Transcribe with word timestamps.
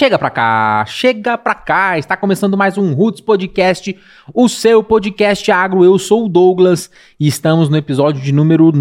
Chega 0.00 0.18
pra 0.18 0.30
cá, 0.30 0.82
chega 0.86 1.36
pra 1.36 1.54
cá. 1.54 1.98
Está 1.98 2.16
começando 2.16 2.56
mais 2.56 2.78
um 2.78 2.94
Roots 2.94 3.20
Podcast, 3.20 3.94
o 4.32 4.48
seu 4.48 4.82
podcast 4.82 5.52
agro. 5.52 5.84
Eu 5.84 5.98
sou 5.98 6.24
o 6.24 6.28
Douglas 6.30 6.90
e 7.20 7.28
estamos 7.28 7.68
no 7.68 7.76
episódio 7.76 8.22
de 8.22 8.32
número 8.32 8.72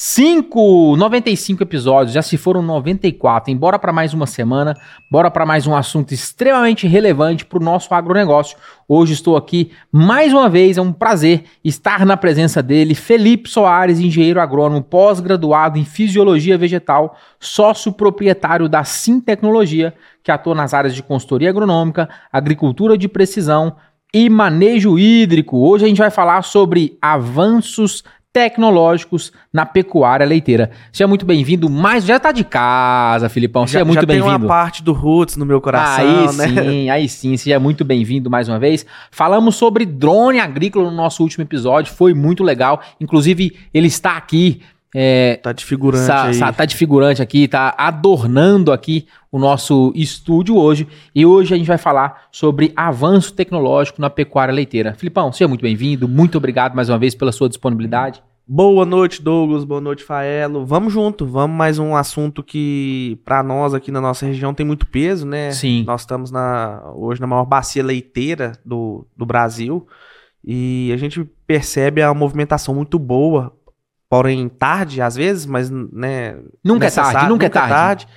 95. 0.00 0.96
95 0.96 1.60
episódios, 1.60 2.14
já 2.14 2.22
se 2.22 2.36
foram 2.36 2.62
94. 2.62 3.50
Embora 3.50 3.80
para 3.80 3.92
mais 3.92 4.14
uma 4.14 4.28
semana, 4.28 4.76
bora 5.10 5.28
para 5.28 5.44
mais 5.44 5.66
um 5.66 5.74
assunto 5.74 6.14
extremamente 6.14 6.86
relevante 6.86 7.44
para 7.44 7.58
o 7.58 7.64
nosso 7.64 7.92
agronegócio. 7.92 8.56
Hoje 8.86 9.14
estou 9.14 9.36
aqui 9.36 9.72
mais 9.90 10.32
uma 10.32 10.48
vez, 10.48 10.78
é 10.78 10.80
um 10.80 10.92
prazer 10.92 11.46
estar 11.64 12.06
na 12.06 12.16
presença 12.16 12.62
dele, 12.62 12.94
Felipe 12.94 13.48
Soares, 13.48 13.98
engenheiro 13.98 14.40
agrônomo, 14.40 14.84
pós-graduado 14.84 15.80
em 15.80 15.84
fisiologia 15.84 16.56
vegetal, 16.56 17.16
sócio 17.40 17.90
proprietário 17.90 18.68
da 18.68 18.84
Sim 18.84 19.20
Tecnologia, 19.20 19.92
que 20.22 20.30
atua 20.30 20.54
nas 20.54 20.74
áreas 20.74 20.94
de 20.94 21.02
consultoria 21.02 21.50
agronômica, 21.50 22.08
agricultura 22.32 22.96
de 22.96 23.08
precisão 23.08 23.74
e 24.14 24.30
manejo 24.30 24.98
hídrico. 24.98 25.58
Hoje 25.58 25.84
a 25.84 25.88
gente 25.88 25.98
vai 25.98 26.10
falar 26.10 26.42
sobre 26.42 26.96
avanços 27.02 28.04
tecnológicos 28.32 29.32
na 29.52 29.64
pecuária 29.64 30.26
leiteira. 30.26 30.70
Seja 30.92 31.08
muito 31.08 31.24
bem-vindo, 31.24 31.68
mas 31.68 32.04
já 32.04 32.20
tá 32.20 32.30
de 32.30 32.44
casa, 32.44 33.28
Filipão. 33.28 33.66
Seja 33.66 33.80
já, 33.80 33.84
muito 33.84 34.06
bem-vindo. 34.06 34.30
Já 34.30 34.38
tem 34.38 34.42
uma 34.44 34.48
parte 34.48 34.82
do 34.82 34.92
Roots 34.92 35.36
no 35.36 35.46
meu 35.46 35.60
coração, 35.60 36.28
aí 36.28 36.36
né? 36.36 36.62
sim, 36.62 36.90
aí 36.90 37.08
sim. 37.08 37.36
Seja 37.36 37.58
muito 37.58 37.84
bem-vindo 37.84 38.30
mais 38.30 38.48
uma 38.48 38.58
vez. 38.58 38.84
Falamos 39.10 39.56
sobre 39.56 39.84
drone 39.86 40.38
agrícola 40.38 40.90
no 40.90 40.96
nosso 40.96 41.22
último 41.22 41.42
episódio, 41.42 41.92
foi 41.92 42.14
muito 42.14 42.44
legal. 42.44 42.82
Inclusive, 43.00 43.56
ele 43.72 43.86
está 43.86 44.16
aqui 44.16 44.62
é, 45.00 45.36
tá 45.36 45.52
de 45.52 45.64
figurante 45.64 46.06
sa, 46.06 46.24
aí. 46.24 46.34
Sa, 46.34 46.52
tá 46.52 46.64
de 46.64 46.74
figurante 46.74 47.22
aqui, 47.22 47.46
tá 47.46 47.72
adornando 47.78 48.72
aqui 48.72 49.06
o 49.30 49.38
nosso 49.38 49.92
estúdio 49.94 50.56
hoje. 50.56 50.88
E 51.14 51.24
hoje 51.24 51.54
a 51.54 51.56
gente 51.56 51.68
vai 51.68 51.78
falar 51.78 52.26
sobre 52.32 52.72
avanço 52.74 53.32
tecnológico 53.32 54.00
na 54.00 54.10
pecuária 54.10 54.52
leiteira. 54.52 54.94
Filipão, 54.94 55.30
seja 55.30 55.46
muito 55.46 55.62
bem-vindo. 55.62 56.08
Muito 56.08 56.36
obrigado 56.36 56.74
mais 56.74 56.88
uma 56.88 56.98
vez 56.98 57.14
pela 57.14 57.30
sua 57.30 57.48
disponibilidade. 57.48 58.20
Boa 58.44 58.84
noite, 58.84 59.22
Douglas. 59.22 59.62
Boa 59.62 59.80
noite, 59.80 60.02
Faelo. 60.02 60.66
Vamos 60.66 60.92
junto. 60.92 61.24
Vamos 61.24 61.56
mais 61.56 61.78
um 61.78 61.94
assunto 61.94 62.42
que 62.42 63.20
para 63.24 63.40
nós 63.40 63.74
aqui 63.74 63.92
na 63.92 64.00
nossa 64.00 64.26
região 64.26 64.52
tem 64.52 64.66
muito 64.66 64.84
peso, 64.84 65.24
né? 65.24 65.52
Sim. 65.52 65.84
Nós 65.86 66.00
estamos 66.00 66.32
na, 66.32 66.82
hoje 66.96 67.20
na 67.20 67.26
maior 67.28 67.44
bacia 67.44 67.84
leiteira 67.84 68.58
do, 68.64 69.06
do 69.16 69.24
Brasil 69.24 69.86
e 70.44 70.90
a 70.92 70.96
gente 70.96 71.24
percebe 71.46 72.02
a 72.02 72.12
movimentação 72.14 72.74
muito 72.74 72.98
boa 72.98 73.52
porém 74.08 74.48
tarde 74.48 75.02
às 75.02 75.14
vezes, 75.16 75.46
mas 75.46 75.70
né, 75.70 76.36
nunca 76.64 76.86
é 76.86 76.90
tarde, 76.90 77.14
nunca, 77.14 77.28
nunca 77.28 77.46
é 77.46 77.48
tarde. 77.48 77.72
tarde, 77.72 78.08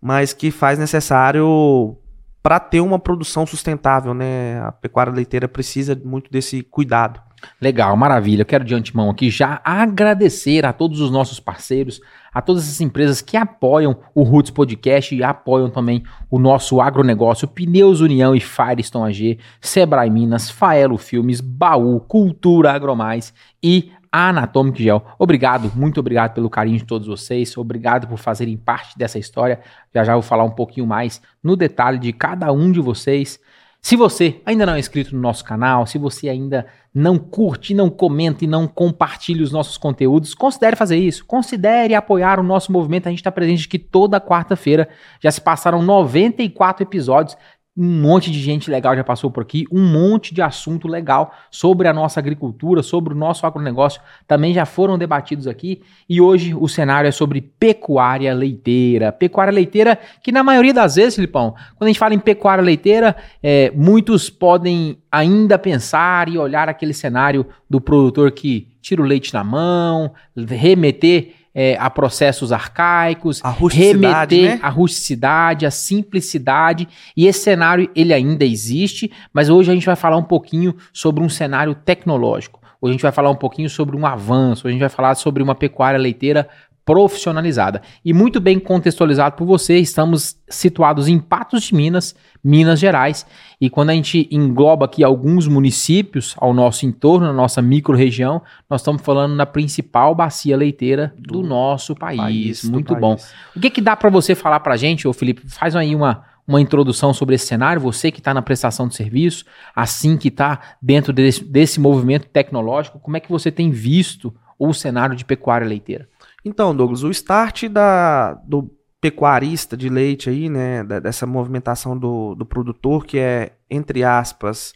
mas 0.00 0.32
que 0.32 0.50
faz 0.50 0.78
necessário 0.78 1.96
para 2.42 2.58
ter 2.58 2.80
uma 2.80 2.98
produção 2.98 3.46
sustentável, 3.46 4.12
né? 4.12 4.60
A 4.60 4.72
pecuária 4.72 5.12
leiteira 5.12 5.46
precisa 5.46 6.00
muito 6.04 6.30
desse 6.30 6.62
cuidado. 6.62 7.20
Legal, 7.60 7.96
maravilha. 7.96 8.42
Eu 8.42 8.46
quero 8.46 8.64
de 8.64 8.74
antemão 8.74 9.10
aqui 9.10 9.30
já 9.30 9.60
agradecer 9.64 10.64
a 10.64 10.72
todos 10.72 11.00
os 11.00 11.10
nossos 11.10 11.38
parceiros, 11.40 12.00
a 12.32 12.40
todas 12.40 12.64
essas 12.64 12.80
empresas 12.80 13.20
que 13.20 13.36
apoiam 13.36 13.96
o 14.14 14.22
Roots 14.22 14.50
Podcast 14.50 15.14
e 15.14 15.22
apoiam 15.22 15.70
também 15.70 16.02
o 16.30 16.38
nosso 16.38 16.80
agronegócio, 16.80 17.48
Pneus 17.48 18.00
União 18.00 18.34
e 18.34 18.40
Firestone 18.40 19.10
AG, 19.10 19.38
Sebrae 19.60 20.10
Minas, 20.10 20.50
Faelo 20.50 20.98
Filmes, 20.98 21.40
Baú, 21.40 22.00
Cultura 22.00 22.72
Agromais 22.72 23.32
e 23.62 23.90
Anatomic 24.12 24.82
Gel. 24.82 25.02
Obrigado, 25.18 25.72
muito 25.74 25.98
obrigado 25.98 26.34
pelo 26.34 26.50
carinho 26.50 26.76
de 26.76 26.84
todos 26.84 27.08
vocês, 27.08 27.56
obrigado 27.56 28.06
por 28.06 28.18
fazerem 28.18 28.58
parte 28.58 28.98
dessa 28.98 29.18
história. 29.18 29.60
Já 29.94 30.04
já 30.04 30.12
vou 30.12 30.22
falar 30.22 30.44
um 30.44 30.50
pouquinho 30.50 30.86
mais 30.86 31.22
no 31.42 31.56
detalhe 31.56 31.98
de 31.98 32.12
cada 32.12 32.52
um 32.52 32.70
de 32.70 32.80
vocês. 32.80 33.40
Se 33.80 33.96
você 33.96 34.40
ainda 34.46 34.64
não 34.64 34.74
é 34.74 34.78
inscrito 34.78 35.12
no 35.12 35.20
nosso 35.20 35.42
canal, 35.42 35.86
se 35.88 35.98
você 35.98 36.28
ainda 36.28 36.66
não 36.94 37.18
curte, 37.18 37.74
não 37.74 37.90
comenta 37.90 38.44
e 38.44 38.46
não 38.46 38.68
compartilha 38.68 39.42
os 39.42 39.50
nossos 39.50 39.76
conteúdos, 39.76 40.34
considere 40.34 40.76
fazer 40.76 40.98
isso. 40.98 41.24
Considere 41.24 41.92
apoiar 41.92 42.38
o 42.38 42.44
nosso 42.44 42.70
movimento. 42.70 43.08
A 43.08 43.10
gente 43.10 43.18
está 43.18 43.32
presente 43.32 43.66
aqui 43.66 43.80
toda 43.80 44.20
quarta-feira. 44.20 44.88
Já 45.20 45.32
se 45.32 45.40
passaram 45.40 45.82
94 45.82 46.84
episódios 46.84 47.36
um 47.74 48.02
monte 48.02 48.30
de 48.30 48.38
gente 48.38 48.70
legal 48.70 48.94
já 48.94 49.02
passou 49.02 49.30
por 49.30 49.42
aqui, 49.42 49.64
um 49.72 49.82
monte 49.82 50.34
de 50.34 50.42
assunto 50.42 50.86
legal 50.86 51.32
sobre 51.50 51.88
a 51.88 51.92
nossa 51.92 52.20
agricultura, 52.20 52.82
sobre 52.82 53.14
o 53.14 53.16
nosso 53.16 53.46
agronegócio, 53.46 54.00
também 54.26 54.52
já 54.52 54.66
foram 54.66 54.98
debatidos 54.98 55.46
aqui. 55.46 55.80
E 56.06 56.20
hoje 56.20 56.54
o 56.54 56.68
cenário 56.68 57.08
é 57.08 57.10
sobre 57.10 57.40
pecuária 57.40 58.34
leiteira. 58.34 59.10
Pecuária 59.10 59.52
leiteira, 59.52 59.98
que 60.22 60.30
na 60.30 60.42
maioria 60.42 60.74
das 60.74 60.96
vezes, 60.96 61.14
Filipão, 61.14 61.54
quando 61.76 61.84
a 61.84 61.88
gente 61.88 61.98
fala 61.98 62.12
em 62.12 62.18
pecuária 62.18 62.62
leiteira, 62.62 63.16
é, 63.42 63.72
muitos 63.74 64.28
podem 64.28 64.98
ainda 65.10 65.58
pensar 65.58 66.28
e 66.28 66.36
olhar 66.36 66.68
aquele 66.68 66.92
cenário 66.92 67.46
do 67.70 67.80
produtor 67.80 68.32
que 68.32 68.68
tira 68.82 69.00
o 69.00 69.04
leite 69.04 69.32
na 69.32 69.44
mão, 69.44 70.12
remeter 70.36 71.36
é, 71.54 71.76
a 71.78 71.90
processos 71.90 72.52
arcaicos, 72.52 73.44
a 73.44 73.50
rusticidade, 73.50 74.36
remeter 74.36 74.58
né? 74.58 74.60
a 74.62 74.68
rusticidade, 74.68 75.66
a 75.66 75.70
simplicidade. 75.70 76.88
E 77.16 77.26
esse 77.26 77.40
cenário 77.40 77.90
ele 77.94 78.12
ainda 78.12 78.44
existe, 78.44 79.10
mas 79.32 79.48
hoje 79.48 79.70
a 79.70 79.74
gente 79.74 79.86
vai 79.86 79.96
falar 79.96 80.16
um 80.16 80.22
pouquinho 80.22 80.74
sobre 80.92 81.22
um 81.22 81.28
cenário 81.28 81.74
tecnológico. 81.74 82.60
Hoje 82.80 82.90
a 82.90 82.92
gente 82.94 83.02
vai 83.02 83.12
falar 83.12 83.30
um 83.30 83.36
pouquinho 83.36 83.70
sobre 83.70 83.96
um 83.96 84.04
avanço, 84.04 84.66
hoje 84.66 84.72
a 84.72 84.72
gente 84.72 84.80
vai 84.80 84.88
falar 84.88 85.14
sobre 85.14 85.42
uma 85.42 85.54
pecuária 85.54 85.98
leiteira 85.98 86.48
profissionalizada. 86.84 87.82
E 88.04 88.12
muito 88.12 88.40
bem 88.40 88.58
contextualizado 88.58 89.36
por 89.36 89.46
você, 89.46 89.78
estamos 89.78 90.36
situados 90.48 91.08
em 91.08 91.18
Patos 91.18 91.64
de 91.64 91.74
Minas, 91.74 92.14
Minas 92.42 92.80
Gerais. 92.80 93.24
E 93.60 93.70
quando 93.70 93.90
a 93.90 93.94
gente 93.94 94.28
engloba 94.30 94.86
aqui 94.86 95.04
alguns 95.04 95.46
municípios 95.46 96.34
ao 96.38 96.52
nosso 96.52 96.84
entorno, 96.84 97.26
na 97.26 97.32
nossa 97.32 97.62
micro-região, 97.62 98.42
nós 98.68 98.80
estamos 98.80 99.02
falando 99.02 99.34
na 99.34 99.46
principal 99.46 100.14
bacia 100.14 100.56
leiteira 100.56 101.14
do, 101.16 101.40
do 101.40 101.48
nosso 101.48 101.94
país. 101.94 102.20
país 102.20 102.64
muito 102.64 102.94
bom. 102.96 103.16
País. 103.16 103.32
O 103.54 103.60
que, 103.60 103.70
que 103.70 103.80
dá 103.80 103.94
para 103.94 104.10
você 104.10 104.34
falar 104.34 104.60
para 104.60 104.74
a 104.74 104.76
gente, 104.76 105.06
ô 105.06 105.12
Felipe? 105.12 105.42
Faz 105.46 105.76
aí 105.76 105.94
uma, 105.94 106.24
uma 106.46 106.60
introdução 106.60 107.14
sobre 107.14 107.36
esse 107.36 107.46
cenário, 107.46 107.80
você 107.80 108.10
que 108.10 108.18
está 108.18 108.34
na 108.34 108.42
prestação 108.42 108.88
de 108.88 108.96
serviço, 108.96 109.44
assim 109.74 110.16
que 110.16 110.28
está 110.28 110.76
dentro 110.82 111.12
desse, 111.12 111.44
desse 111.44 111.78
movimento 111.78 112.26
tecnológico, 112.26 112.98
como 112.98 113.16
é 113.16 113.20
que 113.20 113.30
você 113.30 113.52
tem 113.52 113.70
visto 113.70 114.34
o 114.58 114.72
cenário 114.72 115.16
de 115.16 115.24
pecuária 115.24 115.66
leiteira? 115.66 116.08
Então, 116.44 116.74
Douglas, 116.74 117.02
o 117.02 117.10
start 117.10 117.68
da, 117.68 118.34
do 118.46 118.70
pecuarista 119.00 119.76
de 119.76 119.88
leite 119.88 120.30
aí, 120.30 120.48
né, 120.48 120.84
dessa 120.84 121.26
movimentação 121.26 121.98
do, 121.98 122.34
do 122.34 122.46
produtor 122.46 123.04
que 123.04 123.18
é, 123.18 123.56
entre 123.70 124.04
aspas, 124.04 124.72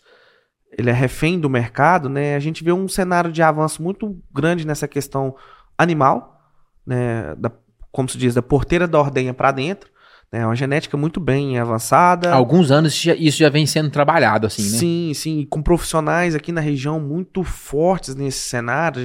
ele 0.77 0.91
é 0.91 0.93
refém 0.93 1.39
do 1.39 1.49
mercado, 1.49 2.09
né, 2.09 2.35
a 2.35 2.41
gente 2.41 2.63
vê 2.63 2.73
um 2.73 2.89
cenário 2.89 3.31
de 3.31 3.43
avanço 3.43 3.83
muito 3.83 4.21
grande 4.33 4.67
nessa 4.67 4.89
questão 4.89 5.35
animal, 5.79 6.41
né, 6.87 7.35
da, 7.37 7.53
como 7.93 8.09
se 8.09 8.19
diz, 8.19 8.35
da 8.35 8.43
porteira 8.43 8.87
da 8.87 8.99
ordenha 8.99 9.33
para 9.33 9.53
dentro, 9.53 9.91
é 10.33 10.45
uma 10.45 10.57
genética 10.57 10.97
muito 10.97 11.21
bem 11.21 11.59
avançada. 11.59 12.33
Há 12.33 12.35
alguns 12.35 12.71
anos 12.71 13.05
isso 13.19 13.39
já 13.39 13.49
vem 13.49 13.65
sendo 13.65 13.91
trabalhado, 13.91 14.47
assim, 14.47 14.63
né? 14.63 14.79
Sim, 14.79 15.13
sim. 15.15 15.47
Com 15.49 15.63
profissionais 15.63 16.35
aqui 16.35 16.51
na 16.51 16.61
região 16.61 16.99
muito 16.99 17.45
fortes 17.45 18.15
nesse 18.15 18.41
cenário, 18.41 19.03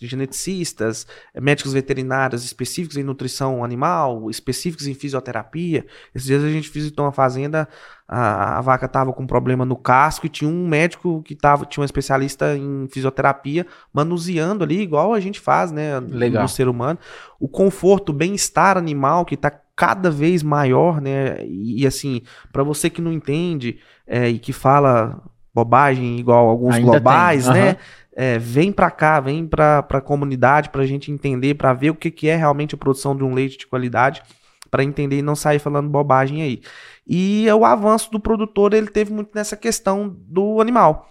geneticistas, 0.00 1.06
médicos 1.40 1.72
veterinários 1.72 2.44
específicos 2.44 2.98
em 2.98 3.02
nutrição 3.02 3.64
animal, 3.64 4.28
específicos 4.30 4.86
em 4.86 4.94
fisioterapia. 4.94 5.86
Esses 6.14 6.28
dias 6.28 6.44
a 6.44 6.50
gente 6.50 6.70
visitou 6.70 7.06
uma 7.06 7.12
fazenda, 7.12 7.66
a, 8.06 8.58
a 8.58 8.60
vaca 8.60 8.84
estava 8.84 9.10
com 9.12 9.26
problema 9.26 9.64
no 9.64 9.76
casco 9.76 10.26
e 10.26 10.28
tinha 10.28 10.50
um 10.50 10.68
médico 10.68 11.22
que 11.22 11.34
tava, 11.34 11.64
tinha 11.64 11.80
um 11.80 11.84
especialista 11.84 12.54
em 12.54 12.86
fisioterapia 12.90 13.66
manuseando 13.90 14.64
ali, 14.64 14.80
igual 14.80 15.14
a 15.14 15.20
gente 15.20 15.40
faz, 15.40 15.72
né? 15.72 15.98
Legal. 15.98 16.42
No 16.42 16.48
ser 16.48 16.68
humano. 16.68 16.98
O 17.40 17.48
conforto, 17.48 18.10
o 18.10 18.12
bem-estar 18.12 18.76
animal 18.76 19.24
que 19.24 19.34
está 19.34 19.50
cada 19.82 20.12
vez 20.12 20.44
maior, 20.44 21.00
né? 21.00 21.44
E, 21.44 21.82
e 21.82 21.86
assim, 21.88 22.22
para 22.52 22.62
você 22.62 22.88
que 22.88 23.02
não 23.02 23.12
entende 23.12 23.80
é, 24.06 24.28
e 24.28 24.38
que 24.38 24.52
fala 24.52 25.20
bobagem 25.52 26.20
igual 26.20 26.48
alguns 26.48 26.76
Ainda 26.76 26.88
globais, 26.88 27.46
tem. 27.46 27.54
né? 27.54 27.70
Uhum. 27.70 27.76
É, 28.14 28.38
vem 28.38 28.70
para 28.70 28.92
cá, 28.92 29.18
vem 29.18 29.44
para 29.44 29.80
a 29.80 30.00
comunidade 30.00 30.70
para 30.70 30.82
a 30.82 30.86
gente 30.86 31.10
entender, 31.10 31.54
para 31.54 31.72
ver 31.72 31.90
o 31.90 31.96
que, 31.96 32.12
que 32.12 32.28
é 32.28 32.36
realmente 32.36 32.76
a 32.76 32.78
produção 32.78 33.16
de 33.16 33.24
um 33.24 33.34
leite 33.34 33.58
de 33.58 33.66
qualidade, 33.66 34.22
para 34.70 34.84
entender 34.84 35.18
e 35.18 35.22
não 35.22 35.34
sair 35.34 35.58
falando 35.58 35.88
bobagem 35.88 36.42
aí. 36.42 36.62
E 37.04 37.46
o 37.50 37.64
avanço 37.64 38.08
do 38.12 38.20
produtor 38.20 38.74
ele 38.74 38.86
teve 38.86 39.12
muito 39.12 39.30
nessa 39.34 39.56
questão 39.56 40.16
do 40.16 40.60
animal. 40.60 41.10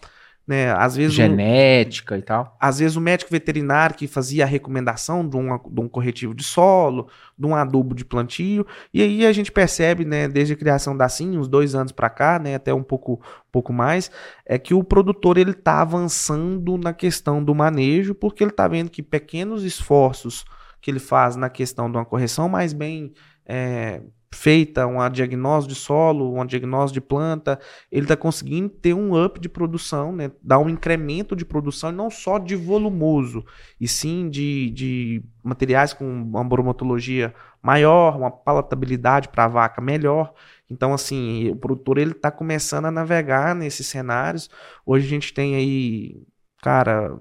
Né? 0.51 0.69
Às 0.73 0.97
vezes 0.97 1.13
Genética 1.13 2.13
um, 2.13 2.17
e 2.17 2.21
tal. 2.21 2.57
Às 2.59 2.79
vezes 2.79 2.97
o 2.97 3.01
médico 3.01 3.31
veterinário 3.31 3.95
que 3.95 4.05
fazia 4.05 4.43
a 4.43 4.45
recomendação 4.47 5.25
de 5.25 5.37
um, 5.37 5.57
de 5.57 5.79
um 5.79 5.87
corretivo 5.87 6.35
de 6.35 6.43
solo, 6.43 7.07
de 7.39 7.47
um 7.47 7.55
adubo 7.55 7.95
de 7.95 8.03
plantio, 8.03 8.67
e 8.93 9.01
aí 9.01 9.25
a 9.25 9.31
gente 9.31 9.49
percebe, 9.49 10.03
né, 10.03 10.27
desde 10.27 10.53
a 10.53 10.57
criação 10.57 10.97
da 10.97 11.07
SIM, 11.07 11.37
uns 11.37 11.47
dois 11.47 11.73
anos 11.73 11.93
para 11.93 12.09
cá, 12.09 12.37
né, 12.37 12.55
até 12.55 12.73
um 12.73 12.83
pouco, 12.83 13.21
pouco 13.49 13.71
mais, 13.71 14.11
é 14.45 14.59
que 14.59 14.73
o 14.73 14.83
produtor 14.83 15.37
ele 15.37 15.51
está 15.51 15.79
avançando 15.79 16.77
na 16.77 16.91
questão 16.91 17.41
do 17.41 17.55
manejo, 17.55 18.13
porque 18.13 18.43
ele 18.43 18.51
está 18.51 18.67
vendo 18.67 18.91
que 18.91 19.01
pequenos 19.01 19.63
esforços 19.63 20.43
que 20.81 20.91
ele 20.91 20.99
faz 20.99 21.37
na 21.37 21.49
questão 21.49 21.89
de 21.89 21.95
uma 21.95 22.03
correção 22.03 22.49
mais 22.49 22.73
bem 22.73 23.13
é, 23.45 24.01
feita 24.33 24.87
uma 24.87 25.09
diagnóstico 25.09 25.73
de 25.73 25.79
solo, 25.79 26.33
uma 26.33 26.45
diagnóstico 26.45 26.93
de 26.93 27.01
planta, 27.01 27.59
ele 27.91 28.05
está 28.05 28.15
conseguindo 28.15 28.69
ter 28.69 28.93
um 28.93 29.21
up 29.21 29.39
de 29.39 29.49
produção, 29.49 30.11
né? 30.13 30.31
dar 30.41 30.59
um 30.59 30.69
incremento 30.69 31.35
de 31.35 31.43
produção, 31.43 31.89
e 31.89 31.93
não 31.93 32.09
só 32.09 32.39
de 32.39 32.55
volumoso, 32.55 33.45
e 33.79 33.87
sim 33.87 34.29
de, 34.29 34.69
de 34.71 35.23
materiais 35.43 35.93
com 35.93 36.05
uma 36.05 36.43
bromatologia 36.43 37.33
maior, 37.61 38.17
uma 38.17 38.31
palatabilidade 38.31 39.29
para 39.29 39.45
a 39.45 39.49
vaca 39.49 39.81
melhor. 39.81 40.33
Então, 40.69 40.93
assim, 40.93 41.49
o 41.49 41.55
produtor 41.55 41.97
ele 41.97 42.11
está 42.11 42.31
começando 42.31 42.85
a 42.85 42.91
navegar 42.91 43.53
nesses 43.53 43.85
cenários. 43.87 44.49
Hoje 44.85 45.05
a 45.05 45.09
gente 45.09 45.33
tem 45.33 45.55
aí, 45.55 46.23
cara, 46.61 47.17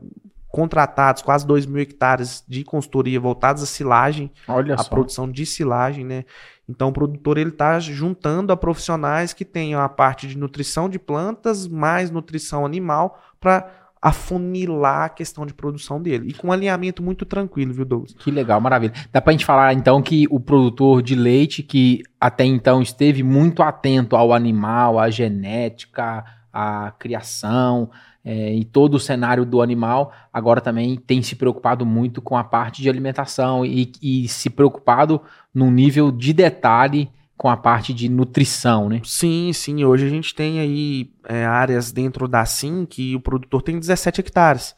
contratados 0.51 1.23
quase 1.23 1.47
2 1.47 1.67
mil 1.67 1.81
hectares 1.81 2.45
de 2.47 2.65
consultoria 2.65 3.21
voltados 3.21 3.63
à 3.63 3.67
silagem, 3.67 4.33
Olha 4.49 4.75
a 4.75 4.79
só. 4.79 4.91
produção 4.91 5.31
de 5.31 5.47
silagem, 5.47 6.05
né? 6.05 6.25
Então 6.71 6.89
o 6.89 6.93
produtor 6.93 7.37
ele 7.37 7.51
está 7.51 7.79
juntando 7.79 8.53
a 8.53 8.57
profissionais 8.57 9.33
que 9.33 9.45
tenham 9.45 9.81
a 9.81 9.89
parte 9.89 10.27
de 10.27 10.39
nutrição 10.39 10.89
de 10.89 10.99
plantas 10.99 11.67
mais 11.67 12.11
nutrição 12.11 12.65
animal 12.65 13.21
para 13.39 13.81
afunilar 14.03 15.05
a 15.05 15.09
questão 15.11 15.45
de 15.45 15.53
produção 15.53 16.01
dele. 16.01 16.29
E 16.31 16.33
com 16.33 16.49
um 16.49 16.53
alinhamento 16.53 17.03
muito 17.03 17.27
tranquilo, 17.27 17.75
viu, 17.75 17.85
Douglas? 17.85 18.15
Que 18.15 18.31
legal, 18.31 18.61
maravilha. 18.61 18.95
Dá 19.13 19.21
pra 19.21 19.33
gente 19.33 19.45
falar 19.45 19.75
então 19.75 20.01
que 20.01 20.27
o 20.31 20.41
produtor 20.41 21.03
de 21.03 21.15
leite, 21.15 21.63
que 21.63 22.03
até 22.19 22.45
então 22.45 22.81
esteve 22.81 23.23
muito 23.23 23.63
atento 23.63 24.17
ao 24.17 24.33
animal, 24.33 24.99
à 24.99 25.11
genética, 25.11 26.25
à 26.53 26.93
criação 26.99 27.91
é, 28.25 28.55
e 28.55 28.65
todo 28.65 28.95
o 28.95 29.01
cenário 29.01 29.45
do 29.45 29.63
animal, 29.63 30.13
agora 30.33 30.61
também 30.61 30.97
tem 30.97 31.23
se 31.23 31.37
preocupado 31.37 31.87
muito 31.87 32.21
com 32.21 32.37
a 32.37 32.45
parte 32.45 32.83
de 32.83 32.89
alimentação 32.89 33.65
e, 33.65 33.93
e 34.03 34.29
se 34.29 34.51
preocupado 34.51 35.21
num 35.55 35.71
nível 35.71 36.11
de 36.11 36.33
detalhe 36.33 37.11
com 37.37 37.49
a 37.49 37.57
parte 37.57 37.95
de 37.95 38.09
nutrição, 38.09 38.89
né? 38.89 39.01
Sim, 39.03 39.51
sim. 39.55 39.83
Hoje 39.85 40.07
a 40.07 40.11
gente 40.11 40.35
tem 40.35 40.61
aí 40.61 41.11
é, 41.27 41.47
áreas 41.47 41.91
dentro 41.91 42.29
da 42.29 42.45
SIM 42.45 42.85
que 42.85 43.17
o 43.17 43.21
produtor 43.21 43.63
tem 43.63 43.79
17 43.79 44.21
hectares. 44.21 44.75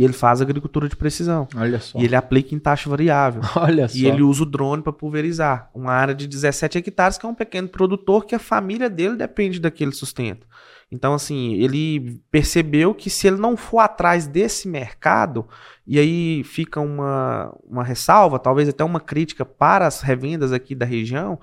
E 0.00 0.04
ele 0.04 0.14
faz 0.14 0.40
agricultura 0.40 0.88
de 0.88 0.96
precisão. 0.96 1.46
Olha 1.54 1.78
só. 1.78 1.98
E 1.98 2.04
ele 2.06 2.16
aplica 2.16 2.54
em 2.54 2.58
taxa 2.58 2.88
variável. 2.88 3.42
Olha 3.54 3.86
só. 3.86 3.98
E 3.98 4.06
ele 4.06 4.22
usa 4.22 4.44
o 4.44 4.46
drone 4.46 4.82
para 4.82 4.94
pulverizar. 4.94 5.68
Uma 5.74 5.92
área 5.92 6.14
de 6.14 6.26
17 6.26 6.78
hectares 6.78 7.18
que 7.18 7.26
é 7.26 7.28
um 7.28 7.34
pequeno 7.34 7.68
produtor 7.68 8.24
que 8.24 8.34
a 8.34 8.38
família 8.38 8.88
dele 8.88 9.14
depende 9.16 9.60
daquele 9.60 9.92
sustento. 9.92 10.46
Então, 10.90 11.12
assim, 11.12 11.52
ele 11.52 12.18
percebeu 12.30 12.94
que 12.94 13.10
se 13.10 13.26
ele 13.26 13.36
não 13.36 13.58
for 13.58 13.80
atrás 13.80 14.26
desse 14.26 14.66
mercado, 14.66 15.46
e 15.86 15.98
aí 15.98 16.42
fica 16.44 16.80
uma, 16.80 17.54
uma 17.68 17.84
ressalva, 17.84 18.38
talvez 18.38 18.70
até 18.70 18.82
uma 18.82 19.00
crítica 19.00 19.44
para 19.44 19.86
as 19.86 20.00
revendas 20.00 20.50
aqui 20.50 20.74
da 20.74 20.86
região, 20.86 21.38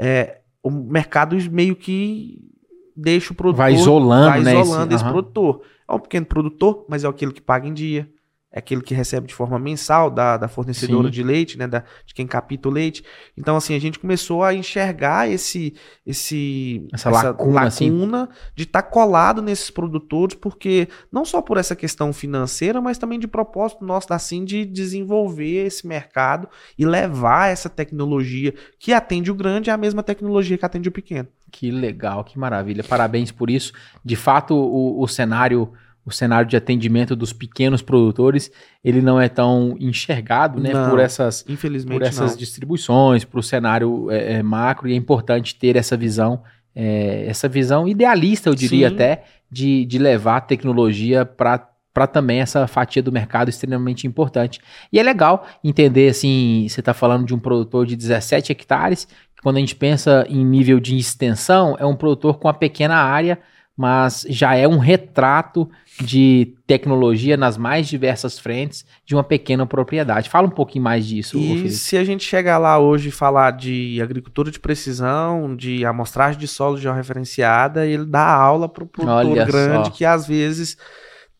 é, 0.00 0.38
o 0.62 0.70
mercado 0.70 1.36
meio 1.50 1.76
que 1.76 2.38
deixa 2.96 3.34
o 3.34 3.36
produtor. 3.36 3.58
Vai 3.64 3.74
isolando, 3.74 4.30
vai 4.30 4.40
né, 4.40 4.58
isolando 4.58 4.86
esse- 4.86 4.94
esse 4.94 5.04
aham. 5.04 5.12
produtor. 5.12 5.60
É 5.88 5.92
um 5.92 5.98
pequeno 5.98 6.26
produtor, 6.26 6.84
mas 6.88 7.04
é 7.04 7.08
aquele 7.08 7.32
que 7.32 7.40
paga 7.40 7.66
em 7.66 7.72
dia. 7.72 8.08
É 8.50 8.60
aquele 8.60 8.80
que 8.80 8.94
recebe 8.94 9.26
de 9.26 9.34
forma 9.34 9.58
mensal 9.58 10.10
da, 10.10 10.38
da 10.38 10.48
fornecedora 10.48 11.08
Sim. 11.08 11.12
de 11.12 11.22
leite, 11.22 11.58
né? 11.58 11.66
Da, 11.66 11.84
de 12.06 12.14
quem 12.14 12.26
capta 12.26 12.66
o 12.66 12.72
leite. 12.72 13.04
Então, 13.36 13.56
assim, 13.56 13.74
a 13.74 13.78
gente 13.78 13.98
começou 13.98 14.42
a 14.42 14.54
enxergar 14.54 15.28
esse, 15.30 15.74
esse 16.06 16.88
Essa 16.90 17.10
lacuna, 17.10 17.64
assim. 17.64 17.90
lacuna 17.90 18.28
de 18.54 18.62
estar 18.62 18.82
colado 18.84 19.42
nesses 19.42 19.68
produtores, 19.68 20.34
porque 20.34 20.88
não 21.12 21.26
só 21.26 21.42
por 21.42 21.58
essa 21.58 21.76
questão 21.76 22.10
financeira, 22.10 22.80
mas 22.80 22.96
também 22.96 23.18
de 23.18 23.28
propósito 23.28 23.84
nosso 23.84 24.08
da 24.08 24.18
Sim 24.18 24.46
de 24.46 24.64
desenvolver 24.64 25.66
esse 25.66 25.86
mercado 25.86 26.48
e 26.78 26.86
levar 26.86 27.48
essa 27.48 27.68
tecnologia 27.68 28.54
que 28.78 28.94
atende 28.94 29.30
o 29.30 29.34
grande 29.34 29.70
à 29.70 29.76
mesma 29.76 30.02
tecnologia 30.02 30.56
que 30.56 30.64
atende 30.64 30.88
o 30.88 30.92
pequeno. 30.92 31.28
Que 31.50 31.70
legal, 31.70 32.24
que 32.24 32.38
maravilha. 32.38 32.84
Parabéns 32.84 33.30
por 33.32 33.50
isso. 33.50 33.72
De 34.04 34.16
fato, 34.16 34.54
o, 34.54 35.02
o 35.02 35.08
cenário 35.08 35.72
o 36.08 36.10
cenário 36.10 36.48
de 36.48 36.56
atendimento 36.56 37.14
dos 37.14 37.34
pequenos 37.34 37.82
produtores, 37.82 38.50
ele 38.82 39.02
não 39.02 39.20
é 39.20 39.28
tão 39.28 39.76
enxergado, 39.78 40.58
né, 40.58 40.72
Não, 40.72 40.88
por 40.88 40.98
essas 40.98 41.44
Infelizmente, 41.46 41.98
por 41.98 42.02
essas 42.02 42.30
não. 42.30 42.38
distribuições, 42.38 43.24
para 43.24 43.38
o 43.38 43.42
cenário 43.42 44.10
é, 44.10 44.34
é, 44.34 44.42
macro, 44.42 44.88
e 44.88 44.94
é 44.94 44.96
importante 44.96 45.54
ter 45.54 45.76
essa 45.76 45.98
visão, 45.98 46.42
é, 46.74 47.26
essa 47.26 47.46
visão 47.46 47.86
idealista, 47.86 48.48
eu 48.48 48.54
diria 48.54 48.88
Sim. 48.88 48.94
até, 48.94 49.24
de, 49.50 49.84
de 49.84 49.98
levar 49.98 50.38
a 50.38 50.40
tecnologia 50.40 51.26
para 51.26 51.68
para 51.90 52.06
também 52.06 52.38
essa 52.38 52.64
fatia 52.68 53.02
do 53.02 53.10
mercado 53.10 53.48
extremamente 53.48 54.06
importante. 54.06 54.60
E 54.92 55.00
é 55.00 55.02
legal 55.02 55.44
entender, 55.64 56.08
assim, 56.10 56.64
você 56.68 56.78
está 56.78 56.94
falando 56.94 57.26
de 57.26 57.34
um 57.34 57.40
produtor 57.40 57.84
de 57.84 57.96
17 57.96 58.52
hectares, 58.52 59.08
quando 59.42 59.56
a 59.56 59.60
gente 59.60 59.74
pensa 59.76 60.24
em 60.28 60.44
nível 60.44 60.80
de 60.80 60.96
extensão, 60.96 61.76
é 61.78 61.86
um 61.86 61.96
produtor 61.96 62.38
com 62.38 62.48
uma 62.48 62.54
pequena 62.54 62.96
área, 62.96 63.38
mas 63.76 64.26
já 64.28 64.56
é 64.56 64.66
um 64.66 64.78
retrato 64.78 65.70
de 66.00 66.54
tecnologia 66.66 67.36
nas 67.36 67.56
mais 67.56 67.86
diversas 67.86 68.36
frentes 68.36 68.84
de 69.06 69.14
uma 69.14 69.22
pequena 69.22 69.64
propriedade. 69.66 70.28
Fala 70.28 70.48
um 70.48 70.50
pouquinho 70.50 70.82
mais 70.82 71.06
disso, 71.06 71.38
E 71.38 71.46
Felipe. 71.48 71.70
se 71.70 71.96
a 71.96 72.02
gente 72.02 72.24
chegar 72.24 72.58
lá 72.58 72.76
hoje 72.78 73.08
e 73.10 73.12
falar 73.12 73.52
de 73.52 74.00
agricultura 74.02 74.50
de 74.50 74.58
precisão, 74.58 75.54
de 75.54 75.84
amostragem 75.86 76.40
de 76.40 76.48
solo 76.48 76.76
georreferenciada, 76.76 77.86
ele 77.86 78.04
dá 78.04 78.24
aula 78.28 78.68
para 78.68 78.82
o 78.82 78.86
produtor 78.88 79.16
Olha 79.26 79.44
grande 79.44 79.86
só. 79.88 79.92
que 79.92 80.04
às 80.04 80.26
vezes 80.26 80.76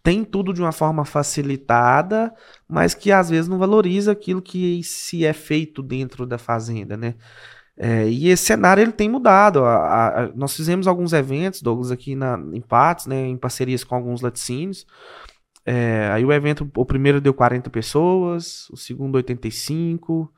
tem 0.00 0.22
tudo 0.22 0.54
de 0.54 0.62
uma 0.62 0.72
forma 0.72 1.04
facilitada, 1.04 2.32
mas 2.68 2.94
que 2.94 3.10
às 3.10 3.28
vezes 3.30 3.48
não 3.48 3.58
valoriza 3.58 4.12
aquilo 4.12 4.40
que 4.40 4.80
se 4.84 5.25
é 5.25 5.32
feito 5.32 5.82
dentro 5.82 6.25
da 6.25 6.38
fazenda, 6.38 6.96
né? 6.96 7.14
É, 7.80 8.08
e 8.08 8.28
esse 8.28 8.44
cenário 8.44 8.82
ele 8.82 8.92
tem 8.92 9.08
mudado. 9.08 9.64
A- 9.64 9.76
a- 9.76 10.25
a- 10.25 10.30
nós 10.35 10.54
fizemos 10.56 10.87
alguns 10.88 11.12
eventos, 11.12 11.62
Douglas, 11.62 11.90
aqui 11.92 12.16
na, 12.16 12.37
em 12.52 12.61
Patos, 12.61 13.06
né, 13.06 13.26
em 13.28 13.37
parcerias 13.37 13.85
com 13.85 13.94
alguns 13.94 14.20
laticínios. 14.20 14.85
É, 15.64 16.08
aí 16.12 16.25
o 16.25 16.32
evento, 16.32 16.68
o 16.76 16.85
primeiro 16.85 17.20
deu 17.20 17.32
40 17.35 17.70
pessoas, 17.70 18.68
o 18.70 18.76
segundo 18.76 19.16
85. 19.16 20.32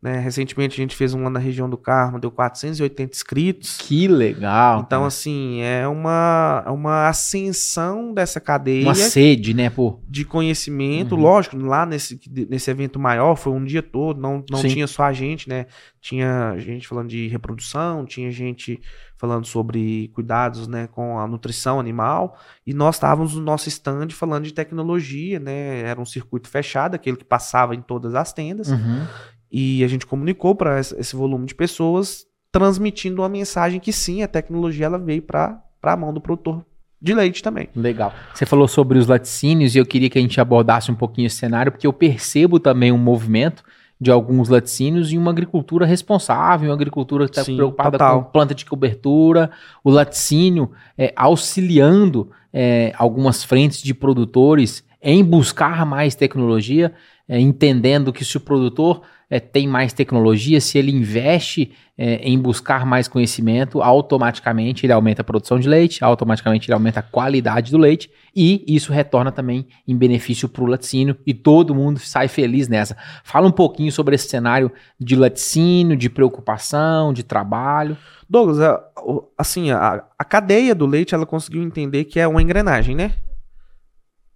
Né? 0.00 0.18
Recentemente 0.18 0.74
a 0.74 0.82
gente 0.82 0.94
fez 0.94 1.14
um 1.14 1.24
lá 1.24 1.30
na 1.30 1.38
região 1.38 1.68
do 1.68 1.76
Carmo, 1.78 2.20
deu 2.20 2.30
480 2.30 3.14
inscritos. 3.14 3.78
Que 3.78 4.06
legal. 4.06 4.80
Então, 4.80 5.00
cara. 5.00 5.08
assim, 5.08 5.62
é 5.62 5.88
uma, 5.88 6.62
é 6.66 6.70
uma 6.70 7.08
ascensão 7.08 8.12
dessa 8.12 8.38
cadeia 8.38 8.84
uma 8.84 8.94
sede, 8.94 9.54
né, 9.54 9.70
pô? 9.70 9.98
de 10.06 10.24
conhecimento. 10.24 11.14
Uhum. 11.14 11.22
Lógico, 11.22 11.56
lá 11.56 11.86
nesse, 11.86 12.20
nesse 12.48 12.70
evento 12.70 12.98
maior, 12.98 13.36
foi 13.36 13.52
um 13.52 13.64
dia 13.64 13.82
todo, 13.82 14.20
não, 14.20 14.44
não 14.50 14.58
Sim. 14.58 14.68
tinha 14.68 14.86
só 14.86 15.04
a 15.04 15.12
gente, 15.12 15.48
né? 15.48 15.66
Tinha 16.00 16.54
gente 16.58 16.86
falando 16.86 17.08
de 17.08 17.26
reprodução, 17.26 18.04
tinha 18.04 18.30
gente 18.30 18.80
falando 19.16 19.46
sobre 19.46 20.08
cuidados 20.14 20.68
né, 20.68 20.86
com 20.88 21.18
a 21.18 21.26
nutrição 21.26 21.80
animal, 21.80 22.38
e 22.66 22.74
nós 22.74 22.96
estávamos 22.96 23.34
no 23.34 23.40
nosso 23.40 23.68
stand 23.68 24.10
falando 24.10 24.44
de 24.44 24.52
tecnologia, 24.52 25.40
né? 25.40 25.80
Era 25.80 26.00
um 26.00 26.04
circuito 26.04 26.48
fechado, 26.48 26.94
aquele 26.94 27.16
que 27.16 27.24
passava 27.24 27.74
em 27.74 27.80
todas 27.80 28.14
as 28.14 28.32
tendas, 28.32 28.68
Uhum. 28.68 29.06
E 29.50 29.82
a 29.84 29.88
gente 29.88 30.06
comunicou 30.06 30.54
para 30.54 30.80
esse 30.80 31.14
volume 31.14 31.46
de 31.46 31.54
pessoas, 31.54 32.26
transmitindo 32.50 33.22
uma 33.22 33.28
mensagem 33.28 33.80
que 33.80 33.92
sim, 33.92 34.22
a 34.22 34.28
tecnologia 34.28 34.86
ela 34.86 34.98
veio 34.98 35.22
para 35.22 35.62
a 35.82 35.96
mão 35.96 36.12
do 36.12 36.20
produtor 36.20 36.64
de 37.00 37.14
leite 37.14 37.42
também. 37.42 37.68
Legal. 37.74 38.12
Você 38.34 38.46
falou 38.46 38.66
sobre 38.66 38.98
os 38.98 39.06
laticínios 39.06 39.74
e 39.74 39.78
eu 39.78 39.86
queria 39.86 40.08
que 40.08 40.18
a 40.18 40.20
gente 40.20 40.40
abordasse 40.40 40.90
um 40.90 40.94
pouquinho 40.94 41.26
esse 41.26 41.36
cenário, 41.36 41.70
porque 41.70 41.86
eu 41.86 41.92
percebo 41.92 42.58
também 42.58 42.90
um 42.90 42.98
movimento 42.98 43.62
de 43.98 44.10
alguns 44.10 44.48
laticínios 44.48 45.12
em 45.12 45.18
uma 45.18 45.30
agricultura 45.30 45.86
responsável, 45.86 46.68
uma 46.68 46.74
agricultura 46.74 47.26
que 47.26 47.38
está 47.38 47.44
preocupada 47.44 47.92
total. 47.92 48.24
com 48.24 48.30
planta 48.30 48.54
de 48.54 48.64
cobertura, 48.64 49.50
o 49.82 49.90
laticínio 49.90 50.70
é, 50.98 51.12
auxiliando 51.16 52.30
é, 52.52 52.92
algumas 52.96 53.42
frentes 53.42 53.82
de 53.82 53.94
produtores 53.94 54.84
em 55.02 55.24
buscar 55.24 55.86
mais 55.86 56.14
tecnologia, 56.14 56.92
é, 57.28 57.38
entendendo 57.40 58.12
que 58.12 58.24
se 58.24 58.36
o 58.36 58.40
produtor 58.40 59.02
é, 59.28 59.40
tem 59.40 59.66
mais 59.66 59.92
tecnologia, 59.92 60.60
se 60.60 60.78
ele 60.78 60.92
investe 60.92 61.72
é, 61.98 62.16
em 62.16 62.38
buscar 62.38 62.86
mais 62.86 63.08
conhecimento, 63.08 63.82
automaticamente 63.82 64.86
ele 64.86 64.92
aumenta 64.92 65.22
a 65.22 65.24
produção 65.24 65.58
de 65.58 65.68
leite, 65.68 66.04
automaticamente 66.04 66.68
ele 66.68 66.74
aumenta 66.74 67.00
a 67.00 67.02
qualidade 67.02 67.72
do 67.72 67.78
leite 67.78 68.08
e 68.34 68.64
isso 68.68 68.92
retorna 68.92 69.32
também 69.32 69.66
em 69.88 69.96
benefício 69.96 70.48
para 70.48 70.62
o 70.62 70.66
laticínio 70.66 71.16
e 71.26 71.34
todo 71.34 71.74
mundo 71.74 71.98
sai 71.98 72.28
feliz 72.28 72.68
nessa. 72.68 72.96
Fala 73.24 73.48
um 73.48 73.52
pouquinho 73.52 73.90
sobre 73.90 74.14
esse 74.14 74.28
cenário 74.28 74.70
de 75.00 75.16
laticínio, 75.16 75.96
de 75.96 76.08
preocupação, 76.08 77.12
de 77.12 77.24
trabalho. 77.24 77.96
Douglas, 78.28 78.58
o- 78.98 79.24
assim, 79.36 79.70
a, 79.72 80.04
a 80.16 80.24
cadeia 80.24 80.74
do 80.74 80.86
leite, 80.86 81.14
ela 81.14 81.26
conseguiu 81.26 81.62
entender 81.62 82.04
que 82.04 82.20
é 82.20 82.28
uma 82.28 82.42
engrenagem, 82.42 82.94
né? 82.94 83.14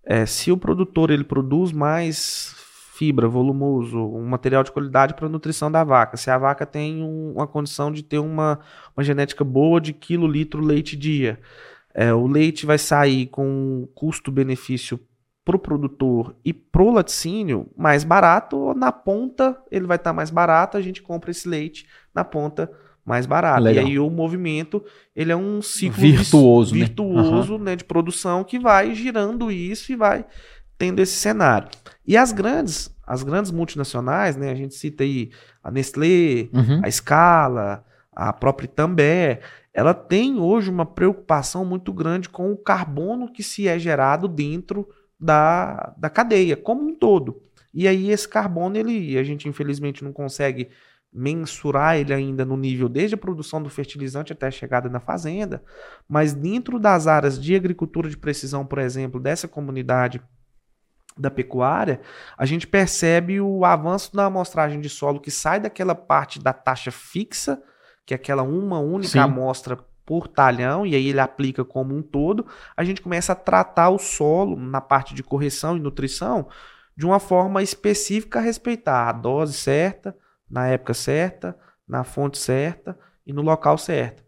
É, 0.05 0.27
se 0.27 0.51
o 0.51 0.57
produtor 0.57 1.11
ele 1.11 1.23
produz 1.23 1.71
mais 1.71 2.57
fibra, 3.01 3.27
volumoso, 3.27 3.99
um 3.99 4.27
material 4.27 4.63
de 4.63 4.71
qualidade 4.71 5.15
para 5.15 5.25
a 5.25 5.29
nutrição 5.31 5.73
da 5.73 5.83
vaca, 5.83 6.19
se 6.19 6.31
a 6.31 6.37
vaca 6.37 6.67
tem 6.67 7.03
um- 7.03 7.33
uma 7.33 7.47
condição 7.47 7.91
de 7.91 8.03
ter 8.03 8.19
uma, 8.19 8.61
uma 8.95 9.03
genética 9.03 9.43
boa 9.43 9.81
de 9.81 9.95
quilo 9.95 10.27
litro 10.27 10.61
leite 10.63 10.99
dia, 10.99 11.41
é, 11.95 12.13
o 12.13 12.27
leite 12.27 12.67
vai 12.67 12.77
sair 12.77 13.27
com 13.29 13.89
custo-benefício 13.95 15.01
para 15.47 15.57
o 15.57 15.59
produtor 15.59 16.37
e 16.45 16.53
pro 16.53 16.91
laticínio 16.91 17.69
mais 17.75 18.05
barato, 18.05 18.59
ou 18.59 18.75
na 18.75 18.93
ponta 18.93 19.57
ele 19.71 19.87
vai 19.87 19.97
estar 19.97 20.13
mais 20.13 20.29
barato, 20.31 20.77
a 20.77 20.83
gente 20.83 21.01
compra 21.01 21.31
esse 21.31 21.49
leite 21.49 21.87
na 22.15 22.23
ponta 22.23 22.71
mais 23.03 23.25
barato. 23.25 23.63
Legal. 23.63 23.83
E 23.83 23.89
aí 23.93 23.99
o 23.99 24.11
movimento, 24.11 24.85
ele 25.17 25.33
é 25.33 25.37
um 25.37 25.63
ciclo 25.63 26.03
Virtuoso, 26.03 26.75
né? 26.75 26.81
virtuoso 26.81 27.57
né? 27.57 27.77
de 27.77 27.85
produção 27.85 28.45
que 28.45 28.59
vai 28.59 28.95
girando 28.95 29.51
isso 29.51 29.91
e 29.91 29.97
vai 29.97 30.27
tendo 30.77 31.01
esse 31.01 31.13
cenário. 31.15 31.69
E 32.11 32.17
as 32.17 32.33
grandes, 32.33 32.93
as 33.07 33.23
grandes 33.23 33.53
multinacionais, 33.53 34.37
né? 34.37 34.51
A 34.51 34.55
gente 34.57 34.75
cita 34.75 35.05
aí 35.05 35.31
a 35.63 35.71
Nestlé, 35.71 36.49
Uhum. 36.53 36.81
a 36.83 36.91
Scala, 36.91 37.85
a 38.11 38.33
própria 38.33 38.65
Itambé, 38.65 39.41
ela 39.73 39.95
tem 39.95 40.41
hoje 40.41 40.69
uma 40.71 40.85
preocupação 40.85 41.65
muito 41.65 41.93
grande 41.93 42.29
com 42.29 42.51
o 42.51 42.57
carbono 42.57 43.33
que 43.33 43.45
se 43.45 43.69
é 43.69 43.79
gerado 43.79 44.27
dentro 44.27 44.89
da, 45.21 45.95
da 45.97 46.11
cadeia, 46.11 46.57
como 46.57 46.83
um 46.83 46.97
todo. 46.97 47.41
E 47.73 47.87
aí 47.87 48.11
esse 48.11 48.29
carbono, 48.29 48.77
ele, 48.77 49.17
a 49.17 49.23
gente 49.23 49.49
infelizmente 49.49 50.03
não 50.03 50.13
consegue 50.13 50.69
mensurar 51.13 51.97
ele 51.97 52.13
ainda 52.13 52.45
no 52.45 52.57
nível 52.57 52.89
desde 52.89 53.15
a 53.15 53.19
produção 53.19 53.63
do 53.63 53.71
fertilizante 53.71 54.33
até 54.33 54.49
a 54.49 54.51
chegada 54.51 54.89
na 54.89 54.99
fazenda, 54.99 55.63
mas 56.09 56.35
dentro 56.35 56.81
das 56.81 57.07
áreas 57.07 57.41
de 57.41 57.55
agricultura 57.55 58.11
de 58.11 58.17
precisão, 58.17 58.67
por 58.67 58.81
exemplo, 58.81 59.21
dessa 59.21 59.47
comunidade 59.47 60.21
da 61.17 61.31
pecuária, 61.31 62.01
a 62.37 62.47
gente 62.47 62.67
percebe 62.67 63.41
o 63.41 63.65
avanço 63.65 64.15
na 64.15 64.27
amostragem 64.27 64.81
de 64.81 64.89
solo 64.89 65.21
que 65.21 65.31
sai 65.31 65.61
daquela 65.61 65.95
parte 65.95 66.39
da 66.39 66.53
taxa 66.53 66.91
fixa, 66.91 67.63
que 68.07 68.15
é 68.15 68.17
aquela 68.17 68.43
uma 68.43 68.79
única 68.79 69.13
Sim. 69.13 69.19
amostra 69.19 69.79
por 70.05 70.27
talhão, 70.27 70.85
e 70.85 70.95
aí 70.95 71.09
ele 71.09 71.21
aplica 71.21 71.65
como 71.65 71.95
um 71.95 72.03
todo, 72.03 72.47
a 72.77 72.83
gente 72.83 73.01
começa 73.01 73.33
a 73.33 73.37
tratar 73.37 73.91
o 73.91 73.99
solo 73.99 74.57
na 74.57 74.81
parte 74.81 75.15
de 75.15 75.23
correção 75.23 75.77
e 75.77 75.81
nutrição 75.81 76.49
de 76.97 77.07
uma 77.07 77.21
forma 77.21 77.63
específica 77.63 78.41
a 78.41 78.43
respeitar 78.43 79.09
a 79.09 79.13
dose 79.13 79.55
certa, 79.55 80.17
na 80.51 80.67
época 80.67 80.95
certa, 80.95 81.57
na 81.87 82.03
fonte 82.03 82.39
certa 82.39 82.99
e 83.25 83.33
no 83.33 83.43
local 83.43 83.79
certo. 83.79 84.25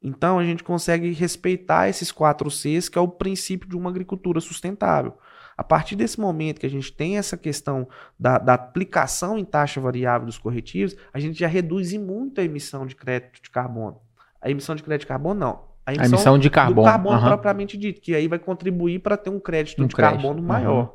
Então 0.00 0.38
a 0.38 0.44
gente 0.44 0.62
consegue 0.62 1.12
respeitar 1.12 1.88
esses 1.88 2.12
quatro 2.12 2.50
Cs, 2.50 2.88
que 2.88 2.96
é 2.96 3.00
o 3.00 3.08
princípio 3.08 3.68
de 3.68 3.76
uma 3.76 3.90
agricultura 3.90 4.40
sustentável. 4.40 5.18
A 5.56 5.64
partir 5.64 5.96
desse 5.96 6.20
momento 6.20 6.60
que 6.60 6.66
a 6.66 6.70
gente 6.70 6.92
tem 6.92 7.16
essa 7.16 7.36
questão 7.36 7.88
da, 8.18 8.38
da 8.38 8.54
aplicação 8.54 9.38
em 9.38 9.44
taxa 9.44 9.80
variável 9.80 10.26
dos 10.26 10.38
corretivos, 10.38 10.94
a 11.12 11.18
gente 11.18 11.38
já 11.38 11.46
reduz 11.46 11.92
muito 11.94 12.40
a 12.40 12.44
emissão 12.44 12.86
de 12.86 12.94
crédito 12.94 13.42
de 13.42 13.50
carbono. 13.50 13.98
A 14.40 14.50
emissão 14.50 14.74
de 14.74 14.82
crédito 14.82 15.02
de 15.02 15.06
carbono, 15.06 15.40
não. 15.40 15.64
A 15.86 15.92
A 15.92 16.06
emissão 16.06 16.38
de 16.38 16.50
carbono. 16.50 16.82
do 16.82 16.84
carbono 16.84 17.16
aham. 17.16 17.28
propriamente 17.28 17.76
dito, 17.78 18.00
que 18.00 18.14
aí 18.14 18.28
vai 18.28 18.38
contribuir 18.38 18.98
para 18.98 19.16
ter 19.16 19.30
um 19.30 19.40
crédito 19.40 19.82
Um 19.82 19.86
de 19.86 19.94
crédito, 19.94 20.20
carbono 20.20 20.40
uhum. 20.40 20.46
maior. 20.46 20.94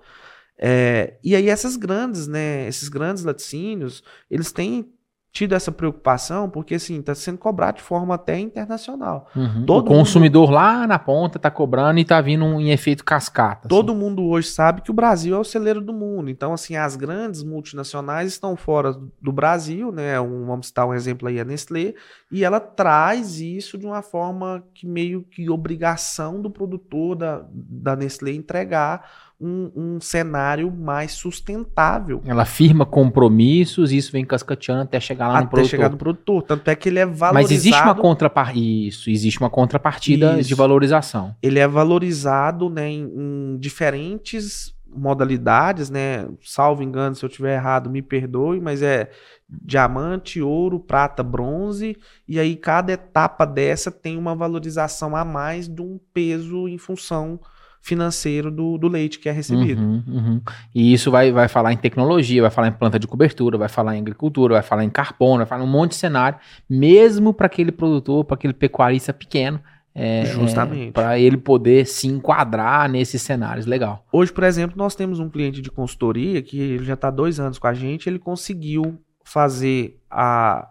É, 0.57 1.17
e 1.23 1.35
aí 1.35 1.49
essas 1.49 1.75
grandes, 1.75 2.27
né, 2.27 2.67
esses 2.67 2.87
grandes 2.87 3.23
laticínios, 3.23 4.03
eles 4.29 4.51
têm 4.51 4.93
tido 5.31 5.53
essa 5.55 5.71
preocupação 5.71 6.49
porque 6.49 6.75
assim 6.75 6.99
está 6.99 7.15
sendo 7.15 7.37
cobrado 7.37 7.77
de 7.77 7.83
forma 7.83 8.15
até 8.15 8.37
internacional. 8.37 9.29
Uhum. 9.35 9.65
todo 9.65 9.85
o 9.85 9.87
consumidor 9.87 10.49
lá 10.51 10.85
na 10.85 10.99
ponta 10.99 11.39
tá 11.39 11.49
cobrando 11.49 11.99
e 11.99 12.05
tá 12.05 12.19
vindo 12.19 12.43
um, 12.43 12.59
em 12.59 12.71
efeito 12.71 13.03
cascata. 13.05 13.69
Todo 13.69 13.95
mundo 13.95 14.23
hoje 14.25 14.49
sabe 14.49 14.81
que 14.81 14.91
o 14.91 14.93
Brasil 14.93 15.33
é 15.35 15.39
o 15.39 15.43
celeiro 15.43 15.79
do 15.79 15.93
mundo. 15.93 16.29
Então, 16.29 16.51
assim, 16.53 16.75
as 16.75 16.95
grandes 16.95 17.43
multinacionais 17.43 18.33
estão 18.33 18.57
fora 18.57 18.93
do 19.21 19.31
Brasil, 19.31 19.91
né? 19.91 20.19
Um- 20.19 20.45
vamos 20.45 20.67
citar 20.67 20.85
um 20.85 20.93
exemplo 20.93 21.27
aí, 21.29 21.39
a 21.39 21.45
Nestlé, 21.45 21.93
e 22.29 22.43
ela 22.43 22.59
traz 22.59 23.39
isso 23.39 23.77
de 23.77 23.85
uma 23.85 24.01
forma 24.01 24.63
que 24.73 24.85
meio 24.85 25.23
que 25.23 25.49
obrigação 25.49 26.41
do 26.41 26.49
produtor 26.51 27.15
da, 27.15 27.45
da 27.49 27.95
Nestlé 27.95 28.33
entregar 28.33 29.09
um, 29.41 29.71
um 29.75 30.01
cenário 30.01 30.71
mais 30.71 31.13
sustentável 31.13 32.21
Ela 32.25 32.45
firma 32.45 32.85
compromissos 32.85 33.91
isso 33.91 34.11
vem 34.11 34.23
cascateando 34.23 34.83
até 34.83 34.99
chegar 34.99 35.27
lá 35.27 35.33
no 35.33 35.39
até 35.39 35.47
produtor. 35.47 35.69
chegar 35.69 35.89
no 35.89 35.97
produtor. 35.97 36.43
Tanto 36.43 36.67
é 36.69 36.75
que 36.75 36.89
ele 36.89 36.99
é 36.99 37.05
valorizado. 37.05 37.33
Mas 37.33 37.51
existe 37.51 37.81
uma 37.81 37.95
contrapartida. 37.95 38.61
Isso, 38.61 39.09
existe 39.09 39.39
uma 39.39 39.49
contrapartida 39.49 40.39
Isso. 40.39 40.47
de 40.47 40.55
valorização. 40.55 41.35
ele 41.41 41.59
é 41.59 41.67
valorizado 41.67 42.69
né, 42.69 42.89
em, 42.89 43.03
em 43.03 43.57
diferentes 43.57 44.73
modalidades, 44.93 45.89
né? 45.89 46.27
Salvo 46.43 46.83
engano, 46.83 47.15
se 47.15 47.23
eu 47.23 47.29
tiver 47.29 47.55
errado, 47.55 47.89
me 47.89 48.01
perdoe, 48.01 48.59
mas 48.59 48.81
é 48.81 49.09
diamante, 49.49 50.41
ouro, 50.41 50.79
prata, 50.79 51.23
bronze, 51.23 51.97
e 52.27 52.39
aí 52.39 52.55
cada 52.55 52.93
etapa 52.93 53.45
dessa 53.45 53.91
tem 53.91 54.17
uma 54.17 54.35
valorização 54.35 55.15
a 55.15 55.25
mais 55.25 55.67
de 55.67 55.81
um 55.81 55.99
peso 56.13 56.67
em 56.67 56.77
função 56.77 57.39
financeiro 57.81 58.51
do, 58.51 58.77
do 58.77 58.87
leite 58.87 59.19
que 59.19 59.27
é 59.27 59.31
recebido. 59.31 59.81
Uhum, 59.81 60.03
uhum. 60.07 60.41
E 60.73 60.93
isso 60.93 61.09
vai, 61.09 61.31
vai 61.31 61.47
falar 61.47 61.73
em 61.73 61.77
tecnologia, 61.77 62.41
vai 62.41 62.51
falar 62.51 62.67
em 62.67 62.71
planta 62.71 62.99
de 62.99 63.07
cobertura, 63.07 63.57
vai 63.57 63.67
falar 63.67 63.97
em 63.97 64.01
agricultura, 64.01 64.53
vai 64.53 64.63
falar 64.63 64.83
em 64.83 64.89
carbono, 64.89 65.37
vai 65.37 65.47
falar 65.47 65.63
em 65.63 65.67
um 65.67 65.71
monte 65.71 65.91
de 65.91 65.97
cenário, 65.97 66.39
mesmo 66.69 67.33
para 67.33 67.47
aquele 67.47 67.71
produtor, 67.71 68.23
para 68.23 68.35
aquele 68.35 68.53
pecuarista 68.53 69.11
pequeno. 69.11 69.59
É, 69.93 70.23
Justamente. 70.25 70.93
Para 70.93 71.19
ele 71.19 71.35
poder 71.35 71.85
se 71.85 72.07
enquadrar 72.07 72.87
nesses 72.87 73.21
cenários. 73.21 73.65
Legal. 73.65 74.05
Hoje, 74.11 74.31
por 74.31 74.43
exemplo, 74.45 74.77
nós 74.77 74.95
temos 74.95 75.19
um 75.19 75.29
cliente 75.29 75.59
de 75.61 75.69
consultoria 75.69 76.41
que 76.41 76.57
ele 76.57 76.85
já 76.85 76.93
está 76.93 77.11
dois 77.11 77.41
anos 77.41 77.59
com 77.59 77.67
a 77.67 77.73
gente, 77.73 78.07
ele 78.07 78.19
conseguiu 78.19 79.01
fazer 79.25 79.99
a, 80.09 80.69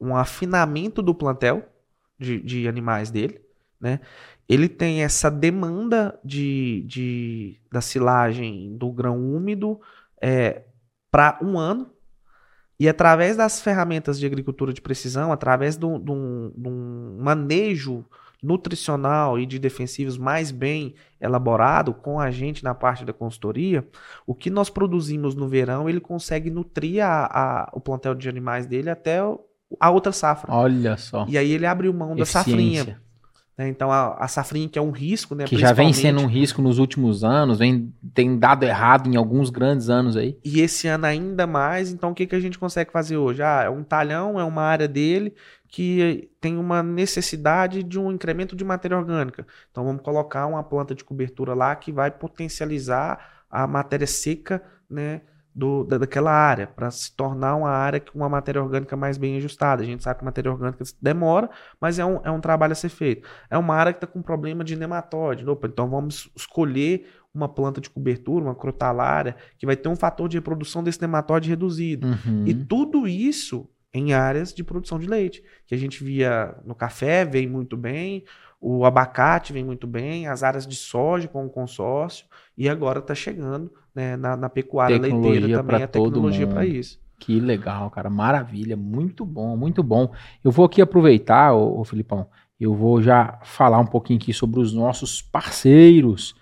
um 0.00 0.16
afinamento 0.16 1.00
do 1.00 1.14
plantel 1.14 1.62
de, 2.18 2.40
de 2.40 2.66
animais 2.66 3.10
dele, 3.10 3.40
né? 3.80 4.00
Ele 4.48 4.68
tem 4.68 5.02
essa 5.02 5.30
demanda 5.30 6.18
de, 6.24 6.84
de 6.86 7.60
da 7.72 7.80
silagem 7.80 8.76
do 8.76 8.90
grão 8.92 9.18
úmido 9.18 9.80
é, 10.22 10.62
para 11.10 11.38
um 11.42 11.58
ano 11.58 11.90
e 12.78 12.88
através 12.88 13.36
das 13.36 13.60
ferramentas 13.60 14.18
de 14.18 14.26
agricultura 14.26 14.72
de 14.72 14.80
precisão, 14.82 15.32
através 15.32 15.76
de 15.76 15.84
um- 15.86 17.16
manejo 17.18 18.04
nutricional 18.42 19.38
e 19.38 19.46
de 19.46 19.58
defensivos 19.58 20.18
mais 20.18 20.50
bem 20.50 20.94
elaborado 21.20 21.92
com 21.94 22.20
a 22.20 22.30
gente 22.30 22.62
na 22.62 22.74
parte 22.74 23.04
da 23.04 23.12
consultoria, 23.12 23.86
o 24.26 24.34
que 24.34 24.50
nós 24.50 24.68
produzimos 24.70 25.34
no 25.34 25.48
verão, 25.48 25.88
ele 25.88 26.00
consegue 26.00 26.50
nutrir 26.50 27.02
a, 27.04 27.24
a- 27.26 27.70
o 27.72 27.80
plantel 27.80 28.14
de 28.14 28.28
animais 28.28 28.66
dele 28.66 28.90
até 28.90 29.18
a 29.80 29.90
outra 29.90 30.12
safra. 30.12 30.52
Olha 30.52 30.96
só. 30.96 31.24
E 31.28 31.36
aí 31.38 31.50
ele 31.50 31.66
abriu 31.66 31.92
mão 31.92 32.14
da 32.14 32.22
safrinha. 32.26 33.00
Né? 33.56 33.68
Então 33.68 33.90
a, 33.90 34.14
a 34.18 34.28
safrinha 34.28 34.68
que 34.68 34.78
é 34.78 34.82
um 34.82 34.90
risco, 34.90 35.34
né? 35.34 35.44
Que 35.44 35.56
já 35.56 35.72
vem 35.72 35.92
sendo 35.92 36.20
um 36.20 36.26
risco 36.26 36.60
nos 36.60 36.78
últimos 36.78 37.24
anos, 37.24 37.58
vem, 37.58 37.92
tem 38.12 38.38
dado 38.38 38.64
errado 38.64 39.08
em 39.08 39.16
alguns 39.16 39.48
grandes 39.48 39.88
anos 39.88 40.16
aí. 40.16 40.38
E 40.44 40.60
esse 40.60 40.86
ano 40.88 41.06
ainda 41.06 41.46
mais, 41.46 41.90
então 41.90 42.10
o 42.10 42.14
que, 42.14 42.26
que 42.26 42.36
a 42.36 42.40
gente 42.40 42.58
consegue 42.58 42.92
fazer 42.92 43.16
hoje? 43.16 43.42
Ah, 43.42 43.62
é 43.64 43.70
um 43.70 43.82
talhão, 43.82 44.38
é 44.38 44.44
uma 44.44 44.62
área 44.62 44.86
dele 44.86 45.34
que 45.68 46.30
tem 46.40 46.56
uma 46.56 46.82
necessidade 46.82 47.82
de 47.82 47.98
um 47.98 48.12
incremento 48.12 48.54
de 48.54 48.64
matéria 48.64 48.96
orgânica. 48.96 49.46
Então 49.70 49.84
vamos 49.84 50.02
colocar 50.02 50.46
uma 50.46 50.62
planta 50.62 50.94
de 50.94 51.02
cobertura 51.02 51.54
lá 51.54 51.74
que 51.74 51.90
vai 51.90 52.10
potencializar 52.10 53.44
a 53.50 53.66
matéria 53.66 54.06
seca, 54.06 54.62
né? 54.88 55.22
Do, 55.58 55.84
da- 55.84 55.96
daquela 55.96 56.30
área, 56.30 56.66
para 56.66 56.90
se 56.90 57.16
tornar 57.16 57.56
uma 57.56 57.70
área 57.70 57.98
com 57.98 58.18
uma 58.18 58.28
matéria 58.28 58.62
orgânica 58.62 58.94
mais 58.94 59.16
bem 59.16 59.38
ajustada. 59.38 59.82
A 59.82 59.86
gente 59.86 60.02
sabe 60.02 60.18
que 60.18 60.24
a 60.24 60.26
matéria 60.26 60.52
orgânica 60.52 60.84
demora, 61.00 61.48
mas 61.80 61.98
é 61.98 62.04
um, 62.04 62.20
é 62.22 62.30
um 62.30 62.42
trabalho 62.42 62.72
a 62.72 62.74
ser 62.74 62.90
feito. 62.90 63.26
É 63.48 63.56
uma 63.56 63.74
área 63.74 63.90
que 63.90 63.96
está 63.96 64.06
com 64.06 64.20
problema 64.20 64.62
de 64.62 64.76
nematóide. 64.76 65.48
Opa, 65.48 65.66
então 65.66 65.88
vamos 65.88 66.30
escolher 66.36 67.06
uma 67.32 67.48
planta 67.48 67.80
de 67.80 67.88
cobertura, 67.88 68.44
uma 68.44 68.54
crotalária, 68.54 69.34
que 69.56 69.64
vai 69.64 69.76
ter 69.76 69.88
um 69.88 69.96
fator 69.96 70.28
de 70.28 70.36
reprodução 70.36 70.84
desse 70.84 71.00
nematóide 71.00 71.48
reduzido. 71.48 72.06
Uhum. 72.06 72.44
E 72.46 72.52
tudo 72.54 73.08
isso 73.08 73.66
em 73.94 74.12
áreas 74.12 74.52
de 74.52 74.62
produção 74.62 74.98
de 74.98 75.06
leite, 75.06 75.42
que 75.66 75.74
a 75.74 75.78
gente 75.78 76.04
via 76.04 76.54
no 76.66 76.74
café, 76.74 77.24
vem 77.24 77.46
muito 77.48 77.78
bem, 77.78 78.24
o 78.60 78.84
abacate 78.84 79.54
vem 79.54 79.64
muito 79.64 79.86
bem, 79.86 80.26
as 80.28 80.42
áreas 80.42 80.66
de 80.66 80.76
soja 80.76 81.28
com 81.28 81.46
o 81.46 81.50
consórcio, 81.50 82.26
e 82.58 82.68
agora 82.68 82.98
está 82.98 83.14
chegando 83.14 83.72
né, 83.96 84.14
na, 84.14 84.36
na 84.36 84.48
pecuária 84.50 85.00
Tecnologia 85.00 85.30
leiteira 85.32 85.62
também 85.62 85.82
a 85.82 85.88
tecnologia 85.88 86.46
para 86.46 86.66
isso. 86.66 87.00
Que 87.18 87.40
legal, 87.40 87.90
cara. 87.90 88.10
Maravilha. 88.10 88.76
Muito 88.76 89.24
bom, 89.24 89.56
muito 89.56 89.82
bom. 89.82 90.12
Eu 90.44 90.50
vou 90.50 90.66
aqui 90.66 90.82
aproveitar, 90.82 91.54
ô, 91.54 91.80
ô 91.80 91.84
Filipão, 91.84 92.28
eu 92.60 92.74
vou 92.74 93.00
já 93.00 93.38
falar 93.42 93.78
um 93.78 93.86
pouquinho 93.86 94.18
aqui 94.18 94.34
sobre 94.34 94.60
os 94.60 94.74
nossos 94.74 95.22
parceiros. 95.22 96.34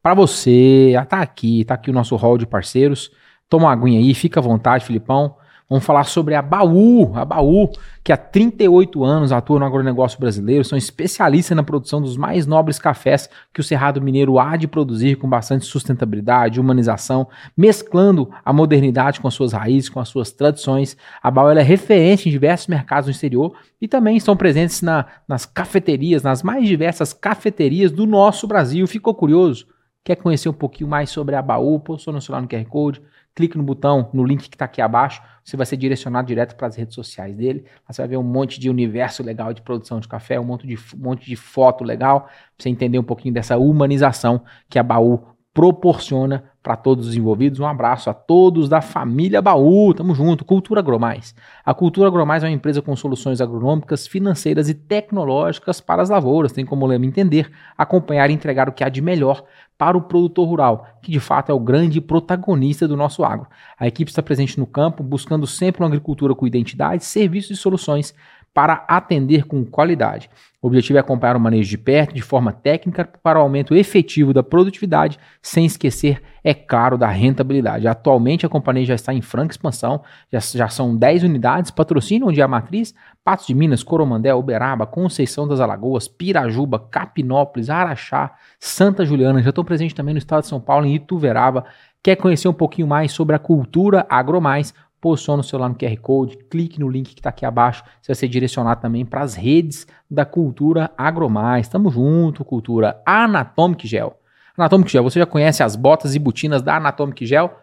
Para 0.00 0.14
você, 0.14 0.94
ah, 0.96 1.04
tá 1.04 1.20
aqui, 1.20 1.64
tá 1.64 1.74
aqui 1.74 1.90
o 1.90 1.92
nosso 1.92 2.14
hall 2.14 2.38
de 2.38 2.46
parceiros. 2.46 3.10
Toma 3.48 3.66
uma 3.66 3.72
aguinha 3.72 3.98
aí, 3.98 4.14
fica 4.14 4.38
à 4.38 4.42
vontade, 4.42 4.84
Filipão. 4.84 5.34
Vamos 5.70 5.84
falar 5.84 6.02
sobre 6.02 6.34
a 6.34 6.42
Baú, 6.42 7.12
a 7.14 7.24
Baú, 7.24 7.70
que 8.02 8.12
há 8.12 8.16
38 8.16 9.04
anos 9.04 9.30
atua 9.30 9.60
no 9.60 9.64
agronegócio 9.64 10.18
brasileiro, 10.18 10.64
são 10.64 10.76
especialistas 10.76 11.56
na 11.56 11.62
produção 11.62 12.02
dos 12.02 12.16
mais 12.16 12.44
nobres 12.44 12.76
cafés 12.76 13.30
que 13.54 13.60
o 13.60 13.62
Cerrado 13.62 14.02
Mineiro 14.02 14.40
há 14.40 14.56
de 14.56 14.66
produzir 14.66 15.14
com 15.14 15.28
bastante 15.28 15.64
sustentabilidade, 15.64 16.58
humanização, 16.58 17.28
mesclando 17.56 18.28
a 18.44 18.52
modernidade 18.52 19.20
com 19.20 19.28
as 19.28 19.34
suas 19.34 19.52
raízes, 19.52 19.88
com 19.88 20.00
as 20.00 20.08
suas 20.08 20.32
tradições. 20.32 20.96
A 21.22 21.30
Baú 21.30 21.48
é 21.50 21.62
referente 21.62 22.28
em 22.28 22.32
diversos 22.32 22.66
mercados 22.66 23.06
no 23.06 23.12
exterior 23.12 23.52
e 23.80 23.86
também 23.86 24.16
estão 24.16 24.36
presentes 24.36 24.82
na- 24.82 25.06
nas 25.28 25.46
cafeterias, 25.46 26.24
nas 26.24 26.42
mais 26.42 26.66
diversas 26.66 27.12
cafeterias 27.12 27.92
do 27.92 28.06
nosso 28.06 28.48
Brasil. 28.48 28.84
Ficou 28.88 29.14
curioso? 29.14 29.68
Quer 30.02 30.16
conhecer 30.16 30.48
um 30.48 30.52
pouquinho 30.52 30.90
mais 30.90 31.10
sobre 31.10 31.36
a 31.36 31.42
Baú? 31.42 31.78
Postou 31.78 32.12
no 32.12 32.20
celular 32.20 32.42
no 32.42 32.48
QR 32.48 32.64
Code, 32.64 33.00
clique 33.34 33.56
no 33.56 33.62
botão, 33.64 34.10
no 34.12 34.24
link 34.24 34.48
que 34.48 34.56
está 34.56 34.64
aqui 34.64 34.80
abaixo, 34.80 35.22
você 35.44 35.56
vai 35.56 35.66
ser 35.66 35.76
direcionado 35.76 36.28
direto 36.28 36.54
para 36.56 36.66
as 36.66 36.76
redes 36.76 36.94
sociais 36.94 37.36
dele. 37.36 37.64
Você 37.88 38.02
vai 38.02 38.08
ver 38.08 38.16
um 38.16 38.22
monte 38.22 38.60
de 38.60 38.68
universo 38.68 39.22
legal 39.22 39.52
de 39.52 39.62
produção 39.62 40.00
de 40.00 40.08
café, 40.08 40.38
um 40.38 40.44
monte 40.44 40.66
de, 40.66 40.76
um 40.76 40.98
monte 40.98 41.26
de 41.26 41.36
foto 41.36 41.82
legal, 41.82 42.22
para 42.22 42.30
você 42.58 42.68
entender 42.68 42.98
um 42.98 43.04
pouquinho 43.04 43.34
dessa 43.34 43.56
humanização 43.56 44.42
que 44.68 44.78
a 44.78 44.82
Baú 44.82 45.24
proporciona 45.52 46.44
para 46.62 46.76
todos 46.76 47.08
os 47.08 47.16
envolvidos. 47.16 47.58
Um 47.58 47.66
abraço 47.66 48.08
a 48.08 48.14
todos 48.14 48.68
da 48.68 48.80
família 48.80 49.42
Baú. 49.42 49.92
Tamo 49.94 50.14
junto. 50.14 50.44
Cultura 50.44 50.80
Agromais. 50.80 51.34
A 51.64 51.74
Cultura 51.74 52.08
Agromais 52.08 52.44
é 52.44 52.46
uma 52.46 52.52
empresa 52.52 52.80
com 52.80 52.94
soluções 52.94 53.40
agronômicas, 53.40 54.06
financeiras 54.06 54.68
e 54.68 54.74
tecnológicas 54.74 55.80
para 55.80 56.02
as 56.02 56.10
lavouras. 56.10 56.52
Tem 56.52 56.64
como 56.64 56.86
lema 56.86 57.06
entender, 57.06 57.50
acompanhar 57.76 58.30
e 58.30 58.34
entregar 58.34 58.68
o 58.68 58.72
que 58.72 58.84
há 58.84 58.88
de 58.88 59.00
melhor 59.00 59.44
para 59.80 59.96
o 59.96 60.02
produtor 60.02 60.46
rural, 60.46 60.86
que 61.00 61.10
de 61.10 61.18
fato 61.18 61.50
é 61.50 61.54
o 61.54 61.58
grande 61.58 62.02
protagonista 62.02 62.86
do 62.86 62.98
nosso 62.98 63.24
agro. 63.24 63.46
A 63.78 63.86
equipe 63.86 64.10
está 64.10 64.22
presente 64.22 64.60
no 64.60 64.66
campo, 64.66 65.02
buscando 65.02 65.46
sempre 65.46 65.80
uma 65.80 65.88
agricultura 65.88 66.34
com 66.34 66.46
identidade, 66.46 67.02
serviços 67.02 67.52
e 67.52 67.56
soluções 67.56 68.14
para 68.52 68.84
atender 68.88 69.44
com 69.46 69.64
qualidade. 69.64 70.28
O 70.62 70.66
objetivo 70.66 70.98
é 70.98 71.00
acompanhar 71.00 71.36
o 71.36 71.40
manejo 71.40 71.70
de 71.70 71.78
perto, 71.78 72.14
de 72.14 72.20
forma 72.20 72.52
técnica, 72.52 73.08
para 73.22 73.38
o 73.38 73.42
aumento 73.42 73.74
efetivo 73.74 74.34
da 74.34 74.42
produtividade, 74.42 75.18
sem 75.40 75.64
esquecer, 75.64 76.20
é 76.44 76.52
claro, 76.52 76.98
da 76.98 77.08
rentabilidade. 77.08 77.88
Atualmente 77.88 78.44
a 78.44 78.48
companhia 78.48 78.84
já 78.84 78.94
está 78.94 79.14
em 79.14 79.22
franca 79.22 79.52
expansão, 79.52 80.02
já, 80.30 80.38
já 80.38 80.68
são 80.68 80.94
10 80.94 81.22
unidades, 81.22 81.70
patrocínio 81.70 82.28
onde 82.28 82.40
é 82.40 82.44
a 82.44 82.48
matriz, 82.48 82.94
Patos 83.24 83.46
de 83.46 83.54
Minas, 83.54 83.82
Coromandel, 83.82 84.38
Uberaba, 84.38 84.86
Conceição 84.86 85.46
das 85.46 85.60
Alagoas, 85.60 86.08
Pirajuba, 86.08 86.78
Capinópolis, 86.78 87.70
Araxá, 87.70 88.34
Santa 88.58 89.04
Juliana, 89.04 89.42
já 89.42 89.50
estão 89.50 89.64
presentes 89.64 89.94
também 89.94 90.12
no 90.12 90.18
estado 90.18 90.42
de 90.42 90.48
São 90.48 90.60
Paulo, 90.60 90.84
em 90.84 90.94
Ituverava. 90.94 91.64
Quer 92.02 92.16
conhecer 92.16 92.48
um 92.48 92.54
pouquinho 92.54 92.88
mais 92.88 93.12
sobre 93.12 93.36
a 93.36 93.38
cultura 93.38 94.06
agromais? 94.08 94.74
Posiciona 95.00 95.40
o 95.40 95.44
celular 95.44 95.68
no 95.68 95.74
QR 95.74 95.96
Code, 95.98 96.36
clique 96.50 96.78
no 96.78 96.88
link 96.88 97.14
que 97.14 97.20
está 97.20 97.30
aqui 97.30 97.46
abaixo, 97.46 97.82
você 98.00 98.08
vai 98.08 98.14
ser 98.14 98.28
direcionado 98.28 98.80
também 98.80 99.04
para 99.04 99.22
as 99.22 99.34
redes 99.34 99.86
da 100.10 100.24
Cultura 100.24 100.90
Agromais. 100.96 101.68
Tamo 101.68 101.90
junto, 101.90 102.44
Cultura 102.44 103.00
Anatomic 103.06 103.86
Gel. 103.86 104.18
Anatomic 104.56 104.92
Gel, 104.92 105.02
você 105.02 105.18
já 105.18 105.26
conhece 105.26 105.62
as 105.62 105.74
botas 105.74 106.14
e 106.14 106.18
botinas 106.18 106.60
da 106.60 106.76
Anatomic 106.76 107.24
Gel? 107.24 107.56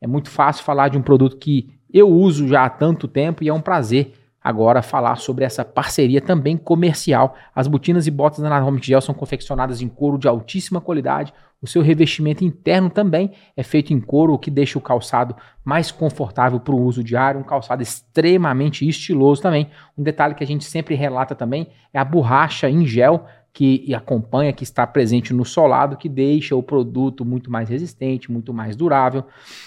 É 0.00 0.06
muito 0.06 0.28
fácil 0.28 0.64
falar 0.64 0.88
de 0.88 0.98
um 0.98 1.02
produto 1.02 1.36
que 1.36 1.78
eu 1.92 2.08
uso 2.08 2.48
já 2.48 2.64
há 2.64 2.70
tanto 2.70 3.06
tempo 3.06 3.44
e 3.44 3.48
é 3.48 3.54
um 3.54 3.60
prazer 3.60 4.12
agora 4.46 4.80
falar 4.80 5.16
sobre 5.16 5.44
essa 5.44 5.64
parceria 5.64 6.20
também 6.20 6.56
comercial. 6.56 7.34
As 7.52 7.66
botinas 7.66 8.06
e 8.06 8.12
botas 8.12 8.38
da 8.38 8.46
Anatomic 8.46 8.86
Gel 8.86 9.00
são 9.00 9.12
confeccionadas 9.12 9.82
em 9.82 9.88
couro 9.88 10.16
de 10.16 10.28
altíssima 10.28 10.80
qualidade. 10.80 11.34
O 11.60 11.66
seu 11.66 11.82
revestimento 11.82 12.44
interno 12.44 12.88
também 12.88 13.32
é 13.56 13.64
feito 13.64 13.92
em 13.92 14.00
couro, 14.00 14.34
o 14.34 14.38
que 14.38 14.48
deixa 14.48 14.78
o 14.78 14.80
calçado 14.80 15.34
mais 15.64 15.90
confortável 15.90 16.60
para 16.60 16.72
o 16.72 16.80
uso 16.80 17.02
diário, 17.02 17.40
um 17.40 17.42
calçado 17.42 17.82
extremamente 17.82 18.88
estiloso 18.88 19.42
também. 19.42 19.68
Um 19.98 20.04
detalhe 20.04 20.36
que 20.36 20.44
a 20.44 20.46
gente 20.46 20.64
sempre 20.64 20.94
relata 20.94 21.34
também 21.34 21.66
é 21.92 21.98
a 21.98 22.04
borracha 22.04 22.70
em 22.70 22.86
gel 22.86 23.26
que 23.56 23.94
acompanha, 23.94 24.52
que 24.52 24.64
está 24.64 24.86
presente 24.86 25.32
no 25.32 25.42
solado, 25.42 25.96
que 25.96 26.10
deixa 26.10 26.54
o 26.54 26.62
produto 26.62 27.24
muito 27.24 27.50
mais 27.50 27.70
resistente, 27.70 28.30
muito 28.30 28.52
mais 28.52 28.76
durável. 28.76 29.24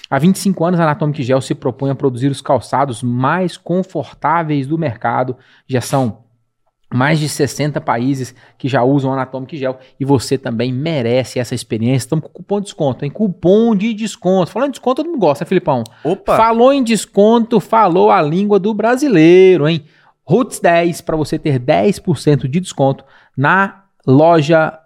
Há 0.08 0.20
25 0.20 0.64
anos, 0.64 0.80
a 0.80 0.84
Anatomic 0.84 1.24
Gel 1.24 1.42
se 1.42 1.56
propõe 1.56 1.90
a 1.90 1.96
produzir 1.96 2.28
os 2.28 2.40
calçados 2.40 3.02
mais 3.02 3.58
confortáveis 3.58 4.68
do 4.68 4.78
mercado. 4.78 5.36
Já 5.68 5.82
são 5.82 6.20
mais 6.94 7.18
de 7.18 7.28
60 7.28 7.82
países 7.82 8.36
que 8.60 8.68
já 8.68 8.84
usam 8.84 9.12
Anatomic 9.12 9.58
Gel 9.58 9.80
e 10.00 10.06
você 10.06 10.38
também 10.38 10.72
merece 10.72 11.40
essa 11.40 11.56
experiência. 11.56 12.06
Estamos 12.06 12.26
com 12.26 12.32
cupom 12.32 12.60
de 12.60 12.66
desconto, 12.66 13.06
hein? 13.06 13.10
Cupom 13.10 13.76
de 13.76 13.92
desconto. 13.96 14.52
Falando 14.52 14.68
em 14.68 14.74
desconto, 14.74 14.98
todo 14.98 15.10
mundo 15.10 15.20
gosta, 15.20 15.44
né, 15.44 15.50
Filipão? 15.50 15.84
Opa! 16.04 16.38
Falou 16.38 16.72
em 16.72 16.84
desconto, 16.84 17.60
falou 17.60 18.12
a 18.12 18.22
língua 18.22 18.60
do 18.60 18.72
brasileiro, 18.72 19.68
hein? 19.68 19.84
Roots 20.30 20.60
10 20.60 21.02
para 21.02 21.18
você 21.18 21.40
ter 21.40 21.60
10% 21.60 22.48
de 22.48 22.60
desconto 22.60 23.04
na 23.38 23.84
loja 24.06 24.78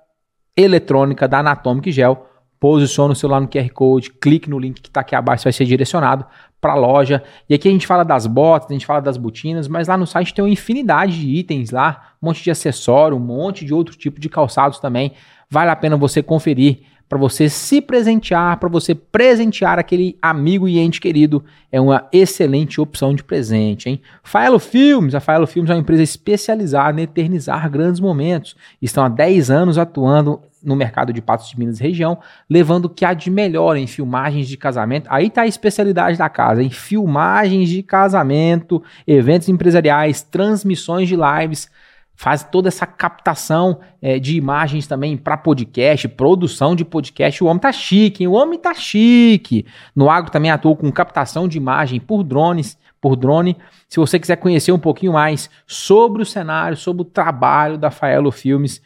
eletrônica 0.55 1.27
da 1.27 1.39
Anatomic 1.39 1.91
Gel. 1.91 2.27
Posicione 2.59 3.11
o 3.11 3.15
celular 3.15 3.41
no 3.41 3.47
QR 3.47 3.69
Code, 3.73 4.09
clique 4.09 4.49
no 4.49 4.57
link 4.57 4.81
que 4.81 4.87
está 4.87 5.01
aqui 5.01 5.15
abaixo, 5.15 5.43
vai 5.43 5.51
ser 5.51 5.65
direcionado 5.65 6.25
para 6.61 6.71
a 6.71 6.75
loja. 6.75 7.21
E 7.49 7.53
aqui 7.53 7.67
a 7.67 7.71
gente 7.71 7.85
fala 7.85 8.05
das 8.05 8.25
botas, 8.25 8.69
a 8.69 8.73
gente 8.73 8.85
fala 8.85 9.01
das 9.01 9.17
botinas, 9.17 9.67
mas 9.67 9.89
lá 9.89 9.97
no 9.97 10.07
site 10.07 10.33
tem 10.33 10.45
uma 10.45 10.49
infinidade 10.49 11.19
de 11.19 11.27
itens 11.27 11.71
lá, 11.71 12.13
um 12.21 12.27
monte 12.27 12.41
de 12.41 12.49
acessório, 12.49 13.17
um 13.17 13.19
monte 13.19 13.65
de 13.65 13.73
outro 13.73 13.97
tipo 13.97 14.17
de 14.17 14.29
calçados 14.29 14.79
também. 14.79 15.11
Vale 15.49 15.71
a 15.71 15.75
pena 15.75 15.97
você 15.97 16.23
conferir 16.23 16.83
para 17.07 17.17
você 17.17 17.47
se 17.47 17.81
presentear, 17.81 18.57
para 18.57 18.69
você 18.69 18.95
presentear 18.95 19.77
aquele 19.77 20.17
amigo 20.21 20.67
e 20.67 20.79
ente 20.79 20.99
querido, 20.99 21.43
é 21.71 21.79
uma 21.79 22.07
excelente 22.11 22.81
opção 22.81 23.13
de 23.13 23.23
presente, 23.23 23.89
hein? 23.89 24.01
Faelo 24.23 24.57
Filmes, 24.57 25.13
a 25.13 25.19
Faelo 25.19 25.45
Filmes 25.45 25.69
é 25.69 25.73
uma 25.73 25.81
empresa 25.81 26.01
especializada 26.01 26.99
em 26.99 27.03
eternizar 27.03 27.69
grandes 27.69 27.99
momentos. 27.99 28.55
Estão 28.81 29.03
há 29.03 29.09
10 29.09 29.51
anos 29.51 29.77
atuando 29.77 30.41
no 30.63 30.75
mercado 30.75 31.11
de 31.11 31.21
Patos 31.21 31.49
de 31.49 31.59
Minas 31.59 31.77
região, 31.77 32.17
levando 32.49 32.85
o 32.85 32.89
que 32.89 33.03
há 33.03 33.13
de 33.13 33.29
melhor 33.29 33.75
em 33.75 33.85
filmagens 33.85 34.47
de 34.47 34.55
casamento. 34.55 35.07
Aí 35.09 35.27
está 35.27 35.41
a 35.41 35.47
especialidade 35.47 36.17
da 36.17 36.29
casa, 36.29 36.63
em 36.63 36.69
filmagens 36.69 37.69
de 37.69 37.83
casamento, 37.83 38.81
eventos 39.05 39.49
empresariais, 39.49 40.21
transmissões 40.21 41.09
de 41.09 41.15
lives 41.15 41.69
faz 42.15 42.43
toda 42.43 42.67
essa 42.67 42.85
captação 42.85 43.79
é, 44.01 44.19
de 44.19 44.37
imagens 44.37 44.87
também 44.87 45.17
para 45.17 45.37
podcast, 45.37 46.07
produção 46.07 46.75
de 46.75 46.85
podcast. 46.85 47.43
O 47.43 47.47
homem 47.47 47.59
tá 47.59 47.71
chique, 47.71 48.23
hein? 48.23 48.27
o 48.27 48.33
homem 48.33 48.59
tá 48.59 48.73
chique. 48.73 49.65
No 49.95 50.09
agro 50.09 50.31
também 50.31 50.51
atua 50.51 50.75
com 50.75 50.91
captação 50.91 51.47
de 51.47 51.57
imagem 51.57 51.99
por 51.99 52.23
drones, 52.23 52.77
por 53.01 53.15
drone. 53.15 53.57
Se 53.89 53.99
você 53.99 54.19
quiser 54.19 54.37
conhecer 54.37 54.71
um 54.71 54.79
pouquinho 54.79 55.13
mais 55.13 55.49
sobre 55.67 56.21
o 56.21 56.25
cenário, 56.25 56.77
sobre 56.77 57.01
o 57.01 57.05
trabalho 57.05 57.77
da 57.77 57.91
Faelo 57.91 58.31
Filmes, 58.31 58.81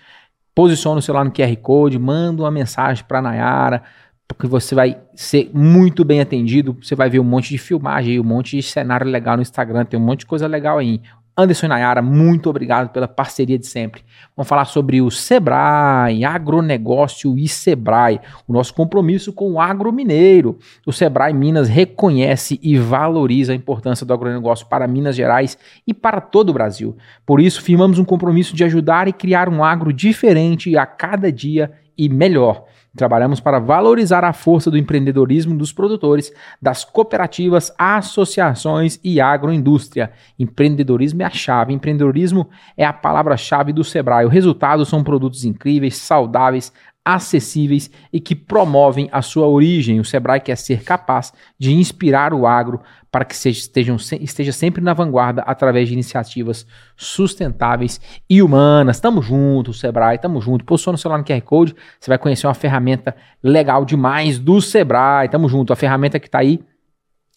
posiciona 0.56 1.00
o 1.00 1.02
celular 1.02 1.24
no 1.24 1.32
QR 1.32 1.56
Code, 1.58 2.00
manda 2.00 2.42
uma 2.42 2.50
mensagem 2.50 3.06
para 3.08 3.22
Nayara, 3.22 3.84
porque 4.28 4.48
você 4.48 4.74
vai 4.74 4.98
ser 5.14 5.52
muito 5.54 6.04
bem 6.04 6.20
atendido. 6.20 6.76
Você 6.82 6.96
vai 6.96 7.10
ver 7.10 7.20
um 7.20 7.24
monte 7.24 7.50
de 7.50 7.58
filmagem, 7.58 8.20
um 8.20 8.24
monte 8.24 8.58
de 8.58 8.64
cenário 8.64 9.06
legal 9.06 9.36
no 9.36 9.42
Instagram, 9.42 9.86
tem 9.86 10.00
um 10.00 10.04
monte 10.04 10.22
de 10.22 10.26
coisa 10.26 10.48
legal 10.48 10.80
aí. 10.80 11.00
Anderson 11.38 11.68
e 11.68 11.70
Nayara, 11.70 12.02
muito 12.02 12.50
obrigado 12.50 12.90
pela 12.90 13.08
parceria 13.08 13.60
de 13.60 13.68
sempre. 13.68 14.02
Vamos 14.36 14.50
falar 14.50 14.66
sobre 14.66 15.02
o 15.04 15.12
Sebrae, 15.12 16.26
agronegócio 16.26 17.38
e 17.38 17.48
Sebrae, 17.48 18.20
o 18.48 18.54
nosso 18.54 18.74
compromisso 18.74 19.32
com 19.32 19.52
o 19.52 19.62
agro 19.62 19.94
mineiro. 19.94 20.58
O 20.84 20.92
Sebrae 20.92 21.34
Minas 21.34 21.70
reconhece 21.70 22.60
e 22.64 22.76
valoriza 22.80 23.54
a 23.54 23.56
importância 23.56 24.04
do 24.04 24.14
agronegócio 24.14 24.66
para 24.66 24.88
Minas 24.88 25.16
Gerais 25.16 25.60
e 25.86 25.94
para 25.94 26.20
todo 26.20 26.50
o 26.50 26.54
Brasil. 26.54 26.98
Por 27.24 27.40
isso, 27.40 27.62
firmamos 27.62 28.00
um 28.00 28.06
compromisso 28.06 28.56
de 28.56 28.64
ajudar 28.64 29.08
e 29.08 29.14
criar 29.14 29.48
um 29.48 29.64
agro 29.64 29.94
diferente 29.94 30.76
a 30.76 30.88
cada 30.88 31.32
dia 31.32 31.72
e 31.96 32.10
melhor. 32.10 32.66
Trabalhamos 32.98 33.40
para 33.40 33.60
valorizar 33.60 34.24
a 34.24 34.34
força 34.34 34.72
do 34.72 34.78
empreendedorismo 34.78 35.56
dos 35.56 35.72
produtores, 35.72 36.34
das 36.60 36.84
cooperativas, 36.84 37.72
associações 37.78 39.00
e 39.04 39.22
agroindústria. 39.22 40.12
Empreendedorismo 40.38 41.22
é 41.22 41.26
a 41.26 41.30
chave, 41.30 41.74
empreendedorismo 41.74 42.50
é 42.76 42.84
a 42.84 42.92
palavra-chave 42.92 43.72
do 43.72 43.84
Sebrae. 43.84 44.26
O 44.26 44.30
resultado 44.30 44.84
são 44.84 45.04
produtos 45.04 45.46
incríveis, 45.46 45.98
saudáveis, 45.98 46.74
acessíveis 47.08 47.90
e 48.12 48.20
que 48.20 48.36
promovem 48.36 49.08
a 49.14 49.22
sua 49.22 49.48
origem. 49.48 49.98
O 50.02 50.04
Sebrae 50.04 50.42
quer 50.42 50.58
ser 50.58 50.84
capaz 50.84 51.32
de 51.58 51.74
inspirar 51.74 52.34
o 52.34 52.46
agro 52.46 52.82
para 53.10 53.24
que 53.24 53.34
estejam, 53.34 53.96
esteja 53.96 54.52
sempre 54.52 54.84
na 54.84 54.94
vanguarda 54.94 55.42
através 55.44 55.88
de 55.88 55.94
iniciativas 55.94 56.68
sustentáveis 56.98 58.02
e 58.30 58.42
humanas. 58.42 59.00
Tamo 59.00 59.22
junto, 59.22 59.74
Sebrae, 59.74 60.18
tamo 60.18 60.42
junto. 60.42 60.66
Posiciona 60.66 60.98
o 60.98 61.00
celular 61.00 61.20
no 61.20 61.24
QR 61.24 61.42
Code, 61.42 61.76
você 61.98 62.12
vai 62.12 62.18
conhecer 62.18 62.46
uma 62.46 62.54
ferramenta 62.54 63.16
legal 63.42 63.86
demais 63.86 64.38
do 64.38 64.60
Sebrae. 64.60 65.30
Tamo 65.30 65.48
junto. 65.48 65.72
A 65.72 65.78
ferramenta 65.78 66.20
que 66.20 66.28
está 66.28 66.40
aí 66.40 66.60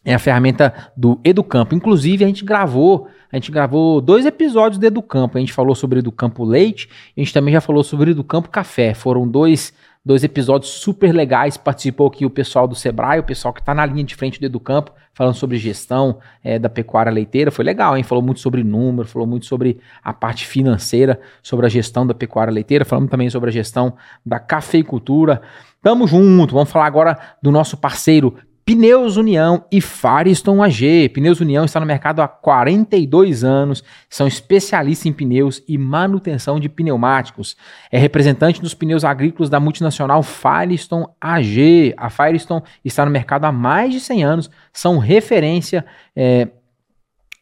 é 0.05 0.15
a 0.15 0.19
ferramenta 0.19 0.73
do 0.97 1.21
Educampo. 1.23 1.75
Inclusive, 1.75 2.25
a 2.25 2.27
gente 2.27 2.45
gravou, 2.45 3.09
a 3.31 3.37
gente 3.37 3.53
gravou 3.53 4.01
dois 4.01 4.25
episódios 4.25 4.79
do 4.79 4.87
Educampo. 4.87 5.37
A 5.37 5.41
gente 5.41 5.53
falou 5.53 5.75
sobre 5.75 5.99
Educampo 5.99 6.45
Leite, 6.45 6.89
a 7.17 7.21
gente 7.21 7.33
também 7.33 7.53
já 7.53 7.61
falou 7.61 7.85
sobre 7.85 8.13
Educampo 8.13 8.49
Café. 8.49 8.95
Foram 8.95 9.29
dois, 9.29 9.75
dois 10.03 10.25
episódios 10.25 10.71
super 10.71 11.13
legais. 11.13 11.59
Participou 11.59 12.07
aqui 12.07 12.25
o 12.25 12.31
pessoal 12.31 12.67
do 12.67 12.75
Sebrae, 12.75 13.21
o 13.21 13.25
pessoal 13.25 13.53
que 13.53 13.61
está 13.61 13.75
na 13.75 13.85
linha 13.85 14.03
de 14.03 14.15
frente 14.15 14.41
do 14.41 14.47
Educampo, 14.47 14.91
falando 15.13 15.35
sobre 15.35 15.59
gestão 15.59 16.19
é, 16.43 16.59
da 16.59 16.71
pecuária 16.71 17.13
leiteira. 17.13 17.51
Foi 17.51 17.65
legal, 17.65 17.95
hein? 17.95 18.03
Falou 18.03 18.25
muito 18.25 18.41
sobre 18.41 18.65
número, 18.65 19.07
falou 19.07 19.29
muito 19.29 19.45
sobre 19.45 19.81
a 20.03 20.15
parte 20.15 20.47
financeira, 20.47 21.21
sobre 21.43 21.67
a 21.67 21.69
gestão 21.69 22.07
da 22.07 22.15
pecuária 22.15 22.51
leiteira. 22.51 22.87
Falamos 22.87 23.11
também 23.11 23.29
sobre 23.29 23.51
a 23.51 23.53
gestão 23.53 23.93
da 24.25 24.39
cafeicultura. 24.39 25.43
Tamo 25.83 26.07
junto, 26.07 26.55
vamos 26.55 26.71
falar 26.71 26.87
agora 26.87 27.19
do 27.43 27.51
nosso 27.51 27.77
parceiro 27.77 28.35
Pneus 28.73 29.17
União 29.17 29.65
e 29.73 29.81
Firestone 29.81 30.63
AG. 30.63 31.09
Pneus 31.09 31.41
União 31.41 31.65
está 31.65 31.81
no 31.81 31.87
mercado 31.87 32.23
há 32.23 32.29
42 32.29 33.43
anos, 33.43 33.83
são 34.09 34.29
especialistas 34.29 35.07
em 35.07 35.13
pneus 35.13 35.61
e 35.67 35.77
manutenção 35.77 36.61
de 36.61 36.69
pneumáticos. 36.69 37.57
É 37.91 37.99
representante 37.99 38.63
dos 38.63 38.73
pneus 38.73 39.03
agrícolas 39.03 39.51
da 39.51 39.59
multinacional 39.59 40.23
Firestone 40.23 41.09
AG. 41.21 41.95
A 41.97 42.09
Firestone 42.11 42.63
está 42.85 43.05
no 43.05 43.11
mercado 43.11 43.45
há 43.45 43.51
mais 43.51 43.93
de 43.93 43.99
100 43.99 44.23
anos, 44.23 44.51
são 44.73 44.99
referência 44.99 45.85
é, 46.15 46.47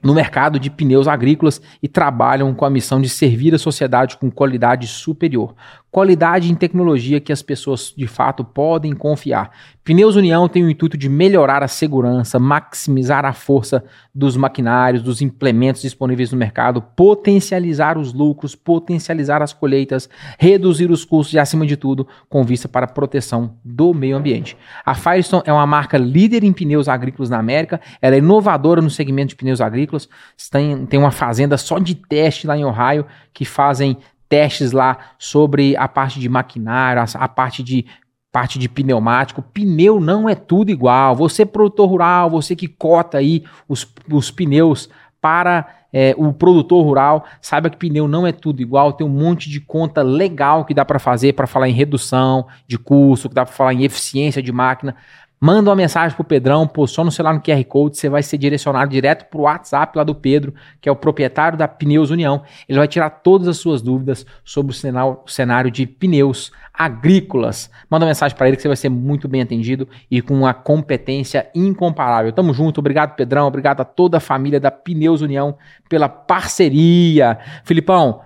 no 0.03 0.15
mercado 0.15 0.59
de 0.59 0.71
pneus 0.71 1.07
agrícolas 1.07 1.61
e 1.83 1.89
trabalham 1.89 2.55
com 2.55 2.65
a 2.65 2.71
missão 2.71 3.03
de 3.03 3.09
servir 3.11 3.55
a 3.55 3.59
sociedade 3.59 4.17
com 4.17 4.31
qualidade 4.31 4.87
superior 4.87 5.55
qualidade 5.91 6.51
em 6.51 6.55
tecnologia 6.55 7.21
que 7.21 7.33
as 7.33 7.43
pessoas 7.43 7.95
de 7.97 8.07
fato 8.07 8.45
podem 8.45 8.95
confiar. 8.95 9.51
Pneus 9.83 10.17
União 10.17 10.47
tem 10.49 10.63
o 10.63 10.69
intuito 10.69 10.99
de 10.99 11.09
melhorar 11.09 11.63
a 11.63 11.69
segurança, 11.69 12.39
maximizar 12.39 13.25
a 13.25 13.33
força 13.33 13.83
dos 14.15 14.37
maquinários, 14.37 15.03
dos 15.03 15.23
implementos 15.23 15.81
disponíveis 15.81 16.31
no 16.31 16.37
mercado, 16.37 16.83
potencializar 16.83 17.97
os 17.97 18.13
lucros, 18.13 18.55
potencializar 18.55 19.41
as 19.41 19.55
colheitas, 19.55 20.07
reduzir 20.39 20.91
os 20.91 21.07
custos 21.07 21.33
e, 21.33 21.39
acima 21.39 21.67
de 21.67 21.75
tudo, 21.75 22.07
com 22.29 22.45
vista 22.45 22.69
para 22.69 22.85
a 22.85 22.89
proteção 22.89 23.57
do 23.65 23.95
meio 23.95 24.17
ambiente. 24.19 24.59
A 24.85 24.95
Firestone 24.95 25.45
é 25.47 25.53
uma 25.53 25.67
marca 25.67 25.97
líder 25.97 26.45
em 26.45 26.53
pneus 26.53 26.87
agrícolas 26.87 27.31
na 27.31 27.39
América, 27.39 27.81
ela 28.03 28.15
é 28.15 28.19
inovadora 28.19 28.83
no 28.83 28.91
segmento 28.91 29.31
de 29.31 29.37
pneus 29.37 29.63
agrícolas, 29.63 30.07
tem, 30.51 30.85
tem 30.85 31.01
uma 31.01 31.11
fazenda 31.11 31.57
só 31.57 31.79
de 31.79 31.95
teste 31.95 32.47
lá 32.47 32.59
em 32.59 32.65
Ohio 32.65 33.07
que 33.33 33.47
fazem 33.47 33.97
testes 34.29 34.73
lá 34.73 34.99
sobre 35.19 35.77
a 35.77 35.89
parte 35.89 36.21
de 36.21 36.29
maquinário, 36.29 37.03
a, 37.03 37.25
a 37.25 37.29
parte 37.29 37.63
de 37.63 37.87
parte 38.31 38.59
de 38.59 38.69
pneumático. 38.69 39.43
Pneu 39.43 40.01
não 40.01 40.29
é 40.29 40.35
tudo 40.35 40.71
igual. 40.71 41.17
Você, 41.17 41.47
produtor 41.47 41.89
rural, 41.89 42.31
você 42.31 42.55
que 42.55 42.69
cota 42.69 43.19
aí 43.19 43.45
os, 43.67 43.87
os 44.11 44.31
pneus 44.31 44.89
para 45.21 45.67
é, 45.93 46.15
o 46.19 46.33
produtor 46.33 46.85
rural, 46.85 47.25
saiba 47.41 47.71
que 47.71 47.77
pneu 47.77 48.07
não 48.07 48.27
é 48.27 48.33
tudo 48.33 48.61
igual. 48.61 48.93
Tem 48.93 49.07
um 49.07 49.11
monte 49.11 49.49
de 49.49 49.61
conta 49.61 50.03
legal 50.03 50.65
que 50.65 50.75
dá 50.75 50.85
para 50.85 50.99
fazer 50.99 51.33
para 51.33 51.47
falar 51.47 51.69
em 51.69 51.73
redução 51.73 52.47
de 52.67 52.79
custo, 52.79 53.29
que 53.29 53.35
dá 53.35 53.45
para 53.45 53.55
falar 53.55 53.73
em 53.73 53.85
eficiência 53.85 54.43
de 54.43 54.53
máquina. 54.53 54.95
Manda 55.41 55.71
uma 55.71 55.77
mensagem 55.77 56.17
pro 56.17 56.25
Pedrão, 56.25 56.67
posiciona 56.67 57.11
o 57.11 57.13
celular 57.13 57.35
no 57.35 57.41
QR 57.41 57.63
Code, 57.65 57.97
você 57.97 58.09
vai 58.09 58.23
ser 58.25 58.39
direcionado 58.39 58.91
direto 58.91 59.27
pro 59.31 59.43
WhatsApp 59.43 59.97
lá 59.97 60.03
do 60.03 60.15
Pedro, 60.15 60.53
que 60.81 60.89
é 60.89 60.93
o 60.93 60.97
proprietário 60.97 61.57
da 61.57 61.69
Pneus 61.69 62.11
União. 62.11 62.43
Ele 62.69 62.79
vai 62.79 62.89
tirar 62.89 63.11
todas 63.11 63.47
as 63.47 63.57
suas 63.57 63.81
dúvidas 63.81 64.27
sobre 64.45 64.75
o 64.75 65.23
cenário 65.27 65.71
de 65.71 65.87
pneus 65.87 66.51
agrícolas. 66.75 67.71
Manda 67.89 68.05
uma 68.05 68.11
mensagem 68.11 68.37
para 68.37 68.49
ele 68.49 68.57
que 68.57 68.63
você 68.63 68.69
vai 68.69 68.77
ser 68.77 68.89
muito 68.89 69.29
bem 69.29 69.43
atendido 69.43 69.89
e 70.11 70.21
com 70.21 70.35
uma 70.35 70.55
competência 70.55 71.49
incomparável. 71.55 72.33
Tamo 72.33 72.53
junto, 72.53 72.79
obrigado 72.79 73.15
Pedrão, 73.15 73.47
obrigado 73.47 73.81
a 73.81 73.85
toda 73.85 74.17
a 74.19 74.21
família 74.21 74.59
da 74.59 74.71
Pneus 74.71 75.21
União 75.21 75.57
pela 75.89 76.09
parceria. 76.09 77.39
Filipão, 77.65 78.23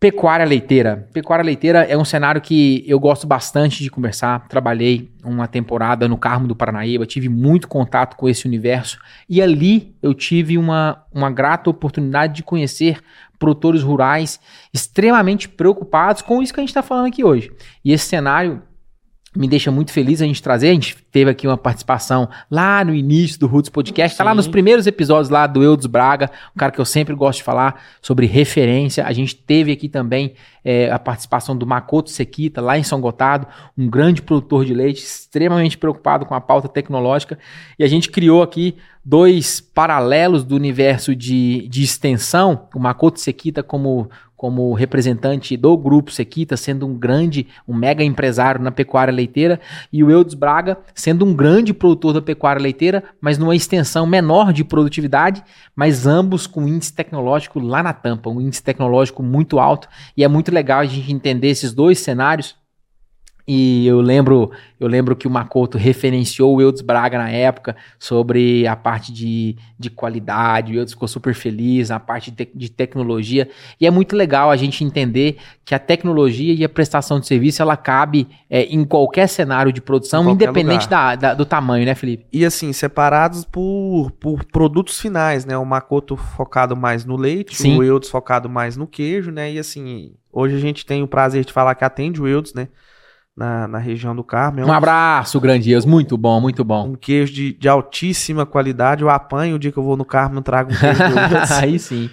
Pecuária 0.00 0.46
leiteira. 0.46 1.06
Pecuária 1.12 1.44
leiteira 1.44 1.80
é 1.80 1.94
um 1.94 2.06
cenário 2.06 2.40
que 2.40 2.82
eu 2.86 2.98
gosto 2.98 3.26
bastante 3.26 3.82
de 3.82 3.90
conversar. 3.90 4.48
Trabalhei 4.48 5.10
uma 5.22 5.46
temporada 5.46 6.08
no 6.08 6.16
Carmo 6.16 6.48
do 6.48 6.56
Paranaíba, 6.56 7.04
tive 7.04 7.28
muito 7.28 7.68
contato 7.68 8.16
com 8.16 8.26
esse 8.26 8.46
universo 8.46 8.98
e 9.28 9.42
ali 9.42 9.94
eu 10.02 10.14
tive 10.14 10.56
uma, 10.56 11.04
uma 11.12 11.30
grata 11.30 11.68
oportunidade 11.68 12.32
de 12.32 12.42
conhecer 12.42 12.98
produtores 13.38 13.82
rurais 13.82 14.40
extremamente 14.72 15.50
preocupados 15.50 16.22
com 16.22 16.42
isso 16.42 16.54
que 16.54 16.60
a 16.60 16.62
gente 16.62 16.70
está 16.70 16.82
falando 16.82 17.08
aqui 17.08 17.22
hoje. 17.22 17.52
E 17.84 17.92
esse 17.92 18.06
cenário 18.06 18.62
me 19.34 19.46
deixa 19.46 19.70
muito 19.70 19.92
feliz 19.92 20.20
a 20.20 20.26
gente 20.26 20.42
trazer. 20.42 20.70
A 20.70 20.72
gente 20.72 20.96
teve 21.12 21.30
aqui 21.30 21.46
uma 21.46 21.56
participação 21.56 22.28
lá 22.50 22.84
no 22.84 22.92
início 22.92 23.38
do 23.38 23.46
Roots 23.46 23.70
Podcast, 23.70 24.16
tá 24.16 24.24
lá 24.24 24.34
nos 24.34 24.48
primeiros 24.48 24.86
episódios 24.86 25.28
lá 25.28 25.46
do 25.46 25.62
Eudes 25.62 25.86
Braga, 25.86 26.30
um 26.54 26.58
cara 26.58 26.72
que 26.72 26.80
eu 26.80 26.84
sempre 26.84 27.14
gosto 27.14 27.38
de 27.38 27.44
falar 27.44 27.80
sobre 28.02 28.26
referência. 28.26 29.06
A 29.06 29.12
gente 29.12 29.36
teve 29.36 29.70
aqui 29.70 29.88
também 29.88 30.34
é, 30.64 30.90
a 30.90 30.98
participação 30.98 31.56
do 31.56 31.64
Makoto 31.64 32.10
Sequita, 32.10 32.60
lá 32.60 32.76
em 32.76 32.82
São 32.82 33.00
Gotardo, 33.00 33.46
um 33.78 33.88
grande 33.88 34.20
produtor 34.20 34.64
de 34.64 34.74
leite, 34.74 35.02
extremamente 35.02 35.78
preocupado 35.78 36.26
com 36.26 36.34
a 36.34 36.40
pauta 36.40 36.68
tecnológica. 36.68 37.38
E 37.78 37.84
a 37.84 37.88
gente 37.88 38.10
criou 38.10 38.42
aqui 38.42 38.76
dois 39.04 39.60
paralelos 39.60 40.44
do 40.44 40.56
universo 40.56 41.14
de, 41.14 41.66
de 41.68 41.82
extensão, 41.82 42.68
o 42.74 42.80
Makoto 42.80 43.20
Sequita 43.20 43.62
como 43.62 44.10
como 44.40 44.72
representante 44.72 45.54
do 45.54 45.76
grupo 45.76 46.10
Sequita, 46.10 46.56
sendo 46.56 46.86
um 46.86 46.94
grande, 46.94 47.46
um 47.68 47.74
mega 47.74 48.02
empresário 48.02 48.58
na 48.58 48.70
pecuária 48.70 49.12
leiteira, 49.12 49.60
e 49.92 50.02
o 50.02 50.10
Eudes 50.10 50.32
Braga 50.32 50.78
sendo 50.94 51.26
um 51.26 51.34
grande 51.34 51.74
produtor 51.74 52.14
da 52.14 52.22
pecuária 52.22 52.58
leiteira, 52.58 53.04
mas 53.20 53.36
numa 53.36 53.54
extensão 53.54 54.06
menor 54.06 54.54
de 54.54 54.64
produtividade, 54.64 55.44
mas 55.76 56.06
ambos 56.06 56.46
com 56.46 56.66
índice 56.66 56.90
tecnológico 56.90 57.60
lá 57.60 57.82
na 57.82 57.92
tampa, 57.92 58.30
um 58.30 58.40
índice 58.40 58.62
tecnológico 58.62 59.22
muito 59.22 59.58
alto, 59.58 59.88
e 60.16 60.24
é 60.24 60.28
muito 60.28 60.50
legal 60.50 60.80
a 60.80 60.86
gente 60.86 61.12
entender 61.12 61.48
esses 61.48 61.74
dois 61.74 61.98
cenários 61.98 62.56
e 63.52 63.84
eu 63.84 64.00
lembro, 64.00 64.52
eu 64.78 64.86
lembro 64.86 65.16
que 65.16 65.26
o 65.26 65.30
Makoto 65.30 65.76
referenciou 65.76 66.54
o 66.54 66.60
Eudes 66.62 66.82
Braga 66.82 67.18
na 67.18 67.30
época 67.30 67.74
sobre 67.98 68.64
a 68.64 68.76
parte 68.76 69.12
de, 69.12 69.56
de 69.76 69.90
qualidade, 69.90 70.72
o 70.72 70.76
Eudes 70.76 70.92
ficou 70.92 71.08
super 71.08 71.34
feliz 71.34 71.88
na 71.88 71.98
parte 71.98 72.30
de, 72.30 72.48
de, 72.54 72.70
tecnologia. 72.70 73.50
E 73.80 73.88
é 73.88 73.90
muito 73.90 74.14
legal 74.14 74.52
a 74.52 74.56
gente 74.56 74.84
entender 74.84 75.36
que 75.64 75.74
a 75.74 75.80
tecnologia 75.80 76.54
e 76.54 76.62
a 76.62 76.68
prestação 76.68 77.18
de 77.18 77.26
serviço 77.26 77.60
ela 77.60 77.76
cabe 77.76 78.28
é, 78.48 78.66
em 78.66 78.84
qualquer 78.84 79.26
cenário 79.26 79.72
de 79.72 79.80
produção, 79.80 80.30
independente 80.30 80.88
da, 80.88 81.16
da, 81.16 81.34
do 81.34 81.44
tamanho, 81.44 81.84
né, 81.84 81.96
Felipe? 81.96 82.26
E 82.32 82.44
assim, 82.44 82.72
separados 82.72 83.44
por, 83.44 84.12
por 84.12 84.44
produtos 84.44 85.00
finais, 85.00 85.44
né? 85.44 85.58
O 85.58 85.66
Makoto 85.66 86.16
focado 86.16 86.76
mais 86.76 87.04
no 87.04 87.16
leite, 87.16 87.56
Sim. 87.56 87.76
o 87.76 87.82
Eudes 87.82 88.08
focado 88.08 88.48
mais 88.48 88.76
no 88.76 88.86
queijo, 88.86 89.32
né? 89.32 89.50
E 89.50 89.58
assim, 89.58 90.12
hoje 90.32 90.54
a 90.54 90.60
gente 90.60 90.86
tem 90.86 91.02
o 91.02 91.08
prazer 91.08 91.44
de 91.44 91.52
falar 91.52 91.74
que 91.74 91.84
atende 91.84 92.22
o 92.22 92.28
Eudes, 92.28 92.54
né? 92.54 92.68
Na, 93.40 93.66
na 93.66 93.78
região 93.78 94.14
do 94.14 94.22
Carmo. 94.22 94.60
É 94.60 94.64
um, 94.66 94.68
um 94.68 94.72
abraço, 94.72 95.40
grandioso. 95.40 95.88
Muito 95.88 96.14
bom, 96.18 96.38
muito 96.42 96.62
bom. 96.62 96.88
Um 96.88 96.94
queijo 96.94 97.32
de, 97.32 97.54
de 97.54 97.68
altíssima 97.70 98.44
qualidade. 98.44 99.00
Eu 99.00 99.08
apanho 99.08 99.56
o 99.56 99.58
dia 99.58 99.72
que 99.72 99.78
eu 99.78 99.82
vou 99.82 99.96
no 99.96 100.04
Carmo, 100.04 100.38
eu 100.38 100.42
trago 100.42 100.70
um 100.70 100.76
queijo. 100.76 100.98
Aí 101.58 101.78
sim. 101.78 102.10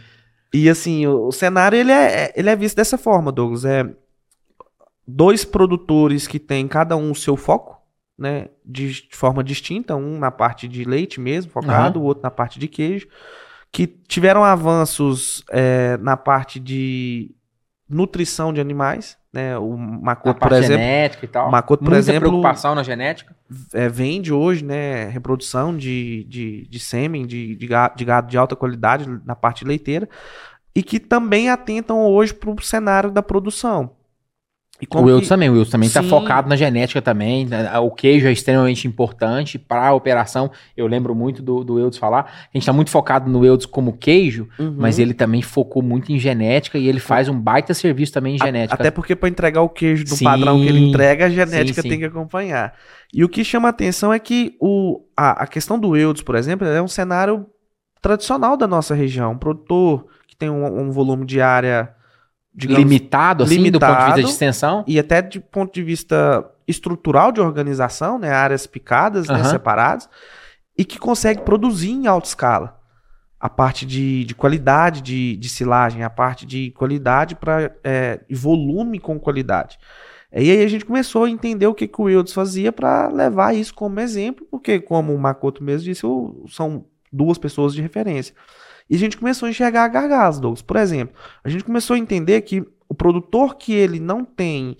E 0.54 0.70
assim, 0.70 1.06
o, 1.06 1.28
o, 1.28 1.32
cenário 1.34 1.78
ele 1.78 1.92
é, 1.92 2.32
ele 2.34 2.50
é 2.50 2.56
visto 2.56 2.78
dessa 2.78 2.98
forma, 2.98 3.30
Douglas. 3.30 3.66
É 3.66 3.86
dois 5.06 5.44
produtores 5.44 6.28
que 6.28 6.40
têm 6.40 6.66
cada 6.66 6.96
um 6.96 7.12
o 7.12 7.16
seu 7.16 7.36
foco, 7.36 7.78
né? 8.18 8.48
De, 8.63 8.88
de 8.88 9.16
forma 9.16 9.44
distinta. 9.44 9.98
Um 9.98 10.18
na 10.18 10.32
parte 10.32 10.66
de 10.66 10.86
leite 10.86 11.20
mesmo, 11.20 11.52
focado, 11.52 12.00
uhum. 12.00 12.06
o 12.06 12.08
outro 12.08 12.24
na 12.24 12.32
parte 12.32 12.58
de 12.58 12.70
queijo. 12.70 13.06
Que 13.70 13.86
tiveram 13.86 14.46
avanços 14.46 15.44
é, 15.50 15.98
na 15.98 16.16
parte 16.16 16.58
de 16.58 17.36
nutrição 17.90 18.54
de 18.54 18.62
animais, 18.62 19.18
né? 19.38 19.56
O 19.56 19.78
Makoto, 19.78 20.39
por 20.39 20.52
exemplo, 20.52 20.84
genética 20.84 21.26
e 21.26 21.28
tal. 21.28 21.52
Makoto, 21.52 21.84
por 21.84 21.91
Muita 21.91 22.00
exemplo, 22.00 22.30
preocupação 22.30 22.73
na 22.73 22.82
genética. 22.82 23.36
É, 23.71 23.88
vende 23.88 24.34
hoje, 24.34 24.65
né, 24.65 25.06
reprodução 25.10 25.78
de, 25.78 26.23
de, 26.23 26.67
de 26.67 26.80
sêmen 26.80 27.28
de, 27.28 27.56
de, 27.56 27.67
gado, 27.67 27.95
de 27.95 28.04
gado 28.04 28.28
de 28.28 28.38
alta 28.38 28.56
qualidade 28.56 29.08
na 29.23 29.36
parte 29.36 29.63
leiteira 29.63 30.10
e 30.76 30.82
que 30.82 31.00
também 31.00 31.50
atentam 31.50 32.04
hoje 32.04 32.34
para 32.34 32.50
o 32.50 32.62
cenário 32.62 33.12
da 33.12 33.21
produção 33.21 33.91
o 34.94 35.02
Wilson 35.02 35.22
que... 35.22 35.28
também, 35.28 35.50
o 35.50 35.54
Wilson 35.54 35.72
também 35.72 35.88
está 35.88 36.04
focado 36.04 36.48
na 36.48 36.56
genética 36.56 37.02
também. 37.02 37.48
Né? 37.48 37.78
O 37.80 37.90
queijo 37.90 38.28
é 38.28 38.32
extremamente 38.32 38.88
importante 38.88 39.58
para 39.58 39.88
a 39.88 39.94
operação. 39.94 40.52
Eu 40.76 40.86
lembro 40.86 41.16
muito 41.16 41.42
do, 41.42 41.63
do 41.63 41.80
Eudes 41.80 41.98
falar. 41.98 42.22
A 42.22 42.50
gente 42.54 42.62
está 42.62 42.74
muito 42.74 42.92
focado 42.92 43.30
no 43.30 43.44
Eudes 43.44 43.66
como 43.66 43.94
queijo, 43.94 44.48
uhum. 44.60 44.76
mas 44.78 45.00
ele 45.00 45.16
também 45.16 45.42
focou 45.42 45.82
muito 45.82 46.12
em 46.12 46.20
genética 46.20 46.78
e 46.78 46.88
ele 46.88 47.00
faz 47.00 47.28
um 47.28 47.40
baita 47.40 47.74
serviço 47.74 48.13
também 48.13 48.36
em 48.36 48.38
genética. 48.38 48.76
Até 48.76 48.92
porque 48.92 49.16
para 49.16 49.30
entregar 49.30 49.62
o 49.62 49.70
queijo 49.70 50.04
do 50.04 50.16
sim, 50.16 50.24
padrão 50.24 50.60
que 50.60 50.68
ele 50.68 50.80
entrega, 50.80 51.26
a 51.26 51.30
genética 51.30 51.82
sim, 51.82 51.82
sim. 51.82 51.90
tem 51.90 52.00
que 52.00 52.06
acompanhar. 52.06 52.74
E 53.12 53.24
o 53.24 53.30
que 53.30 53.44
chama 53.44 53.70
atenção 53.70 54.13
é 54.13 54.20
que 54.20 54.56
o, 54.62 55.02
a, 55.16 55.44
a 55.44 55.48
questão 55.48 55.80
do 55.80 55.98
Eudes, 55.98 56.22
por 56.22 56.36
exemplo, 56.36 56.68
é 56.68 56.82
um 56.82 56.88
cenário 56.88 57.48
tradicional 58.00 58.56
da 58.56 58.68
nossa 58.68 58.94
região. 58.94 59.32
Um 59.32 59.38
produtor 59.38 60.06
que 60.28 60.36
tem 60.36 60.52
um, 60.52 60.82
um 60.82 60.92
volume 60.92 61.26
de 61.26 61.42
área 61.42 61.96
digamos, 62.58 62.84
limitado, 62.84 63.43
assim, 63.43 63.58
limitado, 63.58 63.93
do 63.93 63.98
ponto 63.98 64.00
de 64.00 64.15
vista 64.15 64.28
de 64.28 64.34
extensão? 64.34 64.84
E 64.88 64.98
até 64.98 65.22
de 65.22 65.39
ponto 65.39 65.72
de 65.72 65.84
vista 65.84 66.43
estrutural 66.67 67.32
de 67.32 67.39
organização, 67.39 68.17
né? 68.17 68.32
Áreas 68.32 68.65
picadas, 68.65 69.30
uhum. 69.30 69.38
né, 69.38 69.43
separadas, 69.43 70.10
e 70.76 70.84
que 70.84 70.98
consegue 70.98 71.41
produzir 71.41 71.91
em 71.91 72.08
alta 72.08 72.28
escala. 72.28 72.76
A 73.39 73.48
parte 73.48 73.86
de, 73.86 74.26
de 74.26 74.34
qualidade 74.34 75.02
de, 75.02 75.38
de 75.38 75.48
silagem, 75.48 76.02
a 76.04 76.10
parte 76.10 76.43
de 76.43 76.72
qualidade 76.72 77.36
para 77.36 77.72
é, 77.84 78.22
volume 78.32 79.00
com 79.00 79.20
qualidade. 79.20 79.78
E 80.34 80.52
aí 80.52 80.63
a 80.63 80.67
gente 80.67 80.84
começou 80.84 81.24
a 81.24 81.30
entender 81.30 81.67
o 81.67 81.74
que, 81.74 81.88
que 81.88 82.02
o 82.02 82.06
Wilds 82.06 82.34
fazia 82.34 82.72
para 82.72 83.08
levar 83.08 83.56
isso 83.56 83.74
como 83.74 84.00
exemplo, 84.00 84.46
porque, 84.50 84.80
como 84.80 85.13
o 85.13 85.20
Makoto 85.20 85.63
mesmo 85.63 85.86
disse, 85.86 86.02
são 86.50 86.86
duas 87.13 87.38
pessoas 87.38 87.74
de 87.74 87.82
referência. 87.82 88.36
E 88.89 88.95
a 88.95 89.00
gente 89.00 89.17
começou 89.17 89.47
a 89.47 89.50
enxergar 89.50 89.88
gargalos, 89.88 90.39
Douglas. 90.39 90.62
Por 90.62 90.78
exemplo, 90.78 91.15
a 91.43 91.50
gente 91.50 91.63
começou 91.63 91.95
a 91.95 92.00
entender 92.00 92.41
que 92.41 92.65
o 92.88 92.93
produtor 92.93 93.56
que 93.56 93.73
ele 93.73 94.00
não 94.00 94.23
tem 94.23 94.78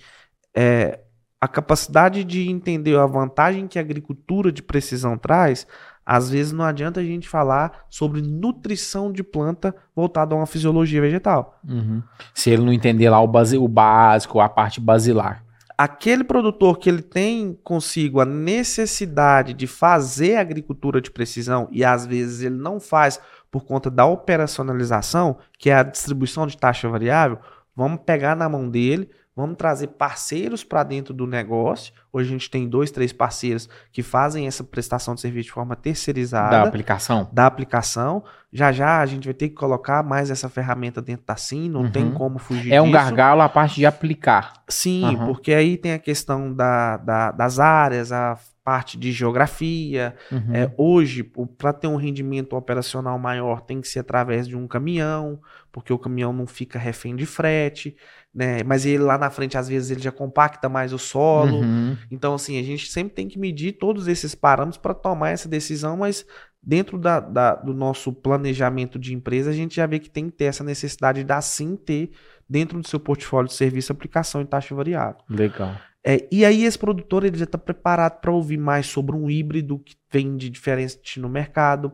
é, 0.56 1.00
a 1.40 1.46
capacidade 1.46 2.24
de 2.24 2.48
entender 2.48 2.98
a 2.98 3.06
vantagem 3.06 3.68
que 3.68 3.78
a 3.78 3.82
agricultura 3.82 4.50
de 4.50 4.62
precisão 4.62 5.16
traz, 5.16 5.66
às 6.04 6.30
vezes 6.30 6.52
não 6.52 6.64
adianta 6.64 7.00
a 7.00 7.04
gente 7.04 7.28
falar 7.28 7.84
sobre 7.88 8.22
nutrição 8.22 9.12
de 9.12 9.22
planta 9.22 9.74
voltada 9.94 10.34
a 10.34 10.38
uma 10.38 10.46
fisiologia 10.46 11.00
vegetal. 11.00 11.60
Uhum. 11.68 12.02
Se 12.34 12.50
ele 12.50 12.64
não 12.64 12.72
entender 12.72 13.08
lá 13.10 13.20
o, 13.20 13.28
base, 13.28 13.56
o 13.56 13.68
básico, 13.68 14.40
a 14.40 14.48
parte 14.48 14.80
basilar. 14.80 15.44
Aquele 15.76 16.24
produtor 16.24 16.78
que 16.78 16.88
ele 16.88 17.02
tem 17.02 17.56
consigo 17.62 18.20
a 18.20 18.24
necessidade 18.24 19.54
de 19.54 19.68
fazer 19.68 20.36
agricultura 20.36 21.00
de 21.00 21.08
precisão 21.08 21.68
e 21.70 21.84
às 21.84 22.04
vezes 22.04 22.42
ele 22.42 22.56
não 22.56 22.80
faz 22.80 23.20
por 23.50 23.64
conta 23.64 23.90
da 23.90 24.04
operacionalização, 24.06 25.38
que 25.58 25.70
é 25.70 25.74
a 25.74 25.82
distribuição 25.82 26.46
de 26.46 26.56
taxa 26.56 26.88
variável, 26.88 27.38
vamos 27.74 28.00
pegar 28.04 28.36
na 28.36 28.48
mão 28.48 28.68
dele, 28.68 29.10
Vamos 29.38 29.56
trazer 29.56 29.86
parceiros 29.86 30.64
para 30.64 30.82
dentro 30.82 31.14
do 31.14 31.24
negócio. 31.24 31.92
Hoje 32.12 32.28
a 32.28 32.32
gente 32.32 32.50
tem 32.50 32.68
dois, 32.68 32.90
três 32.90 33.12
parceiros 33.12 33.68
que 33.92 34.02
fazem 34.02 34.48
essa 34.48 34.64
prestação 34.64 35.14
de 35.14 35.20
serviço 35.20 35.46
de 35.46 35.52
forma 35.52 35.76
terceirizada. 35.76 36.50
Da 36.50 36.62
aplicação? 36.64 37.28
Da 37.32 37.46
aplicação. 37.46 38.24
Já 38.52 38.72
já 38.72 38.98
a 38.98 39.06
gente 39.06 39.26
vai 39.26 39.34
ter 39.34 39.50
que 39.50 39.54
colocar 39.54 40.02
mais 40.02 40.28
essa 40.28 40.48
ferramenta 40.48 41.00
dentro 41.00 41.24
da 41.24 41.36
SIM, 41.36 41.68
não 41.68 41.82
uhum. 41.82 41.90
tem 41.92 42.10
como 42.10 42.40
fugir 42.40 42.72
É 42.72 42.82
um 42.82 42.90
gargalo 42.90 43.40
a 43.40 43.48
parte 43.48 43.76
de 43.76 43.86
aplicar. 43.86 44.54
Sim, 44.66 45.04
uhum. 45.04 45.26
porque 45.26 45.54
aí 45.54 45.76
tem 45.76 45.92
a 45.92 46.00
questão 46.00 46.52
da, 46.52 46.96
da, 46.96 47.30
das 47.30 47.60
áreas, 47.60 48.10
a 48.10 48.36
parte 48.68 48.98
de 48.98 49.12
geografia. 49.12 50.14
Uhum. 50.30 50.54
É, 50.54 50.70
hoje, 50.76 51.22
para 51.56 51.72
ter 51.72 51.86
um 51.86 51.96
rendimento 51.96 52.54
operacional 52.54 53.18
maior, 53.18 53.62
tem 53.62 53.80
que 53.80 53.88
ser 53.88 54.00
através 54.00 54.46
de 54.46 54.54
um 54.54 54.68
caminhão, 54.68 55.40
porque 55.72 55.90
o 55.90 55.98
caminhão 55.98 56.34
não 56.34 56.46
fica 56.46 56.78
refém 56.78 57.16
de 57.16 57.24
frete 57.24 57.96
né? 58.34 58.62
Mas 58.62 58.84
ele 58.86 59.02
lá 59.02 59.18
na 59.18 59.30
frente, 59.30 59.56
às 59.58 59.68
vezes, 59.68 59.90
ele 59.90 60.00
já 60.00 60.12
compacta 60.12 60.68
mais 60.68 60.92
o 60.92 60.98
solo. 60.98 61.60
Uhum. 61.60 61.96
Então, 62.10 62.34
assim, 62.34 62.58
a 62.58 62.62
gente 62.62 62.90
sempre 62.90 63.14
tem 63.14 63.26
que 63.26 63.38
medir 63.38 63.72
todos 63.72 64.06
esses 64.06 64.34
parâmetros 64.34 64.80
para 64.80 64.94
tomar 64.94 65.30
essa 65.30 65.48
decisão, 65.48 65.96
mas 65.96 66.24
dentro 66.62 66.98
da, 66.98 67.18
da, 67.18 67.54
do 67.54 67.72
nosso 67.72 68.12
planejamento 68.12 68.98
de 68.98 69.14
empresa, 69.14 69.50
a 69.50 69.54
gente 69.54 69.74
já 69.74 69.86
vê 69.86 69.98
que 69.98 70.10
tem 70.10 70.26
que 70.26 70.36
ter 70.36 70.44
essa 70.44 70.62
necessidade 70.62 71.24
de 71.24 71.32
assim 71.32 71.74
ter 71.74 72.10
dentro 72.48 72.80
do 72.80 72.86
seu 72.86 73.00
portfólio 73.00 73.48
de 73.48 73.54
serviço 73.54 73.92
aplicação 73.92 74.40
em 74.40 74.46
taxa 74.46 74.74
variável. 74.74 75.20
Legal. 75.28 75.74
É, 76.04 76.26
e 76.30 76.44
aí 76.44 76.64
esse 76.64 76.78
produtor 76.78 77.24
ele 77.24 77.36
já 77.36 77.44
está 77.44 77.58
preparado 77.58 78.20
para 78.20 78.32
ouvir 78.32 78.56
mais 78.56 78.86
sobre 78.86 79.16
um 79.16 79.28
híbrido 79.28 79.78
que 79.78 79.96
vem 80.10 80.36
de 80.36 80.48
diferente 80.48 81.20
no 81.20 81.28
mercado, 81.28 81.92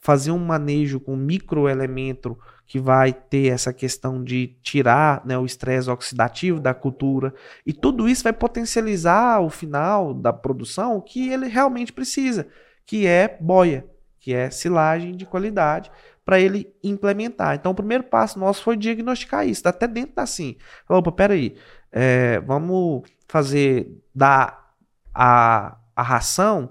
fazer 0.00 0.30
um 0.30 0.38
manejo 0.38 1.00
com 1.00 1.16
microelemento 1.16 2.38
que 2.66 2.78
vai 2.78 3.12
ter 3.12 3.50
essa 3.50 3.72
questão 3.72 4.22
de 4.22 4.58
tirar 4.62 5.24
né, 5.24 5.38
o 5.38 5.46
estresse 5.46 5.90
oxidativo 5.90 6.60
da 6.60 6.74
cultura. 6.74 7.34
E 7.64 7.72
tudo 7.72 8.06
isso 8.06 8.22
vai 8.22 8.32
potencializar 8.32 9.40
o 9.40 9.48
final 9.48 10.12
da 10.12 10.32
produção 10.32 11.00
que 11.00 11.30
ele 11.30 11.48
realmente 11.48 11.92
precisa, 11.92 12.46
que 12.84 13.06
é 13.06 13.38
boia, 13.40 13.86
que 14.20 14.34
é 14.34 14.50
silagem 14.50 15.16
de 15.16 15.24
qualidade, 15.24 15.90
para 16.26 16.38
ele 16.38 16.70
implementar. 16.84 17.54
Então, 17.54 17.72
o 17.72 17.74
primeiro 17.74 18.04
passo 18.04 18.38
nosso 18.38 18.62
foi 18.62 18.76
diagnosticar 18.76 19.48
isso, 19.48 19.66
até 19.66 19.88
dentro 19.88 20.16
da 20.16 20.26
sim. 20.26 20.56
Opa, 20.86 21.10
peraí, 21.10 21.56
é, 21.90 22.38
vamos 22.40 23.02
fazer 23.28 24.02
dar 24.14 24.74
a, 25.14 25.76
a 25.94 26.02
ração 26.02 26.70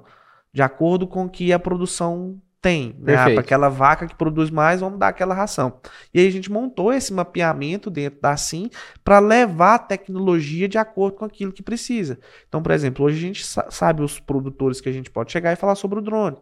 de 0.51 0.61
acordo 0.61 1.07
com 1.07 1.29
que 1.29 1.53
a 1.53 1.59
produção 1.59 2.41
tem, 2.59 2.95
né? 2.99 3.13
Para 3.33 3.41
aquela 3.41 3.69
vaca 3.69 4.07
que 4.07 4.15
produz 4.15 4.49
mais, 4.49 4.81
vamos 4.81 4.99
dar 4.99 5.09
aquela 5.09 5.33
ração. 5.33 5.79
E 6.13 6.19
aí 6.19 6.27
a 6.27 6.31
gente 6.31 6.51
montou 6.51 6.91
esse 6.91 7.13
mapeamento 7.13 7.89
dentro 7.89 8.19
da 8.19 8.35
SIM 8.35 8.69
para 9.03 9.19
levar 9.19 9.75
a 9.75 9.79
tecnologia 9.79 10.67
de 10.67 10.77
acordo 10.77 11.17
com 11.17 11.25
aquilo 11.25 11.53
que 11.53 11.61
precisa. 11.61 12.19
Então, 12.47 12.61
por 12.61 12.71
exemplo, 12.71 13.05
hoje 13.05 13.17
a 13.17 13.21
gente 13.21 13.45
sabe 13.45 14.01
os 14.01 14.19
produtores 14.19 14.81
que 14.81 14.89
a 14.89 14.91
gente 14.91 15.11
pode 15.11 15.31
chegar 15.31 15.53
e 15.53 15.55
falar 15.55 15.75
sobre 15.75 15.99
o 15.99 16.01
drone, 16.01 16.37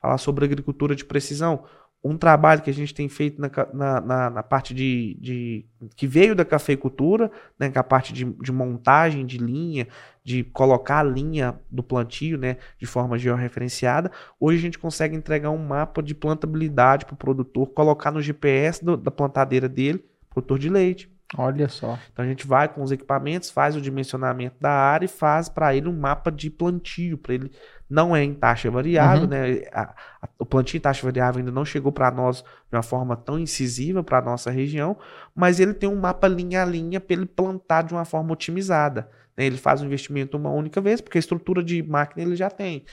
falar 0.00 0.18
sobre 0.18 0.44
agricultura 0.44 0.94
de 0.94 1.04
precisão 1.04 1.64
um 2.02 2.16
trabalho 2.16 2.62
que 2.62 2.70
a 2.70 2.74
gente 2.74 2.94
tem 2.94 3.08
feito 3.08 3.40
na, 3.40 3.50
na, 3.74 4.00
na, 4.00 4.30
na 4.30 4.42
parte 4.42 4.72
de, 4.72 5.18
de, 5.20 5.66
que 5.96 6.06
veio 6.06 6.34
da 6.34 6.44
cafeicultura, 6.44 7.30
né, 7.58 7.68
com 7.70 7.78
a 7.78 7.82
parte 7.82 8.12
de, 8.12 8.24
de, 8.24 8.52
montagem 8.52 9.26
de 9.26 9.36
linha, 9.36 9.88
de 10.22 10.44
colocar 10.44 11.00
a 11.00 11.02
linha 11.02 11.58
do 11.70 11.82
plantio 11.82 12.38
né, 12.38 12.56
de 12.78 12.86
forma 12.86 13.18
georreferenciada. 13.18 14.12
Hoje 14.38 14.58
a 14.58 14.60
gente 14.60 14.78
consegue 14.78 15.16
entregar 15.16 15.50
um 15.50 15.58
mapa 15.58 16.02
de 16.02 16.14
plantabilidade 16.14 17.04
para 17.04 17.14
o 17.14 17.18
produtor, 17.18 17.66
colocar 17.68 18.12
no 18.12 18.22
GPS 18.22 18.84
do, 18.84 18.96
da 18.96 19.10
plantadeira 19.10 19.68
dele, 19.68 20.04
produtor 20.30 20.58
de 20.58 20.68
leite. 20.68 21.17
Olha 21.36 21.68
só. 21.68 21.98
Então 22.10 22.24
a 22.24 22.28
gente 22.28 22.46
vai 22.46 22.68
com 22.68 22.82
os 22.82 22.90
equipamentos, 22.90 23.50
faz 23.50 23.76
o 23.76 23.80
dimensionamento 23.80 24.56
da 24.58 24.70
área 24.70 25.04
e 25.04 25.08
faz 25.08 25.48
para 25.48 25.74
ele 25.74 25.86
um 25.86 25.98
mapa 25.98 26.32
de 26.32 26.48
plantio, 26.48 27.18
para 27.18 27.34
ele 27.34 27.52
não 27.88 28.16
é 28.16 28.22
em 28.22 28.32
taxa 28.34 28.70
variável, 28.70 29.22
uhum. 29.24 29.28
né? 29.28 29.62
A, 29.72 29.94
a, 30.22 30.28
o 30.38 30.46
plantio 30.46 30.78
em 30.78 30.80
taxa 30.80 31.04
variável 31.04 31.40
ainda 31.40 31.52
não 31.52 31.64
chegou 31.64 31.92
para 31.92 32.10
nós 32.10 32.42
de 32.42 32.76
uma 32.76 32.82
forma 32.82 33.14
tão 33.14 33.38
incisiva 33.38 34.02
para 34.02 34.18
a 34.18 34.22
nossa 34.22 34.50
região, 34.50 34.96
mas 35.34 35.60
ele 35.60 35.74
tem 35.74 35.88
um 35.88 36.00
mapa 36.00 36.26
linha 36.26 36.62
a 36.62 36.64
linha 36.64 36.98
para 36.98 37.14
ele 37.14 37.26
plantar 37.26 37.82
de 37.82 37.92
uma 37.92 38.06
forma 38.06 38.32
otimizada. 38.32 39.10
Né? 39.36 39.44
Ele 39.44 39.58
faz 39.58 39.82
o 39.82 39.84
investimento 39.84 40.36
uma 40.36 40.50
única 40.50 40.80
vez, 40.80 41.00
porque 41.00 41.18
a 41.18 41.20
estrutura 41.20 41.62
de 41.62 41.82
máquina 41.82 42.22
ele 42.22 42.36
já 42.36 42.48
tem. 42.48 42.84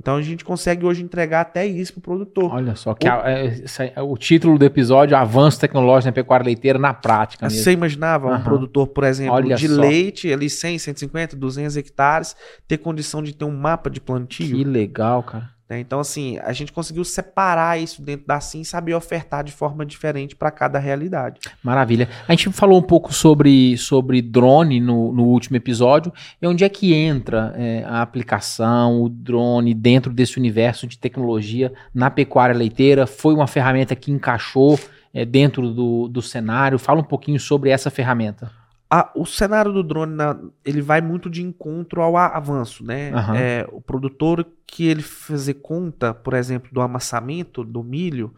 Então 0.00 0.16
a 0.16 0.22
gente 0.22 0.42
consegue 0.46 0.86
hoje 0.86 1.02
entregar 1.02 1.42
até 1.42 1.66
isso 1.66 1.92
para 1.92 1.98
o 1.98 2.02
produtor. 2.02 2.50
Olha 2.54 2.74
só, 2.74 2.94
que 2.94 3.06
o, 3.06 3.12
a, 3.12 3.30
é, 3.30 3.62
é, 3.94 4.00
o 4.00 4.16
título 4.16 4.58
do 4.58 4.64
episódio 4.64 5.14
Avanço 5.14 5.60
Tecnológico 5.60 6.06
na 6.06 6.12
Pecuária 6.12 6.44
Leiteira 6.44 6.78
na 6.78 6.94
prática. 6.94 7.46
Mesmo. 7.46 7.62
Você 7.62 7.72
imaginava 7.72 8.28
uhum. 8.28 8.36
um 8.36 8.42
produtor, 8.42 8.86
por 8.86 9.04
exemplo, 9.04 9.34
Olha 9.34 9.56
de 9.56 9.68
só. 9.68 9.78
leite, 9.78 10.32
ali 10.32 10.48
100, 10.48 10.78
150, 10.78 11.36
200 11.36 11.76
hectares, 11.76 12.34
ter 12.66 12.78
condição 12.78 13.22
de 13.22 13.34
ter 13.34 13.44
um 13.44 13.54
mapa 13.54 13.90
de 13.90 14.00
plantio? 14.00 14.56
Que 14.56 14.64
legal, 14.64 15.22
cara. 15.22 15.50
Né? 15.70 15.78
Então, 15.78 16.00
assim, 16.00 16.36
a 16.38 16.52
gente 16.52 16.72
conseguiu 16.72 17.04
separar 17.04 17.80
isso 17.80 18.02
dentro 18.02 18.26
da 18.26 18.40
SIM 18.40 18.62
e 18.62 18.64
saber 18.64 18.92
ofertar 18.94 19.44
de 19.44 19.52
forma 19.52 19.86
diferente 19.86 20.34
para 20.34 20.50
cada 20.50 20.80
realidade. 20.80 21.40
Maravilha. 21.62 22.08
A 22.26 22.32
gente 22.32 22.50
falou 22.50 22.80
um 22.80 22.82
pouco 22.82 23.14
sobre, 23.14 23.78
sobre 23.78 24.20
drone 24.20 24.80
no, 24.80 25.12
no 25.12 25.24
último 25.26 25.56
episódio. 25.56 26.12
E 26.42 26.46
onde 26.46 26.64
é 26.64 26.68
que 26.68 26.92
entra 26.92 27.54
é, 27.56 27.84
a 27.86 28.02
aplicação, 28.02 29.00
o 29.00 29.08
drone 29.08 29.72
dentro 29.72 30.12
desse 30.12 30.38
universo 30.38 30.88
de 30.88 30.98
tecnologia 30.98 31.72
na 31.94 32.10
pecuária 32.10 32.54
leiteira? 32.54 33.06
Foi 33.06 33.32
uma 33.32 33.46
ferramenta 33.46 33.94
que 33.94 34.10
encaixou 34.10 34.76
é, 35.14 35.24
dentro 35.24 35.72
do, 35.72 36.08
do 36.08 36.20
cenário? 36.20 36.80
Fala 36.80 37.00
um 37.00 37.04
pouquinho 37.04 37.38
sobre 37.38 37.70
essa 37.70 37.90
ferramenta. 37.90 38.59
A, 38.90 39.12
o 39.14 39.24
cenário 39.24 39.72
do 39.72 39.84
drone 39.84 40.14
na, 40.16 40.36
ele 40.64 40.82
vai 40.82 41.00
muito 41.00 41.30
de 41.30 41.42
encontro 41.42 42.02
ao 42.02 42.16
avanço, 42.16 42.84
né? 42.84 43.14
Uhum. 43.14 43.34
É, 43.34 43.68
o 43.70 43.80
produtor 43.80 44.44
que 44.66 44.86
ele 44.86 45.02
fazer 45.02 45.54
conta, 45.54 46.12
por 46.12 46.34
exemplo, 46.34 46.70
do 46.72 46.80
amassamento 46.80 47.62
do 47.62 47.84
milho, 47.84 48.34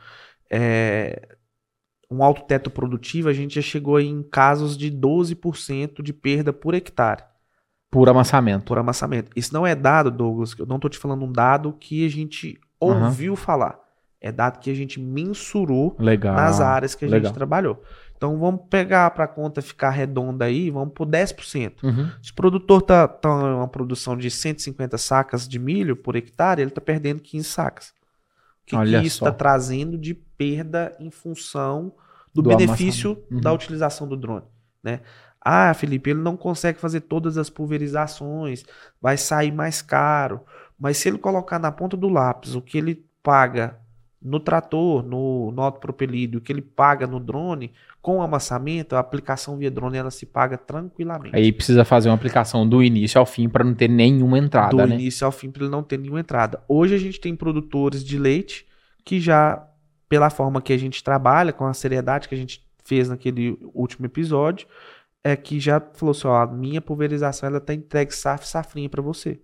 é, 0.50 1.36
um 2.10 2.22
alto 2.22 2.42
teto 2.42 2.70
produtivo, 2.70 3.30
a 3.30 3.32
gente 3.32 3.54
já 3.54 3.62
chegou 3.62 3.98
em 3.98 4.22
casos 4.22 4.76
de 4.76 4.90
12% 4.92 6.02
de 6.02 6.12
perda 6.12 6.52
por 6.52 6.74
hectare. 6.74 7.24
Por 7.90 8.08
amassamento. 8.08 8.64
Por 8.64 8.78
amassamento. 8.78 9.30
Isso 9.34 9.52
não 9.52 9.66
é 9.66 9.74
dado, 9.74 10.10
Douglas, 10.10 10.54
eu 10.58 10.66
não 10.66 10.76
estou 10.76 10.90
te 10.90 10.98
falando 10.98 11.24
um 11.24 11.32
dado 11.32 11.72
que 11.72 12.04
a 12.04 12.10
gente 12.10 12.58
ouviu 12.78 13.32
uhum. 13.32 13.36
falar. 13.36 13.78
É 14.20 14.30
dado 14.30 14.60
que 14.60 14.70
a 14.70 14.74
gente 14.74 15.00
mensurou 15.00 15.96
Legal. 15.98 16.34
nas 16.34 16.60
áreas 16.60 16.94
que 16.94 17.04
a 17.04 17.08
Legal. 17.08 17.26
gente 17.26 17.34
trabalhou. 17.34 17.82
Então 18.22 18.38
vamos 18.38 18.60
pegar 18.70 19.10
para 19.10 19.24
a 19.24 19.26
conta 19.26 19.60
ficar 19.60 19.90
redonda 19.90 20.44
aí, 20.44 20.70
vamos 20.70 20.94
por 20.94 21.08
10%. 21.08 21.82
Uhum. 21.82 22.08
Se 22.22 22.30
o 22.30 22.34
produtor 22.36 22.80
tá, 22.80 23.08
tá 23.08 23.28
uma 23.28 23.66
produção 23.66 24.16
de 24.16 24.30
150 24.30 24.96
sacas 24.96 25.48
de 25.48 25.58
milho 25.58 25.96
por 25.96 26.14
hectare, 26.14 26.62
ele 26.62 26.68
está 26.68 26.80
perdendo 26.80 27.20
15 27.20 27.44
sacas. 27.44 27.88
O 27.88 28.66
que, 28.66 28.76
que 28.76 28.96
isso 28.98 29.24
está 29.24 29.32
trazendo 29.32 29.98
de 29.98 30.14
perda 30.14 30.94
em 31.00 31.10
função 31.10 31.92
do, 32.32 32.42
do 32.42 32.50
benefício 32.50 33.20
uhum. 33.28 33.40
da 33.40 33.52
utilização 33.52 34.06
do 34.06 34.16
drone? 34.16 34.46
Né? 34.84 35.00
Ah, 35.40 35.74
Felipe, 35.74 36.10
ele 36.10 36.20
não 36.20 36.36
consegue 36.36 36.78
fazer 36.78 37.00
todas 37.00 37.36
as 37.36 37.50
pulverizações, 37.50 38.64
vai 39.00 39.16
sair 39.16 39.50
mais 39.50 39.82
caro. 39.82 40.42
Mas 40.78 40.96
se 40.96 41.08
ele 41.08 41.18
colocar 41.18 41.58
na 41.58 41.72
ponta 41.72 41.96
do 41.96 42.08
lápis 42.08 42.54
o 42.54 42.62
que 42.62 42.78
ele 42.78 43.04
paga 43.20 43.80
no 44.24 44.38
trator, 44.38 45.02
no, 45.02 45.50
no 45.50 45.62
autopropelido, 45.62 46.40
que 46.40 46.52
ele 46.52 46.62
paga 46.62 47.06
no 47.06 47.18
drone, 47.18 47.72
com 48.00 48.18
o 48.18 48.22
amassamento, 48.22 48.96
a 48.96 48.98
aplicação 48.98 49.56
via 49.56 49.70
drone 49.70 49.96
ela 49.96 50.10
se 50.10 50.26
paga 50.26 50.56
tranquilamente. 50.56 51.34
Aí 51.34 51.52
precisa 51.52 51.84
fazer 51.84 52.08
uma 52.08 52.14
aplicação 52.14 52.68
do 52.68 52.82
início 52.82 53.18
ao 53.18 53.26
fim 53.26 53.48
para 53.48 53.64
não 53.64 53.74
ter 53.74 53.88
nenhuma 53.88 54.38
entrada, 54.38 54.70
do 54.70 54.86
né? 54.86 54.94
início 54.94 55.24
ao 55.24 55.32
fim 55.32 55.50
para 55.50 55.62
ele 55.62 55.70
não 55.70 55.82
ter 55.82 55.98
nenhuma 55.98 56.20
entrada. 56.20 56.62
Hoje 56.68 56.94
a 56.94 56.98
gente 56.98 57.20
tem 57.20 57.34
produtores 57.34 58.04
de 58.04 58.18
leite 58.18 58.66
que 59.04 59.20
já, 59.20 59.66
pela 60.08 60.30
forma 60.30 60.62
que 60.62 60.72
a 60.72 60.78
gente 60.78 61.02
trabalha, 61.02 61.52
com 61.52 61.64
a 61.64 61.74
seriedade 61.74 62.28
que 62.28 62.34
a 62.34 62.38
gente 62.38 62.64
fez 62.84 63.08
naquele 63.08 63.58
último 63.74 64.06
episódio, 64.06 64.66
é 65.24 65.36
que 65.36 65.60
já 65.60 65.80
falou 65.94 66.10
assim, 66.12 66.26
ó, 66.26 66.42
a 66.42 66.46
minha 66.46 66.80
pulverização 66.80 67.48
ela 67.48 67.60
tá 67.60 67.72
entregue 67.72 68.12
saf 68.12 68.46
safrinha 68.46 68.88
para 68.88 69.02
você 69.02 69.40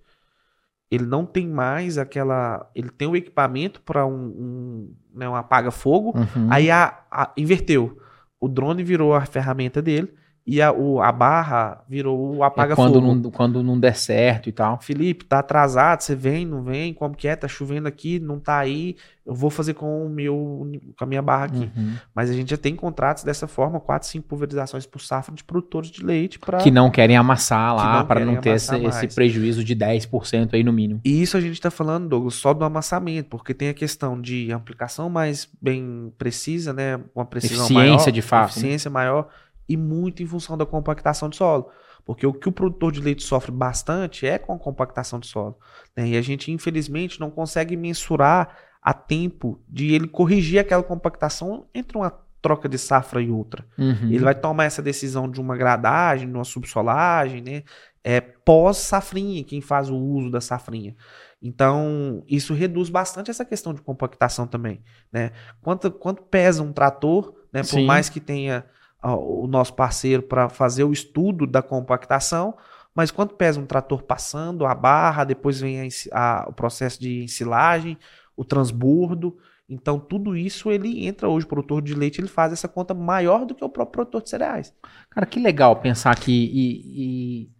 ele 0.91 1.05
não 1.05 1.27
tem 1.27 1.47
mais 1.47 1.99
aquela. 1.99 2.71
Ele 2.75 2.89
tem 2.89 3.07
o 3.07 3.13
um 3.13 3.17
equipamento 3.17 3.81
para 3.83 4.07
um, 4.07 4.13
um, 4.15 4.95
né, 5.15 5.29
um 5.29 5.35
apaga-fogo, 5.35 6.15
uhum. 6.17 6.49
aí 6.51 6.71
a, 6.71 6.99
a, 7.11 7.33
inverteu. 7.37 7.99
O 8.41 8.49
drone 8.49 8.83
virou 8.83 9.15
a 9.15 9.27
ferramenta 9.27 9.83
dele 9.83 10.15
e 10.51 10.63
a, 10.63 10.73
o, 10.73 11.03
a 11.03 11.13
barra 11.13 11.85
virou 11.87 12.37
o 12.37 12.43
É 12.43 12.47
apaga-fogo. 12.47 12.91
quando, 12.91 13.01
não, 13.03 13.31
quando 13.31 13.63
não 13.63 13.79
der 13.79 13.95
certo 13.95 14.49
e 14.49 14.53
tal. 14.53 14.81
Felipe, 14.81 15.27
tá 15.27 15.41
atrasado, 15.41 16.01
você 16.01 16.17
vem, 16.17 16.47
não 16.47 16.63
vem, 16.63 16.95
como 16.95 17.15
que 17.15 17.29
é? 17.29 17.37
Tá 17.37 17.47
chovendo 17.47 17.87
aqui, 17.87 18.19
não 18.19 18.41
tá 18.41 18.57
aí, 18.57 18.97
eu 19.27 19.35
vou 19.35 19.51
fazer 19.51 19.75
com 19.75 20.07
o 20.07 20.09
meu, 20.09 20.67
com 20.99 21.05
a 21.05 21.07
minha 21.07 21.21
barra 21.21 21.45
aqui. 21.45 21.71
Uhum. 21.77 21.97
Mas 22.15 22.31
a 22.31 22.33
gente 22.33 22.49
já 22.49 22.57
tem 22.57 22.75
contratos 22.75 23.25
dessa 23.25 23.47
forma, 23.47 23.79
4, 23.79 24.09
5 24.09 24.27
pulverizações 24.27 24.87
por 24.87 25.03
safra 25.03 25.35
de 25.35 25.45
produtores 25.45 25.91
de 25.91 26.03
leite 26.03 26.39
para 26.39 26.57
Que 26.57 26.71
não 26.71 26.91
querem 26.91 27.15
amassar 27.15 27.77
lá 27.77 28.03
para 28.03 28.25
não 28.25 28.37
ter 28.37 28.55
esse, 28.57 28.75
esse 28.75 29.15
prejuízo 29.15 29.63
de 29.63 29.77
10% 29.77 30.55
aí 30.55 30.65
no 30.65 30.73
mínimo. 30.73 31.03
E 31.05 31.21
isso 31.21 31.37
a 31.37 31.43
gente 31.43 31.53
está 31.53 31.71
falando, 31.71 32.09
Douglas, 32.09 32.37
só 32.37 32.55
do 32.55 32.65
amassamento, 32.65 33.29
porque 33.29 33.53
tem 33.53 33.69
a 33.69 33.75
questão 33.75 34.19
de 34.19 34.51
aplicação 34.51 35.11
mais 35.11 35.47
bem 35.61 36.11
precisa, 36.17 36.73
né? 36.73 36.99
Uma 37.15 37.27
precisão 37.27 37.67
Eficiência 37.67 37.83
maior, 37.83 38.11
de 38.13 38.23
fato, 38.23 38.45
né? 38.45 38.49
eficiência 38.49 38.91
maior 38.91 39.29
e 39.69 39.77
muito 39.77 40.23
em 40.23 40.27
função 40.27 40.57
da 40.57 40.65
compactação 40.65 41.29
de 41.29 41.37
solo. 41.37 41.71
Porque 42.05 42.27
o 42.27 42.33
que 42.33 42.49
o 42.49 42.53
produtor 42.53 42.91
de 42.91 43.01
leite 43.01 43.23
sofre 43.23 43.53
bastante 43.53 44.27
é 44.27 44.39
com 44.39 44.55
a 44.55 44.59
compactação 44.59 45.21
de 45.21 45.27
solo. 45.27 45.59
né? 45.97 46.09
E 46.09 46.17
a 46.17 46.23
gente, 46.23 46.51
infelizmente, 46.51 47.21
não 47.21 47.31
consegue 47.31 47.77
mensurar 47.77 48.57
a 48.81 48.95
tempo 48.95 49.61
de 49.69 49.93
ele 49.93 50.09
corrigir 50.09 50.59
aquela 50.59 50.83
compactação 50.83 51.67
entre 51.75 51.99
uma 51.99 52.11
troca 52.41 52.69
de 52.69 52.79
safra 52.79 53.21
e 53.21 53.31
outra. 53.31 53.67
Uhum. 53.77 54.11
Ele 54.11 54.21
vai 54.21 54.35
tomar 54.35 54.65
essa 54.65 54.81
decisão 54.81 55.31
de 55.31 55.41
uma 55.41 55.57
gradagem, 55.57 56.29
de 56.29 56.35
uma 56.35 56.45
subsolagem, 56.45 57.43
né? 57.43 57.63
É 58.03 58.21
pós-safrinha, 58.21 59.45
quem 59.45 59.61
faz 59.61 59.91
o 59.91 59.97
uso 59.97 60.31
da 60.31 60.41
safrinha. 60.41 60.97
Então, 61.43 62.25
isso 62.27 62.55
reduz 62.55 62.89
bastante 62.89 63.31
essa 63.31 63.45
questão 63.45 63.75
de 63.75 63.83
compactação 63.83 64.47
também, 64.47 64.81
né? 65.13 65.33
Quanto, 65.61 65.91
quanto 65.91 66.23
pesa 66.23 66.63
um 66.63 66.73
trator, 66.73 67.35
né? 67.53 67.61
Por 67.61 67.69
Sim. 67.69 67.87
mais 67.87 68.09
que 68.09 68.21
tenha 68.21 68.65
o 69.03 69.47
nosso 69.47 69.75
parceiro 69.75 70.23
para 70.23 70.49
fazer 70.49 70.85
o 70.85 70.93
estudo 70.93 71.47
da 71.47 71.63
compactação, 71.63 72.55
mas 72.95 73.11
quanto 73.11 73.35
pesa 73.35 73.61
um 73.61 73.67
trator 73.67 74.03
passando 74.03 74.67
a 74.67 74.75
barra, 74.75 75.25
depois 75.25 75.61
vem 75.61 75.81
a 75.81 75.89
a- 76.13 76.47
o 76.49 76.53
processo 76.53 77.01
de 77.01 77.23
ensilagem, 77.23 77.97
o 78.37 78.45
transbordo. 78.45 79.37
Então, 79.69 79.99
tudo 80.01 80.37
isso 80.37 80.71
ele 80.71 81.07
entra 81.07 81.29
hoje, 81.29 81.45
o 81.45 81.49
produtor 81.49 81.83
de 81.83 81.95
leite, 81.95 82.21
ele 82.21 82.29
faz 82.29 82.53
essa 82.53 82.67
conta 82.67 82.95
maior 82.95 83.45
do 83.45 83.55
que 83.55 83.65
o 83.65 83.69
próprio 83.69 83.93
produtor 83.93 84.23
de 84.23 84.31
cereais. 84.31 84.75
Cara, 85.11 85.27
que 85.27 85.39
legal 85.39 85.77
pensar 85.77 86.19
que 86.19 86.33
e, 86.33 87.43
e 87.45 87.51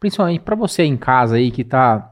principalmente 0.00 0.40
para 0.40 0.56
você 0.56 0.82
em 0.82 0.96
casa 0.96 1.36
aí 1.36 1.50
que 1.50 1.62
tá 1.64 2.10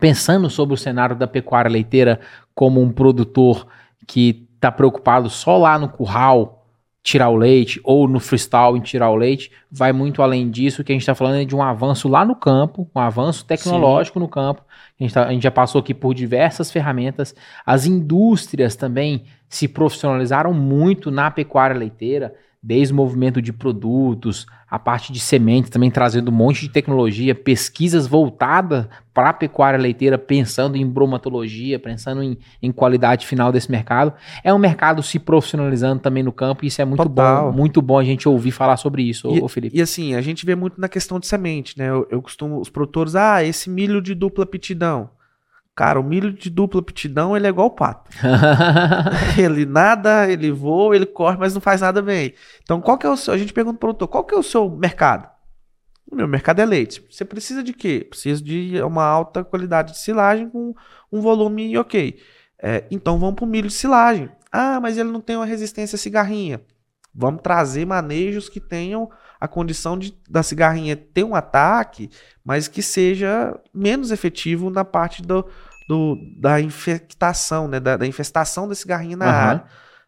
pensando 0.00 0.48
sobre 0.48 0.74
o 0.74 0.78
cenário 0.78 1.14
da 1.14 1.26
pecuária 1.26 1.70
leiteira 1.70 2.20
como 2.54 2.80
um 2.80 2.90
produtor 2.90 3.66
que 4.06 4.48
tá 4.58 4.72
preocupado 4.72 5.28
só 5.28 5.58
lá 5.58 5.78
no 5.78 5.88
curral 5.88 6.61
tirar 7.02 7.28
o 7.30 7.36
leite 7.36 7.80
ou 7.82 8.06
no 8.06 8.20
freestyle 8.20 8.76
em 8.76 8.80
tirar 8.80 9.10
o 9.10 9.16
leite, 9.16 9.50
vai 9.70 9.92
muito 9.92 10.22
além 10.22 10.48
disso, 10.50 10.84
que 10.84 10.92
a 10.92 10.94
gente 10.94 11.02
está 11.02 11.14
falando 11.14 11.44
de 11.44 11.54
um 11.56 11.62
avanço 11.62 12.08
lá 12.08 12.24
no 12.24 12.36
campo, 12.36 12.88
um 12.94 13.00
avanço 13.00 13.44
tecnológico 13.44 14.20
no 14.20 14.28
campo. 14.28 14.62
A 15.00 15.02
gente, 15.02 15.12
tá- 15.14 15.26
a 15.26 15.32
gente 15.32 15.42
já 15.42 15.50
passou 15.50 15.80
aqui 15.80 15.92
por 15.92 16.14
diversas 16.14 16.70
ferramentas. 16.70 17.34
As 17.66 17.86
indústrias 17.86 18.76
também 18.76 19.24
se 19.48 19.66
profissionalizaram 19.66 20.54
muito 20.54 21.10
na 21.10 21.30
pecuária 21.30 21.76
leiteira, 21.76 22.34
desde 22.62 22.92
o 22.92 22.96
movimento 22.96 23.42
de 23.42 23.52
produtos, 23.52 24.46
a 24.70 24.78
parte 24.78 25.12
de 25.12 25.18
sementes 25.18 25.68
também 25.68 25.90
trazendo 25.90 26.30
um 26.30 26.34
monte 26.34 26.60
de 26.60 26.68
tecnologia, 26.68 27.34
pesquisas 27.34 28.06
voltadas 28.06 28.86
para 29.12 29.30
a 29.30 29.32
pecuária 29.32 29.78
leiteira, 29.78 30.16
pensando 30.16 30.76
em 30.76 30.86
bromatologia, 30.86 31.78
pensando 31.78 32.22
em, 32.22 32.38
em 32.62 32.70
qualidade 32.70 33.26
final 33.26 33.50
desse 33.50 33.70
mercado. 33.70 34.14
É 34.44 34.54
um 34.54 34.58
mercado 34.58 35.02
se 35.02 35.18
profissionalizando 35.18 36.00
também 36.00 36.22
no 36.22 36.32
campo 36.32 36.64
e 36.64 36.68
isso 36.68 36.80
é 36.80 36.84
muito 36.84 37.02
Total. 37.02 37.50
bom, 37.50 37.58
muito 37.58 37.82
bom 37.82 37.98
a 37.98 38.04
gente 38.04 38.28
ouvir 38.28 38.52
falar 38.52 38.76
sobre 38.76 39.02
isso, 39.02 39.28
ô, 39.28 39.44
ô 39.44 39.48
Felipe. 39.48 39.76
E 39.76 39.82
assim, 39.82 40.14
a 40.14 40.20
gente 40.20 40.46
vê 40.46 40.54
muito 40.54 40.80
na 40.80 40.88
questão 40.88 41.18
de 41.18 41.26
semente, 41.26 41.76
né? 41.76 41.90
Eu, 41.90 42.06
eu 42.10 42.22
costumo, 42.22 42.60
os 42.60 42.70
produtores, 42.70 43.16
ah, 43.16 43.42
esse 43.42 43.68
milho 43.68 44.00
de 44.00 44.14
dupla 44.14 44.44
aptidão. 44.44 45.10
Cara, 45.74 45.98
o 45.98 46.04
milho 46.04 46.32
de 46.32 46.50
dupla 46.50 46.80
aptidão, 46.80 47.34
ele 47.34 47.46
é 47.46 47.50
igual 47.50 47.68
o 47.68 47.70
pato. 47.70 48.10
ele 49.40 49.64
nada, 49.64 50.30
ele 50.30 50.50
voa, 50.50 50.94
ele 50.94 51.06
corre, 51.06 51.38
mas 51.38 51.54
não 51.54 51.62
faz 51.62 51.80
nada 51.80 52.02
bem. 52.02 52.34
Então, 52.62 52.80
qual 52.80 52.98
que 52.98 53.06
é 53.06 53.10
o 53.10 53.16
seu, 53.16 53.32
a 53.32 53.38
gente 53.38 53.54
pergunta 53.54 53.78
pro 53.78 53.88
produtor, 53.88 54.08
qual 54.08 54.24
que 54.24 54.34
é 54.34 54.38
o 54.38 54.42
seu 54.42 54.68
mercado? 54.68 55.30
O 56.10 56.14
meu 56.14 56.28
mercado 56.28 56.60
é 56.60 56.66
leite. 56.66 57.02
Você 57.10 57.24
precisa 57.24 57.62
de 57.62 57.72
quê? 57.72 58.06
Precisa 58.08 58.42
de 58.42 58.82
uma 58.82 59.04
alta 59.04 59.42
qualidade 59.42 59.92
de 59.92 59.98
silagem 59.98 60.50
com 60.50 60.74
um 61.10 61.20
volume 61.22 61.76
ok. 61.78 62.20
É, 62.62 62.84
então, 62.90 63.18
vamos 63.18 63.36
pro 63.36 63.46
milho 63.46 63.68
de 63.68 63.74
silagem. 63.74 64.30
Ah, 64.52 64.78
mas 64.78 64.98
ele 64.98 65.10
não 65.10 65.22
tem 65.22 65.36
uma 65.36 65.46
resistência 65.46 65.96
à 65.96 65.98
cigarrinha. 65.98 66.60
Vamos 67.14 67.40
trazer 67.40 67.86
manejos 67.86 68.50
que 68.50 68.60
tenham 68.60 69.10
a 69.42 69.48
condição 69.48 69.98
de, 69.98 70.16
da 70.30 70.40
cigarrinha 70.40 70.94
ter 70.94 71.24
um 71.24 71.34
ataque, 71.34 72.08
mas 72.44 72.68
que 72.68 72.80
seja 72.80 73.58
menos 73.74 74.12
efetivo 74.12 74.70
na 74.70 74.84
parte 74.84 75.20
do, 75.20 75.44
do- 75.88 76.16
da 76.38 76.60
infectação, 76.60 77.66
né? 77.66 77.80
Da, 77.80 77.96
da 77.96 78.06
infestação 78.06 78.68
da 78.68 78.74
cigarrinha 78.76 79.16
na 79.16 79.26
Aham. 79.26 79.48
área. 79.48 79.64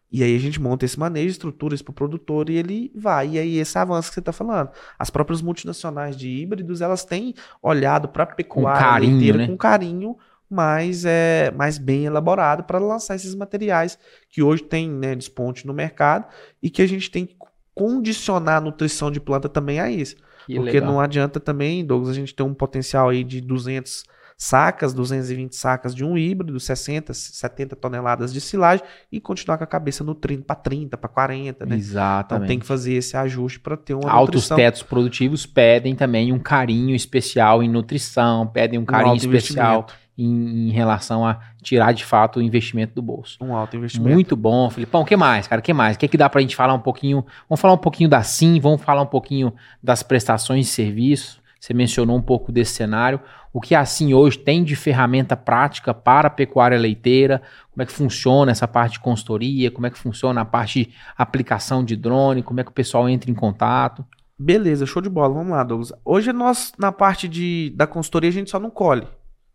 E 0.09 0.23
aí 0.23 0.33
a 0.33 0.39
gente 0.39 0.61
monta 0.61 0.85
esse 0.85 0.97
manejo, 0.97 1.27
estrutura 1.31 1.75
isso 1.75 1.83
para 1.83 1.91
o 1.91 1.93
produtor 1.95 2.49
e 2.49 2.55
ele 2.55 2.91
vai. 2.95 3.31
E 3.31 3.39
aí 3.39 3.57
esse 3.57 3.77
avanço 3.77 4.07
que 4.07 4.13
você 4.13 4.21
está 4.21 4.31
falando. 4.31 4.69
As 4.97 5.09
próprias 5.09 5.41
multinacionais 5.41 6.15
de 6.15 6.29
híbridos, 6.29 6.79
elas 6.79 7.03
têm 7.03 7.33
olhado 7.61 8.07
para 8.07 8.23
a 8.23 8.27
pecuária 8.27 8.97
leiteira 8.99 9.37
né? 9.39 9.47
com 9.47 9.57
carinho, 9.57 10.15
mais, 10.49 11.03
é, 11.03 11.51
mais 11.51 11.77
bem 11.77 12.05
elaborado 12.05 12.63
para 12.63 12.79
lançar 12.79 13.15
esses 13.15 13.35
materiais 13.35 13.99
que 14.29 14.41
hoje 14.41 14.63
tem 14.63 14.89
né, 14.89 15.13
desponte 15.13 15.67
no 15.67 15.73
mercado 15.73 16.25
e 16.63 16.69
que 16.69 16.81
a 16.81 16.87
gente 16.87 17.11
tem 17.11 17.25
que 17.25 17.35
condicionar 17.75 18.57
a 18.57 18.61
nutrição 18.61 19.11
de 19.11 19.19
planta 19.19 19.49
também 19.49 19.79
a 19.79 19.91
isso. 19.91 20.15
Que 20.47 20.55
Porque 20.55 20.71
legal. 20.71 20.91
não 20.91 20.99
adianta 20.99 21.39
também, 21.39 21.85
Douglas, 21.85 22.09
a 22.09 22.13
gente 22.13 22.33
ter 22.33 22.43
um 22.43 22.53
potencial 22.53 23.09
aí 23.09 23.23
de 23.23 23.41
200 23.41 24.05
sacas, 24.37 24.93
220 24.93 25.55
sacas 25.55 25.95
de 25.95 26.03
um 26.03 26.17
híbrido, 26.17 26.59
60, 26.59 27.13
70 27.13 27.75
toneladas 27.75 28.33
de 28.33 28.41
silagem 28.41 28.85
e 29.11 29.19
continuar 29.19 29.57
com 29.57 29.63
a 29.63 29.67
cabeça 29.67 30.03
nutrindo 30.03 30.43
para 30.43 30.55
30, 30.55 30.97
para 30.97 31.09
40, 31.09 31.65
né? 31.65 31.75
Então 31.75 31.77
Exatamente. 31.77 32.47
tem 32.47 32.59
que 32.59 32.65
fazer 32.65 32.93
esse 32.93 33.15
ajuste 33.15 33.59
para 33.59 33.77
ter 33.77 33.93
uma 33.93 34.09
Altos 34.11 34.35
nutrição. 34.35 34.57
tetos 34.57 34.83
produtivos 34.83 35.45
pedem 35.45 35.95
também 35.95 36.33
um 36.33 36.39
carinho 36.39 36.95
especial 36.95 37.63
em 37.63 37.69
nutrição, 37.69 38.47
pedem 38.47 38.77
um 38.77 38.85
carinho 38.85 39.11
alto 39.11 39.25
especial 39.25 39.87
em, 40.17 40.69
em 40.69 40.71
relação 40.71 41.25
a 41.25 41.39
tirar 41.61 41.93
de 41.93 42.05
fato 42.05 42.39
o 42.39 42.41
investimento 42.41 42.93
do 42.95 43.01
bolso. 43.01 43.37
Um 43.41 43.55
alto 43.55 43.75
investimento. 43.75 44.13
Muito 44.13 44.35
bom, 44.35 44.69
Filipão. 44.69 45.01
O 45.01 45.05
que 45.05 45.15
mais, 45.15 45.47
cara? 45.47 45.59
O 45.59 45.63
que 45.63 45.73
mais? 45.73 45.95
O 45.95 45.99
que, 45.99 46.07
que 46.07 46.17
dá 46.17 46.29
pra 46.29 46.41
gente 46.41 46.55
falar 46.55 46.73
um 46.73 46.79
pouquinho? 46.79 47.25
Vamos 47.49 47.59
falar 47.59 47.73
um 47.73 47.79
pouquinho 47.79 48.09
da 48.09 48.23
SIM, 48.23 48.59
vamos 48.59 48.81
falar 48.81 49.01
um 49.01 49.07
pouquinho 49.07 49.53
das 49.83 50.03
prestações 50.03 50.65
de 50.65 50.71
serviço. 50.71 51.43
Você 51.59 51.73
mencionou 51.73 52.15
um 52.15 52.21
pouco 52.21 52.51
desse 52.51 52.73
cenário. 52.73 53.19
O 53.51 53.59
que 53.59 53.73
a 53.73 53.85
SIM 53.85 54.13
hoje 54.13 54.37
tem 54.37 54.63
de 54.63 54.75
ferramenta 54.75 55.35
prática 55.35 55.93
para 55.93 56.27
a 56.27 56.29
pecuária 56.29 56.77
leiteira? 56.77 57.41
Como 57.71 57.81
é 57.81 57.85
que 57.85 57.91
funciona 57.91 58.51
essa 58.51 58.67
parte 58.67 58.93
de 58.93 58.99
consultoria? 58.99 59.71
Como 59.71 59.87
é 59.87 59.89
que 59.89 59.97
funciona 59.97 60.41
a 60.41 60.45
parte 60.45 60.85
de 60.85 60.93
aplicação 61.17 61.83
de 61.83 61.95
drone? 61.95 62.43
Como 62.43 62.59
é 62.59 62.63
que 62.63 62.69
o 62.69 62.73
pessoal 62.73 63.09
entra 63.09 63.31
em 63.31 63.33
contato? 63.33 64.05
Beleza, 64.37 64.85
show 64.85 65.01
de 65.01 65.09
bola. 65.09 65.33
Vamos 65.33 65.51
lá, 65.51 65.63
Douglas. 65.63 65.93
Hoje 66.03 66.31
nós, 66.33 66.73
na 66.77 66.91
parte 66.91 67.27
de, 67.27 67.73
da 67.75 67.87
consultoria, 67.87 68.29
a 68.29 68.33
gente 68.33 68.51
só 68.51 68.59
não 68.59 68.69
colhe. 68.69 69.07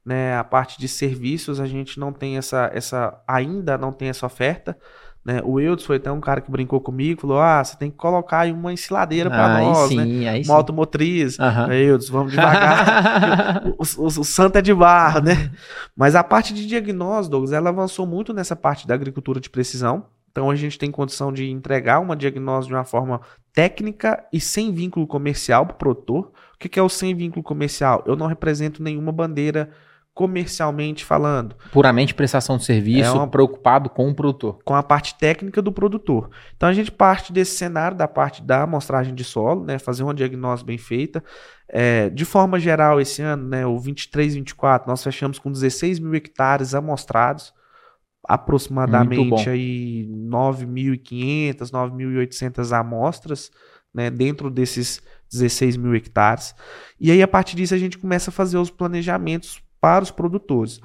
Né? 0.04 0.36
A 0.36 0.44
parte 0.44 0.78
de 0.78 0.88
serviços, 0.88 1.60
a 1.60 1.66
gente 1.66 2.00
não 2.00 2.12
tem 2.12 2.36
essa, 2.36 2.70
essa 2.72 3.22
ainda 3.26 3.76
não 3.76 3.92
tem 3.92 4.08
essa 4.08 4.26
oferta. 4.26 4.76
Né? 5.22 5.42
O 5.44 5.60
Eudes 5.60 5.84
foi 5.84 5.96
até 5.96 6.10
um 6.10 6.20
cara 6.20 6.40
que 6.40 6.50
brincou 6.50 6.80
comigo, 6.80 7.20
falou: 7.20 7.38
Ah, 7.38 7.62
você 7.62 7.76
tem 7.76 7.90
que 7.90 7.96
colocar 7.96 8.40
aí 8.40 8.52
uma 8.52 8.72
ensiladeira 8.72 9.28
para 9.28 9.60
nós, 9.60 9.88
sim, 9.88 10.24
né? 10.24 10.40
Uma 10.46 10.54
automotriz. 10.54 11.38
Aham. 11.38 11.72
Eudes, 11.74 12.08
vamos 12.08 12.32
devagar. 12.32 13.62
o, 13.78 13.82
o, 13.82 14.06
o 14.06 14.24
santo 14.24 14.56
é 14.56 14.62
de 14.62 14.72
barro, 14.72 15.20
né? 15.20 15.50
Mas 15.94 16.14
a 16.14 16.24
parte 16.24 16.54
de 16.54 16.66
diagnóstico, 16.66 17.32
Douglas, 17.32 17.52
ela 17.52 17.68
avançou 17.68 18.06
muito 18.06 18.32
nessa 18.32 18.56
parte 18.56 18.86
da 18.86 18.94
agricultura 18.94 19.40
de 19.40 19.50
precisão. 19.50 20.06
Então 20.30 20.48
a 20.48 20.56
gente 20.56 20.78
tem 20.78 20.90
condição 20.90 21.32
de 21.32 21.50
entregar 21.50 22.00
uma 22.00 22.16
diagnóstico 22.16 22.68
de 22.68 22.74
uma 22.74 22.84
forma 22.84 23.20
técnica 23.52 24.24
e 24.32 24.40
sem 24.40 24.72
vínculo 24.72 25.06
comercial 25.06 25.66
para 25.66 25.74
o 25.74 25.78
produtor. 25.78 26.32
O 26.54 26.58
que 26.58 26.68
que 26.68 26.78
é 26.78 26.82
o 26.82 26.88
sem 26.88 27.14
vínculo 27.14 27.42
comercial? 27.42 28.02
Eu 28.06 28.16
não 28.16 28.26
represento 28.26 28.82
nenhuma 28.82 29.12
bandeira 29.12 29.70
comercialmente 30.20 31.02
falando, 31.02 31.56
Puramente 31.72 32.14
prestação 32.14 32.58
de 32.58 32.64
serviço, 32.66 33.08
É 33.08 33.10
uma- 33.12 33.26
preocupado 33.26 33.88
com 33.88 34.06
o 34.10 34.14
produtor. 34.14 34.58
com 34.66 34.74
a 34.74 34.82
parte 34.82 35.14
técnica 35.16 35.62
do 35.62 35.72
produtor. 35.72 36.28
Então 36.54 36.68
a 36.68 36.74
gente 36.74 36.92
parte 36.92 37.32
desse 37.32 37.56
cenário, 37.56 37.96
da 37.96 38.06
parte 38.06 38.42
da 38.42 38.64
amostragem 38.64 39.14
de 39.14 39.24
solo, 39.24 39.64
né, 39.64 39.78
fazer 39.78 40.02
uma 40.02 40.12
diagnóstico 40.12 40.66
bem 40.66 40.76
feita. 40.76 41.24
É, 41.66 42.10
de 42.10 42.26
forma 42.26 42.60
geral, 42.60 43.00
esse 43.00 43.22
ano, 43.22 43.48
né, 43.48 43.64
o 43.66 43.78
23, 43.78 44.34
24, 44.34 44.86
nós 44.86 45.02
fechamos 45.02 45.38
com 45.38 45.50
16 45.50 45.98
mil 45.98 46.14
hectares 46.14 46.74
amostrados, 46.74 47.54
aproximadamente 48.28 49.48
aí 49.48 50.06
9.500, 50.10 51.70
9.800 51.70 52.72
amostras, 52.72 53.50
né, 53.94 54.10
dentro 54.10 54.50
desses 54.50 55.00
16 55.32 55.78
mil 55.78 55.94
hectares. 55.94 56.54
E 57.00 57.10
aí, 57.10 57.22
a 57.22 57.28
partir 57.28 57.56
disso, 57.56 57.74
a 57.74 57.78
gente 57.78 57.96
começa 57.96 58.28
a 58.30 58.32
fazer 58.32 58.58
os 58.58 58.68
planejamentos 58.70 59.62
para 59.80 60.02
os 60.02 60.10
produtores. 60.10 60.80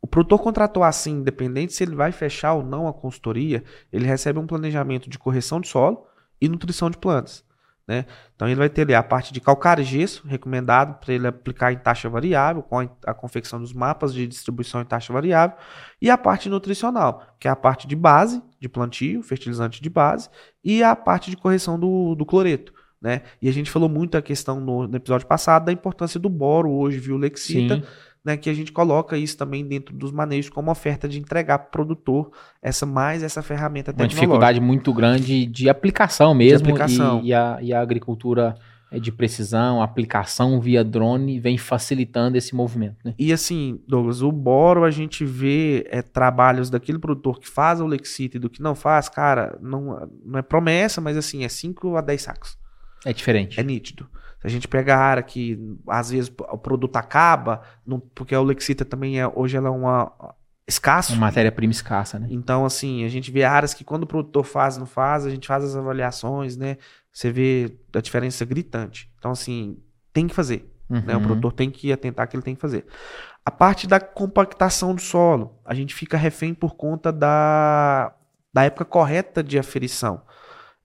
O 0.00 0.06
produtor 0.06 0.40
contratou 0.40 0.84
assim, 0.84 1.12
independente 1.12 1.72
se 1.72 1.82
ele 1.82 1.96
vai 1.96 2.12
fechar 2.12 2.54
ou 2.54 2.62
não 2.62 2.86
a 2.86 2.92
consultoria, 2.92 3.64
ele 3.92 4.06
recebe 4.06 4.38
um 4.38 4.46
planejamento 4.46 5.10
de 5.10 5.18
correção 5.18 5.60
de 5.60 5.68
solo 5.68 6.06
e 6.40 6.48
nutrição 6.48 6.90
de 6.90 6.98
plantas. 6.98 7.44
Né? 7.88 8.04
Então 8.34 8.48
ele 8.48 8.56
vai 8.56 8.68
ter 8.68 8.82
ali 8.82 8.94
a 8.94 9.02
parte 9.02 9.32
de 9.32 9.40
calcário 9.40 9.82
e 9.82 9.84
gesso, 9.84 10.26
recomendado 10.26 10.98
para 10.98 11.14
ele 11.14 11.26
aplicar 11.26 11.72
em 11.72 11.78
taxa 11.78 12.08
variável, 12.08 12.62
com 12.62 12.80
a, 12.80 13.14
confecção 13.14 13.60
dos 13.60 13.72
mapas 13.72 14.12
de 14.12 14.26
distribuição 14.26 14.80
em 14.80 14.84
taxa 14.84 15.12
variável, 15.12 15.56
e 16.02 16.10
a 16.10 16.18
parte 16.18 16.48
nutricional, 16.48 17.24
que 17.38 17.46
é 17.46 17.50
a 17.50 17.56
parte 17.56 17.86
de 17.86 17.94
base, 17.94 18.42
de 18.60 18.68
plantio, 18.68 19.22
fertilizante 19.22 19.80
de 19.80 19.88
base, 19.88 20.28
e 20.64 20.82
a 20.82 20.96
parte 20.96 21.30
de 21.30 21.36
correção 21.36 21.78
do, 21.78 22.14
do 22.16 22.26
cloreto. 22.26 22.72
Né? 23.06 23.22
E 23.40 23.48
a 23.48 23.52
gente 23.52 23.70
falou 23.70 23.88
muito 23.88 24.16
a 24.18 24.22
questão 24.22 24.58
no, 24.58 24.88
no 24.88 24.96
episódio 24.96 25.28
passado 25.28 25.66
da 25.66 25.72
importância 25.72 26.18
do 26.18 26.28
boro 26.28 26.68
hoje, 26.72 26.98
viu, 26.98 27.16
Lexita, 27.16 27.76
Sim 27.76 27.82
né, 28.26 28.36
que 28.36 28.50
a 28.50 28.54
gente 28.54 28.72
coloca 28.72 29.16
isso 29.16 29.36
também 29.38 29.64
dentro 29.64 29.94
dos 29.94 30.10
manejos 30.10 30.50
como 30.50 30.68
oferta 30.68 31.08
de 31.08 31.16
entregar 31.16 31.60
para 31.60 31.68
o 31.68 31.70
produtor 31.70 32.32
essa 32.60 32.84
mais 32.84 33.22
essa 33.22 33.40
ferramenta 33.40 33.94
Uma 33.96 34.08
dificuldade 34.08 34.60
muito 34.60 34.92
grande 34.92 35.46
de 35.46 35.68
aplicação 35.68 36.34
mesmo 36.34 36.64
de 36.64 36.72
aplicação. 36.72 37.20
E, 37.22 37.28
e, 37.28 37.34
a, 37.34 37.58
e 37.62 37.72
a 37.72 37.80
agricultura 37.80 38.56
é, 38.90 38.98
de 38.98 39.12
precisão, 39.12 39.80
aplicação 39.80 40.60
via 40.60 40.82
drone 40.82 41.38
vem 41.38 41.56
facilitando 41.56 42.36
esse 42.36 42.52
movimento. 42.52 42.96
Né? 43.04 43.14
E 43.16 43.32
assim, 43.32 43.80
Douglas, 43.86 44.22
o 44.22 44.32
boro 44.32 44.82
a 44.82 44.90
gente 44.90 45.24
vê 45.24 45.86
é, 45.88 46.02
trabalhos 46.02 46.68
daquele 46.68 46.98
produtor 46.98 47.38
que 47.38 47.48
faz 47.48 47.80
o 47.80 47.86
Lexite 47.86 48.38
e 48.38 48.40
do 48.40 48.50
que 48.50 48.60
não 48.60 48.74
faz, 48.74 49.08
cara, 49.08 49.56
não, 49.62 50.08
não 50.24 50.40
é 50.40 50.42
promessa, 50.42 51.00
mas 51.00 51.16
assim, 51.16 51.44
é 51.44 51.48
5 51.48 51.96
a 51.96 52.00
10 52.00 52.22
sacos. 52.22 52.58
É 53.06 53.12
diferente. 53.12 53.60
É 53.60 53.62
nítido. 53.62 54.08
Se 54.40 54.46
a 54.48 54.50
gente 54.50 54.66
pega 54.66 54.96
a 54.96 54.98
área 54.98 55.22
que 55.22 55.58
às 55.88 56.10
vezes 56.10 56.28
o 56.28 56.58
produto 56.58 56.96
acaba, 56.96 57.62
não, 57.86 58.00
porque 58.00 58.34
a 58.34 58.40
Olexita 58.40 58.84
também 58.84 59.20
é, 59.20 59.26
hoje 59.28 59.56
ela 59.56 59.68
é 59.68 59.70
uma 59.70 60.12
escasso. 60.66 61.12
Uma 61.12 61.26
matéria-prima 61.26 61.70
escassa, 61.70 62.18
né? 62.18 62.26
Então, 62.30 62.64
assim, 62.64 63.04
a 63.04 63.08
gente 63.08 63.30
vê 63.30 63.44
áreas 63.44 63.72
que 63.72 63.84
quando 63.84 64.02
o 64.02 64.06
produtor 64.06 64.44
faz, 64.44 64.76
não 64.76 64.86
faz, 64.86 65.24
a 65.24 65.30
gente 65.30 65.46
faz 65.46 65.62
as 65.62 65.76
avaliações, 65.76 66.56
né? 66.56 66.78
Você 67.12 67.30
vê 67.30 67.78
a 67.94 68.00
diferença 68.00 68.44
gritante. 68.44 69.08
Então, 69.18 69.30
assim, 69.30 69.78
tem 70.12 70.26
que 70.26 70.34
fazer. 70.34 70.68
Uhum. 70.90 71.00
Né? 71.00 71.14
O 71.14 71.18
uhum. 71.18 71.24
produtor 71.24 71.52
tem 71.52 71.70
que 71.70 71.92
atentar 71.92 72.28
que 72.28 72.34
ele 72.34 72.42
tem 72.42 72.56
que 72.56 72.60
fazer. 72.60 72.84
A 73.44 73.50
parte 73.52 73.86
da 73.86 74.00
compactação 74.00 74.94
do 74.94 75.00
solo, 75.00 75.60
a 75.64 75.72
gente 75.74 75.94
fica 75.94 76.16
refém 76.16 76.52
por 76.52 76.74
conta 76.74 77.12
da, 77.12 78.12
da 78.52 78.64
época 78.64 78.84
correta 78.84 79.44
de 79.44 79.58
aferição 79.58 80.22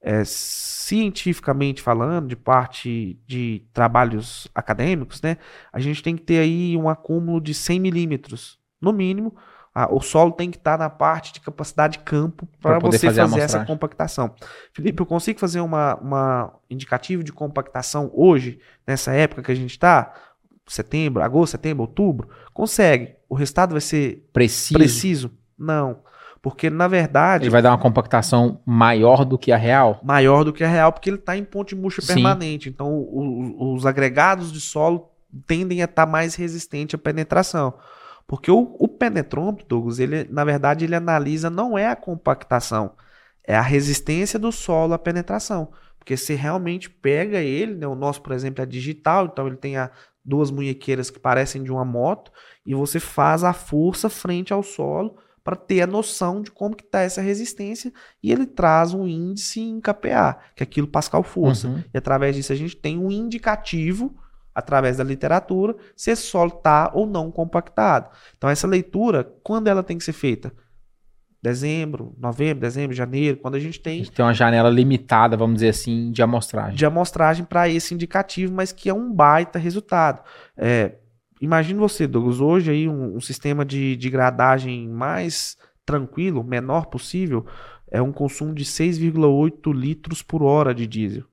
é, 0.01 0.23
cientificamente 0.25 1.81
falando, 1.81 2.27
de 2.27 2.35
parte 2.35 3.19
de 3.27 3.63
trabalhos 3.71 4.47
acadêmicos, 4.53 5.21
né, 5.21 5.37
a 5.71 5.79
gente 5.79 6.01
tem 6.01 6.15
que 6.15 6.23
ter 6.23 6.39
aí 6.39 6.75
um 6.75 6.89
acúmulo 6.89 7.39
de 7.39 7.53
100 7.53 7.79
milímetros, 7.79 8.59
no 8.81 8.91
mínimo. 8.91 9.35
A, 9.73 9.93
o 9.93 10.01
solo 10.01 10.33
tem 10.33 10.51
que 10.51 10.57
estar 10.57 10.77
na 10.77 10.89
parte 10.89 11.31
de 11.31 11.39
capacidade 11.39 11.97
de 11.97 12.03
campo 12.03 12.45
para 12.61 12.77
você 12.77 13.07
fazer, 13.07 13.21
fazer 13.21 13.39
essa 13.39 13.63
compactação. 13.63 14.35
Felipe, 14.73 15.01
eu 15.01 15.05
consigo 15.05 15.39
fazer 15.39 15.61
uma, 15.61 15.95
uma 15.95 16.53
indicativo 16.69 17.23
de 17.23 17.31
compactação 17.31 18.11
hoje, 18.13 18.59
nessa 18.85 19.13
época 19.13 19.43
que 19.43 19.51
a 19.51 19.55
gente 19.55 19.71
está? 19.71 20.13
Setembro, 20.67 21.23
agosto, 21.23 21.51
setembro, 21.51 21.83
outubro? 21.83 22.29
Consegue. 22.53 23.15
O 23.29 23.35
resultado 23.35 23.71
vai 23.71 23.81
ser 23.81 24.27
preciso? 24.33 24.73
preciso? 24.77 25.31
Não. 25.57 25.99
Porque, 26.41 26.69
na 26.69 26.87
verdade. 26.87 27.43
Ele 27.43 27.51
vai 27.51 27.61
dar 27.61 27.69
uma 27.69 27.77
compactação 27.77 28.59
maior 28.65 29.23
do 29.23 29.37
que 29.37 29.51
a 29.51 29.57
real? 29.57 29.99
Maior 30.03 30.43
do 30.43 30.51
que 30.51 30.63
a 30.63 30.67
real, 30.67 30.91
porque 30.91 31.09
ele 31.09 31.17
está 31.17 31.37
em 31.37 31.43
ponte 31.43 31.75
murcha 31.75 32.01
Sim. 32.01 32.15
permanente. 32.15 32.67
Então, 32.67 32.91
o, 32.91 33.73
os 33.73 33.85
agregados 33.85 34.51
de 34.51 34.59
solo 34.59 35.11
tendem 35.45 35.81
a 35.81 35.85
estar 35.85 36.05
tá 36.05 36.11
mais 36.11 36.33
resistentes 36.33 36.95
à 36.95 36.97
penetração. 36.97 37.75
Porque 38.25 38.49
o, 38.49 38.75
o 38.79 38.87
penetrômetro, 38.87 39.65
Douglas, 39.67 39.99
ele, 39.99 40.27
na 40.31 40.43
verdade, 40.43 40.85
ele 40.85 40.95
analisa 40.95 41.49
não 41.49 41.77
é 41.77 41.87
a 41.87 41.95
compactação, 41.95 42.93
é 43.43 43.55
a 43.55 43.61
resistência 43.61 44.39
do 44.39 44.51
solo 44.51 44.93
à 44.93 44.99
penetração. 44.99 45.71
Porque 45.99 46.17
se 46.17 46.33
realmente 46.33 46.89
pega 46.89 47.39
ele, 47.39 47.75
né, 47.75 47.85
o 47.85 47.93
nosso, 47.93 48.21
por 48.21 48.31
exemplo, 48.31 48.63
é 48.63 48.65
digital, 48.65 49.25
então 49.25 49.45
ele 49.45 49.57
tem 49.57 49.77
a, 49.77 49.91
duas 50.23 50.49
munhequeiras 50.49 51.11
que 51.11 51.19
parecem 51.19 51.61
de 51.61 51.71
uma 51.71 51.85
moto, 51.85 52.31
e 52.65 52.73
você 52.73 52.99
faz 52.99 53.43
a 53.43 53.53
força 53.53 54.09
frente 54.09 54.51
ao 54.51 54.63
solo 54.63 55.17
para 55.43 55.55
ter 55.55 55.81
a 55.81 55.87
noção 55.87 56.41
de 56.41 56.51
como 56.51 56.75
que 56.75 56.83
está 56.83 57.01
essa 57.01 57.21
resistência 57.21 57.91
e 58.21 58.31
ele 58.31 58.45
traz 58.45 58.93
um 58.93 59.07
índice 59.07 59.59
em 59.59 59.81
KPA, 59.81 60.37
que 60.55 60.61
é 60.61 60.63
aquilo 60.63 60.87
Pascal 60.87 61.23
força. 61.23 61.67
Uhum. 61.67 61.83
E 61.93 61.97
através 61.97 62.35
disso 62.35 62.53
a 62.53 62.55
gente 62.55 62.75
tem 62.75 62.99
um 62.99 63.11
indicativo 63.11 64.15
através 64.53 64.97
da 64.97 65.03
literatura 65.03 65.75
se 65.95 66.11
esse 66.11 66.23
solo 66.23 66.53
está 66.55 66.91
ou 66.93 67.07
não 67.07 67.31
compactado. 67.31 68.09
Então 68.37 68.49
essa 68.49 68.67
leitura, 68.67 69.23
quando 69.43 69.67
ela 69.67 69.81
tem 69.81 69.97
que 69.97 70.03
ser 70.03 70.13
feita? 70.13 70.53
Dezembro, 71.43 72.15
novembro, 72.19 72.61
dezembro, 72.61 72.95
janeiro, 72.95 73.37
quando 73.37 73.55
a 73.55 73.59
gente 73.59 73.79
tem. 73.79 74.01
A 74.01 74.03
gente 74.03 74.11
tem 74.11 74.23
uma 74.23 74.33
janela 74.33 74.69
limitada, 74.69 75.35
vamos 75.35 75.55
dizer 75.55 75.69
assim, 75.69 76.11
de 76.11 76.21
amostragem. 76.21 76.75
De 76.75 76.85
amostragem 76.85 77.43
para 77.43 77.67
esse 77.67 77.95
indicativo, 77.95 78.53
mas 78.53 78.71
que 78.71 78.89
é 78.89 78.93
um 78.93 79.11
baita 79.11 79.57
resultado. 79.57 80.21
É, 80.55 80.97
Imagine 81.41 81.79
você, 81.79 82.05
Douglas, 82.05 82.39
hoje 82.39 82.69
aí 82.69 82.87
um, 82.87 83.15
um 83.15 83.19
sistema 83.19 83.65
de, 83.65 83.97
de 83.97 84.09
gradagem 84.11 84.87
mais 84.87 85.57
tranquilo, 85.83 86.43
menor 86.43 86.85
possível, 86.85 87.45
é 87.89 87.99
um 87.99 88.11
consumo 88.11 88.53
de 88.53 88.63
6,8 88.63 89.73
litros 89.73 90.21
por 90.21 90.43
hora 90.43 90.73
de 90.73 90.85
diesel. 90.85 91.25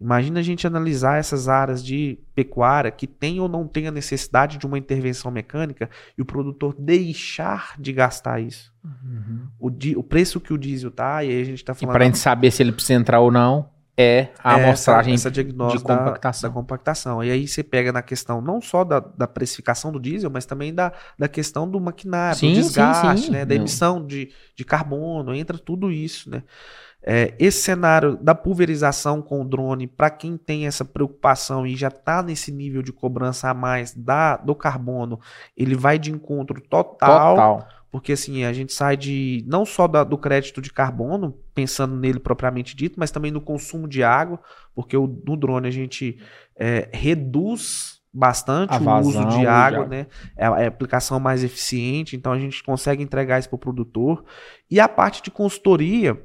Imagina 0.00 0.40
a 0.40 0.42
gente 0.42 0.66
analisar 0.66 1.18
essas 1.18 1.46
áreas 1.46 1.84
de 1.84 2.18
pecuária 2.34 2.90
que 2.90 3.06
tem 3.06 3.38
ou 3.38 3.48
não 3.48 3.68
tem 3.68 3.86
a 3.86 3.90
necessidade 3.90 4.56
de 4.56 4.66
uma 4.66 4.78
intervenção 4.78 5.30
mecânica 5.30 5.90
e 6.16 6.22
o 6.22 6.24
produtor 6.24 6.74
deixar 6.76 7.74
de 7.78 7.92
gastar 7.92 8.40
isso. 8.40 8.72
Uhum. 8.82 9.46
O, 9.60 9.70
di, 9.70 9.94
o 9.94 10.02
preço 10.02 10.40
que 10.40 10.54
o 10.54 10.58
diesel 10.58 10.90
tá, 10.90 11.22
e 11.22 11.28
aí 11.28 11.42
a 11.42 11.44
gente 11.44 11.58
está 11.58 11.74
falando. 11.74 11.94
E 11.94 11.96
para 11.96 12.04
a 12.04 12.06
gente 12.06 12.18
saber 12.18 12.50
se 12.50 12.62
ele 12.62 12.72
precisa 12.72 12.98
entrar 12.98 13.20
ou 13.20 13.30
não 13.30 13.68
é 14.00 14.32
a 14.42 14.58
é 14.58 14.64
amostragem 14.64 15.14
essa, 15.14 15.28
essa 15.28 15.44
de 15.44 15.52
compactação. 15.52 16.48
Da, 16.48 16.48
da, 16.48 16.54
compactação. 16.54 17.24
E 17.24 17.30
aí 17.30 17.46
você 17.46 17.62
pega 17.62 17.92
na 17.92 18.02
questão 18.02 18.40
não 18.40 18.60
só 18.60 18.82
da, 18.82 19.00
da 19.00 19.26
precificação 19.26 19.92
do 19.92 20.00
diesel, 20.00 20.30
mas 20.30 20.46
também 20.46 20.74
da, 20.74 20.92
da 21.18 21.28
questão 21.28 21.68
do 21.70 21.78
maquinário, 21.80 22.38
sim, 22.38 22.52
do 22.52 22.54
desgaste, 22.54 23.20
sim, 23.20 23.26
sim. 23.26 23.30
Né, 23.30 23.44
da 23.44 23.54
emissão 23.54 24.04
de, 24.04 24.30
de 24.56 24.64
carbono, 24.64 25.34
entra 25.34 25.58
tudo 25.58 25.92
isso. 25.92 26.30
Né? 26.30 26.42
É, 27.02 27.34
esse 27.38 27.62
cenário 27.62 28.16
da 28.16 28.34
pulverização 28.34 29.22
com 29.22 29.40
o 29.40 29.44
drone, 29.44 29.86
para 29.86 30.10
quem 30.10 30.36
tem 30.36 30.66
essa 30.66 30.84
preocupação 30.84 31.66
e 31.66 31.76
já 31.76 31.88
está 31.88 32.22
nesse 32.22 32.52
nível 32.52 32.82
de 32.82 32.92
cobrança 32.92 33.48
a 33.48 33.54
mais 33.54 33.94
da, 33.94 34.36
do 34.36 34.54
carbono, 34.54 35.18
ele 35.56 35.74
vai 35.74 35.98
de 35.98 36.10
encontro 36.10 36.60
total. 36.60 37.34
total 37.34 37.79
porque 37.90 38.12
assim, 38.12 38.44
a 38.44 38.52
gente 38.52 38.72
sai 38.72 38.96
de 38.96 39.44
não 39.46 39.64
só 39.64 39.88
da, 39.88 40.04
do 40.04 40.16
crédito 40.16 40.60
de 40.62 40.72
carbono, 40.72 41.36
pensando 41.54 41.96
nele 41.96 42.20
propriamente 42.20 42.76
dito, 42.76 42.98
mas 42.98 43.10
também 43.10 43.30
no 43.30 43.40
consumo 43.40 43.88
de 43.88 44.02
água, 44.02 44.40
porque 44.74 44.96
o, 44.96 45.06
no 45.06 45.36
drone 45.36 45.66
a 45.66 45.72
gente 45.72 46.18
é, 46.56 46.88
reduz 46.92 48.00
bastante 48.12 48.76
o 48.76 48.98
uso 49.00 49.24
de 49.26 49.46
água, 49.46 49.84
de 49.84 49.90
né? 49.90 50.06
É 50.36 50.46
a, 50.46 50.60
é 50.60 50.64
a 50.64 50.68
aplicação 50.68 51.18
mais 51.18 51.42
eficiente, 51.42 52.16
então 52.16 52.32
a 52.32 52.38
gente 52.38 52.62
consegue 52.62 53.02
entregar 53.02 53.38
isso 53.38 53.48
para 53.48 53.56
o 53.56 53.58
produtor. 53.58 54.24
E 54.70 54.78
a 54.78 54.88
parte 54.88 55.22
de 55.22 55.30
consultoria, 55.30 56.20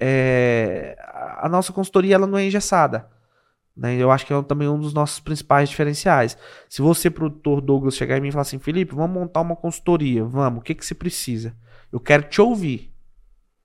é, 0.00 0.96
a 1.38 1.48
nossa 1.48 1.72
consultoria 1.72 2.14
ela 2.14 2.26
não 2.26 2.38
é 2.38 2.46
engessada. 2.46 3.08
Né? 3.76 3.96
Eu 3.96 4.10
acho 4.10 4.24
que 4.24 4.32
é 4.32 4.42
também 4.42 4.68
um 4.68 4.78
dos 4.78 4.94
nossos 4.94 5.20
principais 5.20 5.68
diferenciais. 5.68 6.36
Se 6.68 6.80
você, 6.80 7.10
produtor 7.10 7.60
Douglas, 7.60 7.96
chegar 7.96 8.16
em 8.16 8.20
mim 8.20 8.28
e 8.28 8.32
falar 8.32 8.42
assim, 8.42 8.58
Felipe, 8.58 8.94
vamos 8.94 9.14
montar 9.14 9.42
uma 9.42 9.54
consultoria, 9.54 10.24
vamos, 10.24 10.60
o 10.60 10.62
que, 10.62 10.74
que 10.74 10.86
você 10.86 10.94
precisa? 10.94 11.54
Eu 11.92 12.00
quero 12.00 12.24
te 12.24 12.40
ouvir. 12.40 12.92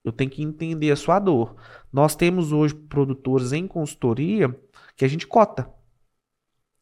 Eu 0.04 0.12
tenho 0.12 0.30
que 0.30 0.42
entender 0.42 0.92
a 0.92 0.96
sua 0.96 1.20
dor. 1.20 1.56
Nós 1.94 2.16
temos 2.16 2.52
hoje 2.52 2.74
produtores 2.74 3.54
em 3.54 3.68
consultoria 3.68 4.54
que 4.96 5.06
a 5.06 5.08
gente 5.08 5.28
cota. 5.28 5.70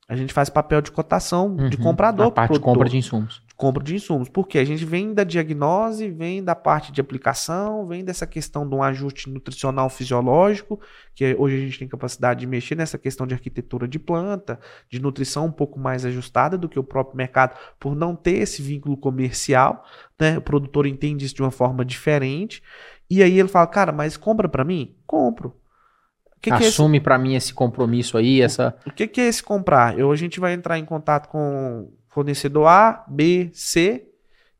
A 0.09 0.15
gente 0.15 0.33
faz 0.33 0.49
papel 0.49 0.81
de 0.81 0.91
cotação 0.91 1.55
uhum, 1.55 1.69
de 1.69 1.77
comprador. 1.77 2.27
A 2.27 2.31
parte 2.31 2.53
de 2.53 2.59
compra 2.59 2.89
de 2.89 2.97
insumos 2.97 3.43
compra 3.59 3.83
de 3.83 3.93
insumos. 3.93 4.29
Porque 4.29 4.57
a 4.57 4.63
gente 4.63 4.85
vem 4.85 5.13
da 5.13 5.25
diagnose, 5.25 6.09
vem 6.09 6.41
da 6.41 6.55
parte 6.55 6.93
de 6.93 7.01
aplicação, 7.01 7.85
vem 7.85 8.05
dessa 8.05 8.25
questão 8.25 8.67
de 8.67 8.73
um 8.73 8.81
ajuste 8.81 9.29
nutricional 9.29 9.89
fisiológico, 9.89 10.79
que 11.13 11.35
hoje 11.37 11.57
a 11.57 11.59
gente 11.59 11.77
tem 11.77 11.87
capacidade 11.87 12.39
de 12.39 12.47
mexer 12.47 12.75
nessa 12.75 12.97
questão 12.97 13.27
de 13.27 13.33
arquitetura 13.33 13.85
de 13.85 13.99
planta, 13.99 14.57
de 14.89 15.01
nutrição 15.01 15.47
um 15.47 15.51
pouco 15.51 15.77
mais 15.77 16.05
ajustada 16.05 16.57
do 16.57 16.69
que 16.69 16.79
o 16.79 16.83
próprio 16.83 17.17
mercado, 17.17 17.53
por 17.77 17.97
não 17.97 18.15
ter 18.15 18.37
esse 18.37 18.61
vínculo 18.61 18.95
comercial. 18.95 19.83
Né? 20.17 20.37
O 20.37 20.41
produtor 20.41 20.87
entende 20.87 21.25
isso 21.25 21.35
de 21.35 21.41
uma 21.41 21.51
forma 21.51 21.83
diferente. 21.83 22.63
E 23.09 23.21
aí 23.21 23.37
ele 23.37 23.49
fala, 23.49 23.67
cara, 23.67 23.91
mas 23.91 24.15
compra 24.15 24.47
para 24.47 24.63
mim? 24.63 24.95
Compro. 25.05 25.53
Que 26.41 26.51
Assume 26.51 26.97
é 26.97 27.01
para 27.01 27.17
mim 27.17 27.35
esse 27.35 27.53
compromisso 27.53 28.17
aí, 28.17 28.41
essa. 28.41 28.75
O 28.85 28.91
que, 28.91 29.07
que 29.07 29.19
é 29.19 29.27
esse 29.27 29.43
comprar? 29.43 29.97
Eu, 29.99 30.11
a 30.11 30.15
gente 30.15 30.39
vai 30.39 30.53
entrar 30.53 30.79
em 30.79 30.85
contato 30.85 31.27
com 31.27 31.91
fornecedor 32.07 32.67
A, 32.67 33.03
B, 33.07 33.49
C 33.53 34.09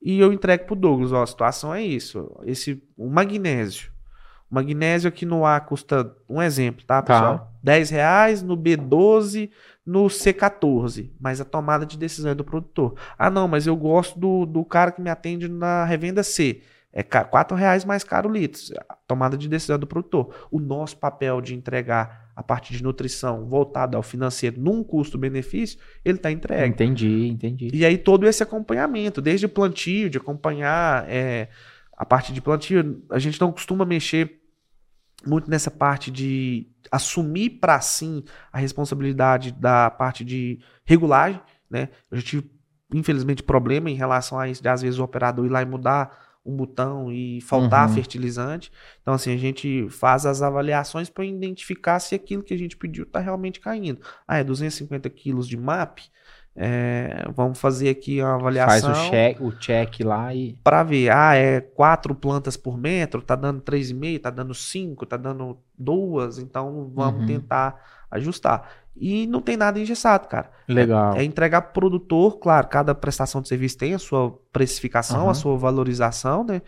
e 0.01 0.19
eu 0.19 0.31
entrego 0.31 0.65
para 0.65 0.73
o 0.73 0.77
Douglas. 0.77 1.11
Ó, 1.11 1.21
a 1.21 1.27
situação 1.27 1.73
é 1.73 1.81
isso. 1.81 2.31
Esse, 2.45 2.81
o 2.97 3.09
magnésio. 3.09 3.91
O 4.49 4.55
magnésio 4.55 5.07
aqui 5.07 5.25
no 5.25 5.45
A 5.45 5.59
custa, 5.59 6.15
um 6.27 6.41
exemplo, 6.41 6.83
tá, 6.85 7.01
tá. 7.01 7.13
pessoal? 7.13 7.37
Tá. 7.39 7.49
10 7.61 7.89
reais, 7.91 8.41
no 8.41 8.57
B12, 8.57 9.49
no 9.85 10.05
C14. 10.05 11.11
Mas 11.19 11.39
a 11.39 11.45
tomada 11.45 11.85
de 11.85 11.97
decisão 11.97 12.31
é 12.31 12.35
do 12.35 12.43
produtor. 12.43 12.95
Ah, 13.17 13.29
não, 13.29 13.47
mas 13.47 13.67
eu 13.67 13.75
gosto 13.75 14.17
do, 14.17 14.45
do 14.45 14.65
cara 14.65 14.91
que 14.91 15.01
me 15.01 15.09
atende 15.09 15.47
na 15.47 15.85
revenda 15.85 16.23
C. 16.23 16.61
é 16.91 17.03
quatro 17.03 17.55
reais 17.55 17.85
mais 17.85 18.03
caro 18.03 18.29
o 18.29 18.31
litro, 18.33 18.61
a 18.89 18.95
tomada 19.07 19.37
de 19.37 19.47
decisão 19.47 19.77
do 19.77 19.85
produtor. 19.85 20.47
O 20.49 20.59
nosso 20.59 20.97
papel 20.97 21.39
de 21.39 21.53
entregar 21.53 22.31
a 22.35 22.41
parte 22.41 22.73
de 22.73 22.81
nutrição 22.81 23.45
voltada 23.45 23.95
ao 23.95 24.01
financeiro 24.01 24.59
num 24.59 24.83
custo-benefício, 24.83 25.79
ele 26.03 26.17
está 26.17 26.31
entregue. 26.31 26.67
Entendi, 26.67 27.27
entendi. 27.27 27.69
E 27.71 27.85
aí 27.85 27.97
todo 27.97 28.27
esse 28.27 28.41
acompanhamento, 28.41 29.21
desde 29.21 29.45
o 29.45 29.49
plantio, 29.49 30.09
de 30.09 30.17
acompanhar 30.17 31.05
é, 31.07 31.49
a 31.95 32.05
parte 32.05 32.33
de 32.33 32.41
plantio, 32.41 33.03
a 33.11 33.19
gente 33.19 33.39
não 33.39 33.51
costuma 33.51 33.85
mexer 33.85 34.41
muito 35.27 35.49
nessa 35.49 35.69
parte 35.69 36.09
de 36.09 36.71
assumir 36.91 37.51
para 37.59 37.79
si 37.81 38.23
a 38.51 38.57
responsabilidade 38.57 39.51
da 39.51 39.91
parte 39.91 40.23
de 40.23 40.59
regulagem, 40.85 41.41
né? 41.69 41.89
Eu 42.09 42.17
já 42.17 42.23
tive, 42.23 42.49
infelizmente, 42.93 43.43
problema 43.43 43.91
em 43.91 43.95
relação 43.95 44.39
a 44.39 44.47
isso, 44.47 44.61
de 44.61 44.69
às 44.69 44.81
vezes 44.81 44.97
o 44.97 45.03
operador 45.03 45.45
ir 45.45 45.49
lá 45.49 45.61
e 45.61 45.65
mudar 45.65 46.28
um 46.45 46.55
botão 46.55 47.11
e 47.11 47.41
faltar 47.41 47.87
uhum. 47.87 47.95
fertilizante. 47.95 48.71
Então, 49.01 49.13
assim, 49.13 49.33
a 49.33 49.37
gente 49.37 49.87
faz 49.89 50.25
as 50.25 50.41
avaliações 50.41 51.09
para 51.09 51.25
identificar 51.25 51.99
se 51.99 52.15
aquilo 52.15 52.43
que 52.43 52.53
a 52.53 52.57
gente 52.57 52.77
pediu 52.77 53.03
está 53.03 53.19
realmente 53.19 53.59
caindo. 53.59 54.01
Ah, 54.27 54.37
é 54.37 54.43
250 54.43 55.09
quilos 55.09 55.47
de 55.47 55.57
MAP? 55.57 55.99
É, 56.55 57.25
vamos 57.33 57.59
fazer 57.59 57.89
aqui 57.89 58.21
uma 58.21 58.35
avaliação. 58.35 58.93
Faz 58.93 59.07
o 59.07 59.09
check, 59.09 59.41
o 59.41 59.51
check 59.51 59.99
lá 60.01 60.33
e. 60.33 60.57
Para 60.63 60.83
ver, 60.83 61.09
ah, 61.11 61.35
é 61.35 61.61
quatro 61.61 62.13
plantas 62.13 62.57
por 62.57 62.77
metro, 62.77 63.21
tá 63.21 63.35
dando 63.35 63.61
3,5, 63.61 64.19
tá 64.19 64.29
dando 64.29 64.53
5, 64.53 65.05
tá 65.05 65.15
dando 65.15 65.57
duas, 65.79 66.37
então 66.37 66.91
vamos 66.93 67.21
uhum. 67.21 67.27
tentar 67.27 67.81
ajustar. 68.11 68.67
E 68.99 69.25
não 69.27 69.41
tem 69.41 69.55
nada 69.55 69.79
engessado, 69.79 70.27
cara. 70.27 70.51
Legal. 70.67 71.15
É, 71.15 71.19
é 71.19 71.23
entregar 71.23 71.61
pro 71.61 71.73
produtor, 71.73 72.37
claro, 72.37 72.67
cada 72.67 72.93
prestação 72.93 73.41
de 73.41 73.47
serviço 73.47 73.77
tem 73.77 73.93
a 73.93 73.99
sua 73.99 74.37
precificação, 74.51 75.23
uhum. 75.23 75.29
a 75.29 75.33
sua 75.33 75.57
valorização, 75.57 76.43
né? 76.43 76.61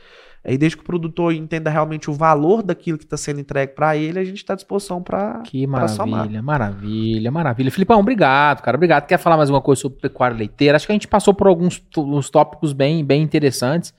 E 0.43 0.57
desde 0.57 0.77
que 0.77 0.83
o 0.83 0.85
produtor 0.85 1.33
entenda 1.33 1.69
realmente 1.69 2.09
o 2.09 2.13
valor 2.13 2.63
daquilo 2.63 2.97
que 2.97 3.03
está 3.03 3.17
sendo 3.17 3.39
entregue 3.39 3.73
para 3.73 3.95
ele, 3.95 4.17
a 4.17 4.23
gente 4.23 4.37
está 4.37 4.53
à 4.53 4.55
disposição 4.55 5.03
para 5.03 5.41
Que 5.41 5.67
maravilha, 5.67 6.41
maravilha, 6.41 7.31
maravilha. 7.31 7.69
Filipão, 7.69 7.99
obrigado, 7.99 8.61
cara. 8.61 8.75
Obrigado. 8.75 9.05
Quer 9.05 9.19
falar 9.19 9.37
mais 9.37 9.51
uma 9.51 9.61
coisa 9.61 9.81
sobre 9.81 9.99
pecuária 9.99 10.35
leiteira? 10.35 10.77
Acho 10.77 10.87
que 10.87 10.91
a 10.91 10.95
gente 10.95 11.07
passou 11.07 11.33
por 11.33 11.45
alguns 11.45 11.79
tópicos 12.31 12.73
bem, 12.73 13.05
bem 13.05 13.21
interessantes. 13.21 13.93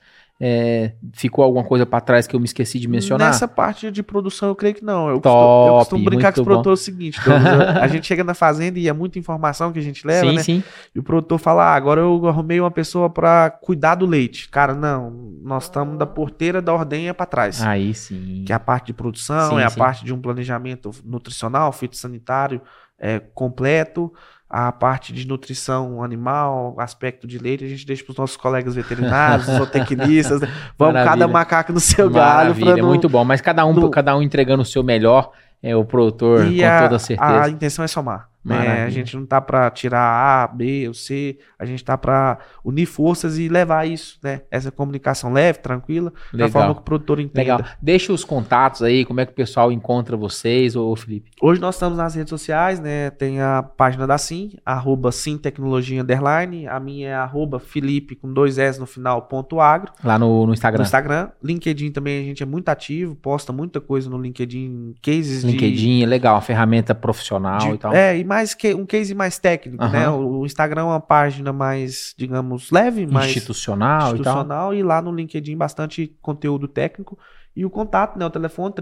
É, 0.45 0.91
ficou 1.13 1.41
alguma 1.41 1.63
coisa 1.63 1.85
para 1.85 2.01
trás 2.01 2.27
que 2.27 2.35
eu 2.35 2.39
me 2.39 2.43
esqueci 2.43 2.77
de 2.77 2.85
mencionar? 2.85 3.27
Nessa 3.29 3.47
parte 3.47 3.89
de 3.89 4.03
produção, 4.03 4.49
eu 4.49 4.55
creio 4.55 4.75
que 4.75 4.83
não. 4.83 5.07
Eu, 5.07 5.21
Top, 5.21 5.33
costumo, 5.33 5.67
eu 5.67 5.79
costumo 5.79 6.03
brincar 6.03 6.33
com 6.33 6.41
os 6.41 6.43
produtores 6.45 6.81
o 6.81 6.83
seguinte: 6.83 7.17
a 7.81 7.87
gente 7.87 8.05
chega 8.05 8.25
na 8.25 8.33
fazenda 8.33 8.77
e 8.77 8.89
é 8.89 8.91
muita 8.91 9.17
informação 9.17 9.71
que 9.71 9.79
a 9.79 9.81
gente 9.81 10.05
leva, 10.05 10.27
sim, 10.27 10.35
né? 10.35 10.43
Sim. 10.43 10.63
E 10.93 10.99
o 10.99 11.03
produtor 11.03 11.39
fala: 11.39 11.71
ah, 11.71 11.75
agora 11.75 12.01
eu 12.01 12.27
arrumei 12.27 12.59
uma 12.59 12.69
pessoa 12.69 13.09
para 13.09 13.51
cuidar 13.51 13.95
do 13.95 14.05
leite. 14.05 14.49
Cara, 14.49 14.73
não, 14.73 15.11
nós 15.41 15.63
estamos 15.63 15.97
da 15.97 16.05
porteira 16.05 16.61
da 16.61 16.73
ordenha 16.73 17.13
para 17.13 17.25
trás. 17.25 17.63
Aí 17.63 17.93
sim. 17.93 18.43
Que 18.45 18.51
é 18.51 18.55
a 18.55 18.59
parte 18.59 18.87
de 18.87 18.93
produção, 18.93 19.51
sim, 19.51 19.59
é 19.59 19.63
a 19.63 19.71
parte 19.71 20.03
de 20.03 20.13
um 20.13 20.19
planejamento 20.19 20.91
nutricional, 21.05 21.71
fitossanitário 21.71 22.61
é, 22.99 23.19
completo 23.19 24.11
a 24.55 24.71
parte 24.71 25.11
de 25.11 25.27
nutrição 25.27 26.03
animal, 26.03 26.75
aspecto 26.77 27.25
de 27.25 27.39
leite, 27.39 27.65
a 27.65 27.67
gente 27.67 27.87
deixa 27.87 28.03
para 28.03 28.11
os 28.11 28.17
nossos 28.17 28.37
colegas 28.37 28.75
veterinários, 28.75 29.47
zootecnistas. 29.47 30.41
Né? 30.41 30.47
Vamos 30.77 30.93
Maravilha. 30.93 31.25
cada 31.25 31.27
macaco 31.27 31.73
no 31.73 31.79
seu 31.79 32.07
Maravilha, 32.07 32.67
galho. 32.67 32.83
Não... 32.83 32.89
muito 32.89 33.09
bom. 33.09 33.25
Mas 33.25 33.41
cada 33.41 33.65
um, 33.65 33.73
no... 33.73 33.89
cada 33.89 34.15
um 34.15 34.21
entregando 34.21 34.61
o 34.61 34.65
seu 34.65 34.83
melhor, 34.83 35.31
é 35.61 35.75
o 35.75 35.83
produtor, 35.83 36.45
e 36.45 36.59
com 36.59 36.67
a, 36.67 36.81
toda 36.83 36.99
certeza. 36.99 37.41
A 37.41 37.49
intenção 37.49 37.83
é 37.83 37.87
somar. 37.87 38.29
Né? 38.43 38.83
A 38.83 38.89
gente 38.89 39.15
não 39.15 39.25
tá 39.25 39.39
para 39.39 39.69
tirar 39.71 40.01
A, 40.01 40.47
B 40.47 40.87
ou 40.87 40.93
C, 40.93 41.37
a 41.57 41.65
gente 41.65 41.83
tá 41.83 41.97
para 41.97 42.39
unir 42.63 42.85
forças 42.85 43.37
e 43.37 43.47
levar 43.47 43.87
isso, 43.87 44.19
né? 44.21 44.41
Essa 44.51 44.69
comunicação 44.69 45.31
leve, 45.31 45.59
tranquila, 45.59 46.11
Legal. 46.33 46.47
da 46.47 46.51
forma 46.51 46.75
que 46.75 46.81
o 46.81 46.83
produtor 46.83 47.19
entenda. 47.19 47.57
Legal. 47.57 47.61
Deixa 47.81 48.11
os 48.11 48.25
contatos 48.25 48.83
aí, 48.83 49.05
como 49.05 49.21
é 49.21 49.25
que 49.25 49.31
o 49.31 49.35
pessoal 49.35 49.71
encontra 49.71 50.17
vocês, 50.17 50.75
ou 50.75 50.93
Felipe? 50.95 51.31
Hoje 51.41 51.61
nós 51.61 51.75
estamos 51.75 51.97
nas 51.97 52.15
redes 52.15 52.29
sociais, 52.29 52.79
né? 52.79 53.09
Tem 53.11 53.39
a 53.39 53.63
página 53.63 54.05
da 54.05 54.17
Sim, 54.17 54.51
arroba 54.65 55.11
Sim 55.11 55.37
Tecnologia 55.37 56.01
Underline, 56.01 56.67
a 56.67 56.79
minha 56.79 57.09
é 57.09 57.13
arroba 57.13 57.59
Felipe 57.59 58.15
com 58.15 58.31
dois 58.31 58.57
S 58.57 58.79
no 58.79 58.85
final, 58.85 59.23
ponto 59.23 59.59
agro. 59.59 59.91
Lá 60.03 60.17
no, 60.17 60.45
no 60.45 60.53
Instagram. 60.53 60.79
No 60.79 60.83
Instagram. 60.83 61.29
LinkedIn 61.41 61.91
também 61.91 62.21
a 62.21 62.23
gente 62.23 62.43
é 62.43 62.45
muito 62.45 62.69
ativo, 62.69 63.15
posta 63.15 63.53
muita 63.53 63.79
coisa 63.79 64.09
no 64.09 64.17
LinkedIn, 64.17 64.95
cases 65.01 65.43
LinkedIn 65.43 65.97
de... 65.97 66.03
é 66.03 66.05
legal, 66.05 66.35
uma 66.35 66.41
ferramenta 66.41 66.93
profissional 66.93 67.59
de, 67.59 67.69
e 67.69 67.77
tal. 67.77 67.93
É, 67.93 68.17
e 68.17 68.23
mais 68.33 68.53
que 68.53 68.73
um 68.73 68.85
case 68.85 69.13
mais 69.13 69.37
técnico, 69.37 69.83
uhum. 69.83 69.91
né? 69.91 70.09
O 70.09 70.45
Instagram 70.45 70.81
é 70.81 70.85
uma 70.85 70.99
página 70.99 71.53
mais, 71.53 72.15
digamos, 72.17 72.71
leve, 72.71 73.05
mais 73.05 73.27
institucional, 73.27 74.13
institucional 74.13 74.73
e, 74.73 74.79
e 74.79 74.83
lá 74.83 75.01
no 75.01 75.13
LinkedIn 75.13 75.55
bastante 75.55 76.15
conteúdo 76.21 76.67
técnico. 76.67 77.17
E 77.55 77.63
o 77.63 77.69
contato, 77.69 78.17
né? 78.17 78.25
O 78.25 78.31
telefone 78.31 78.73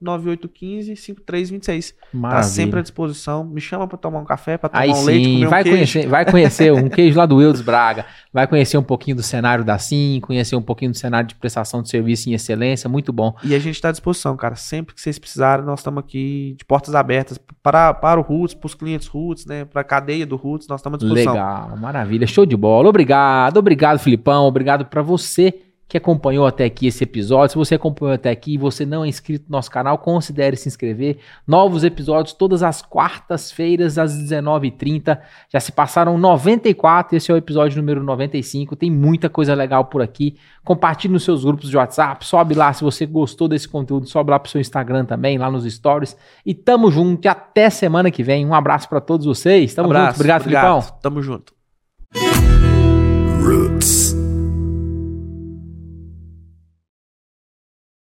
349-9815-5326. 0.00 1.92
Tá 2.22 2.42
sempre 2.44 2.78
à 2.78 2.82
disposição. 2.82 3.44
Me 3.44 3.60
chama 3.60 3.88
para 3.88 3.98
tomar 3.98 4.20
um 4.20 4.24
café, 4.24 4.56
para 4.56 4.68
tomar 4.68 4.82
Aí 4.82 4.90
um 4.90 4.94
sim, 4.94 5.04
leite, 5.06 5.32
comer 5.34 5.48
vai 5.48 5.62
um 5.62 5.64
conhecer, 5.64 6.06
Vai 6.06 6.24
conhecer 6.24 6.72
um 6.72 6.88
queijo 6.90 7.18
lá 7.18 7.26
do 7.26 7.42
Eudes 7.42 7.60
Braga. 7.60 8.06
Vai 8.32 8.46
conhecer 8.46 8.78
um 8.78 8.82
pouquinho 8.82 9.16
do 9.16 9.24
cenário 9.24 9.64
da 9.64 9.76
Sim, 9.76 10.20
conhecer 10.22 10.54
um 10.54 10.62
pouquinho 10.62 10.92
do 10.92 10.96
cenário 10.96 11.26
de 11.26 11.34
prestação 11.34 11.82
de 11.82 11.88
serviço 11.88 12.30
em 12.30 12.32
excelência. 12.32 12.88
Muito 12.88 13.12
bom. 13.12 13.34
E 13.42 13.52
a 13.52 13.58
gente 13.58 13.74
está 13.74 13.88
à 13.88 13.92
disposição, 13.92 14.36
cara. 14.36 14.54
Sempre 14.54 14.94
que 14.94 15.00
vocês 15.00 15.18
precisarem, 15.18 15.64
nós 15.64 15.80
estamos 15.80 15.98
aqui 15.98 16.54
de 16.56 16.64
portas 16.64 16.94
abertas 16.94 17.40
para, 17.60 17.92
para 17.92 18.20
o 18.20 18.22
Roots, 18.22 18.54
para 18.54 18.66
os 18.66 18.74
clientes 18.74 19.08
Roots, 19.08 19.46
né? 19.46 19.64
Para 19.64 19.80
a 19.80 19.84
cadeia 19.84 20.24
do 20.24 20.36
Roots, 20.36 20.68
nós 20.68 20.78
estamos 20.80 20.98
à 20.98 21.00
disposição. 21.00 21.32
Legal, 21.32 21.76
maravilha. 21.76 22.24
Show 22.24 22.46
de 22.46 22.56
bola. 22.56 22.88
Obrigado, 22.88 23.56
obrigado, 23.56 23.98
Filipão. 23.98 24.46
Obrigado 24.46 24.84
para 24.84 25.02
você 25.02 25.67
que 25.88 25.96
acompanhou 25.96 26.46
até 26.46 26.66
aqui 26.66 26.86
esse 26.86 27.02
episódio. 27.02 27.52
Se 27.52 27.56
você 27.56 27.74
acompanhou 27.76 28.14
até 28.14 28.30
aqui 28.30 28.54
e 28.54 28.58
você 28.58 28.84
não 28.84 29.04
é 29.04 29.08
inscrito 29.08 29.46
no 29.48 29.56
nosso 29.56 29.70
canal, 29.70 29.96
considere 29.96 30.54
se 30.54 30.68
inscrever. 30.68 31.18
Novos 31.46 31.82
episódios 31.82 32.34
todas 32.34 32.62
as 32.62 32.82
quartas-feiras 32.82 33.96
às 33.96 34.12
19h30. 34.12 35.18
Já 35.48 35.58
se 35.58 35.72
passaram 35.72 36.18
94, 36.18 37.16
esse 37.16 37.30
é 37.30 37.34
o 37.34 37.38
episódio 37.38 37.78
número 37.78 38.04
95. 38.04 38.76
Tem 38.76 38.90
muita 38.90 39.30
coisa 39.30 39.54
legal 39.54 39.86
por 39.86 40.02
aqui. 40.02 40.36
Compartilhe 40.62 41.14
nos 41.14 41.24
seus 41.24 41.42
grupos 41.42 41.70
de 41.70 41.76
WhatsApp, 41.78 42.26
sobe 42.26 42.54
lá 42.54 42.70
se 42.74 42.84
você 42.84 43.06
gostou 43.06 43.48
desse 43.48 43.66
conteúdo, 43.66 44.06
sobe 44.06 44.30
lá 44.30 44.38
pro 44.38 44.50
seu 44.50 44.60
Instagram 44.60 45.06
também, 45.06 45.38
lá 45.38 45.50
nos 45.50 45.64
stories. 45.64 46.14
E 46.44 46.52
tamo 46.52 46.90
junto 46.90 47.24
e 47.24 47.28
até 47.28 47.70
semana 47.70 48.10
que 48.10 48.22
vem. 48.22 48.44
Um 48.44 48.54
abraço 48.54 48.86
para 48.90 49.00
todos 49.00 49.24
vocês. 49.24 49.72
Tamo 49.72 49.86
abraço, 49.86 50.06
junto. 50.08 50.16
Obrigado, 50.16 50.42
obrigado, 50.42 50.82
Filipão. 50.82 50.98
Tamo 51.00 51.22
junto. 51.22 52.47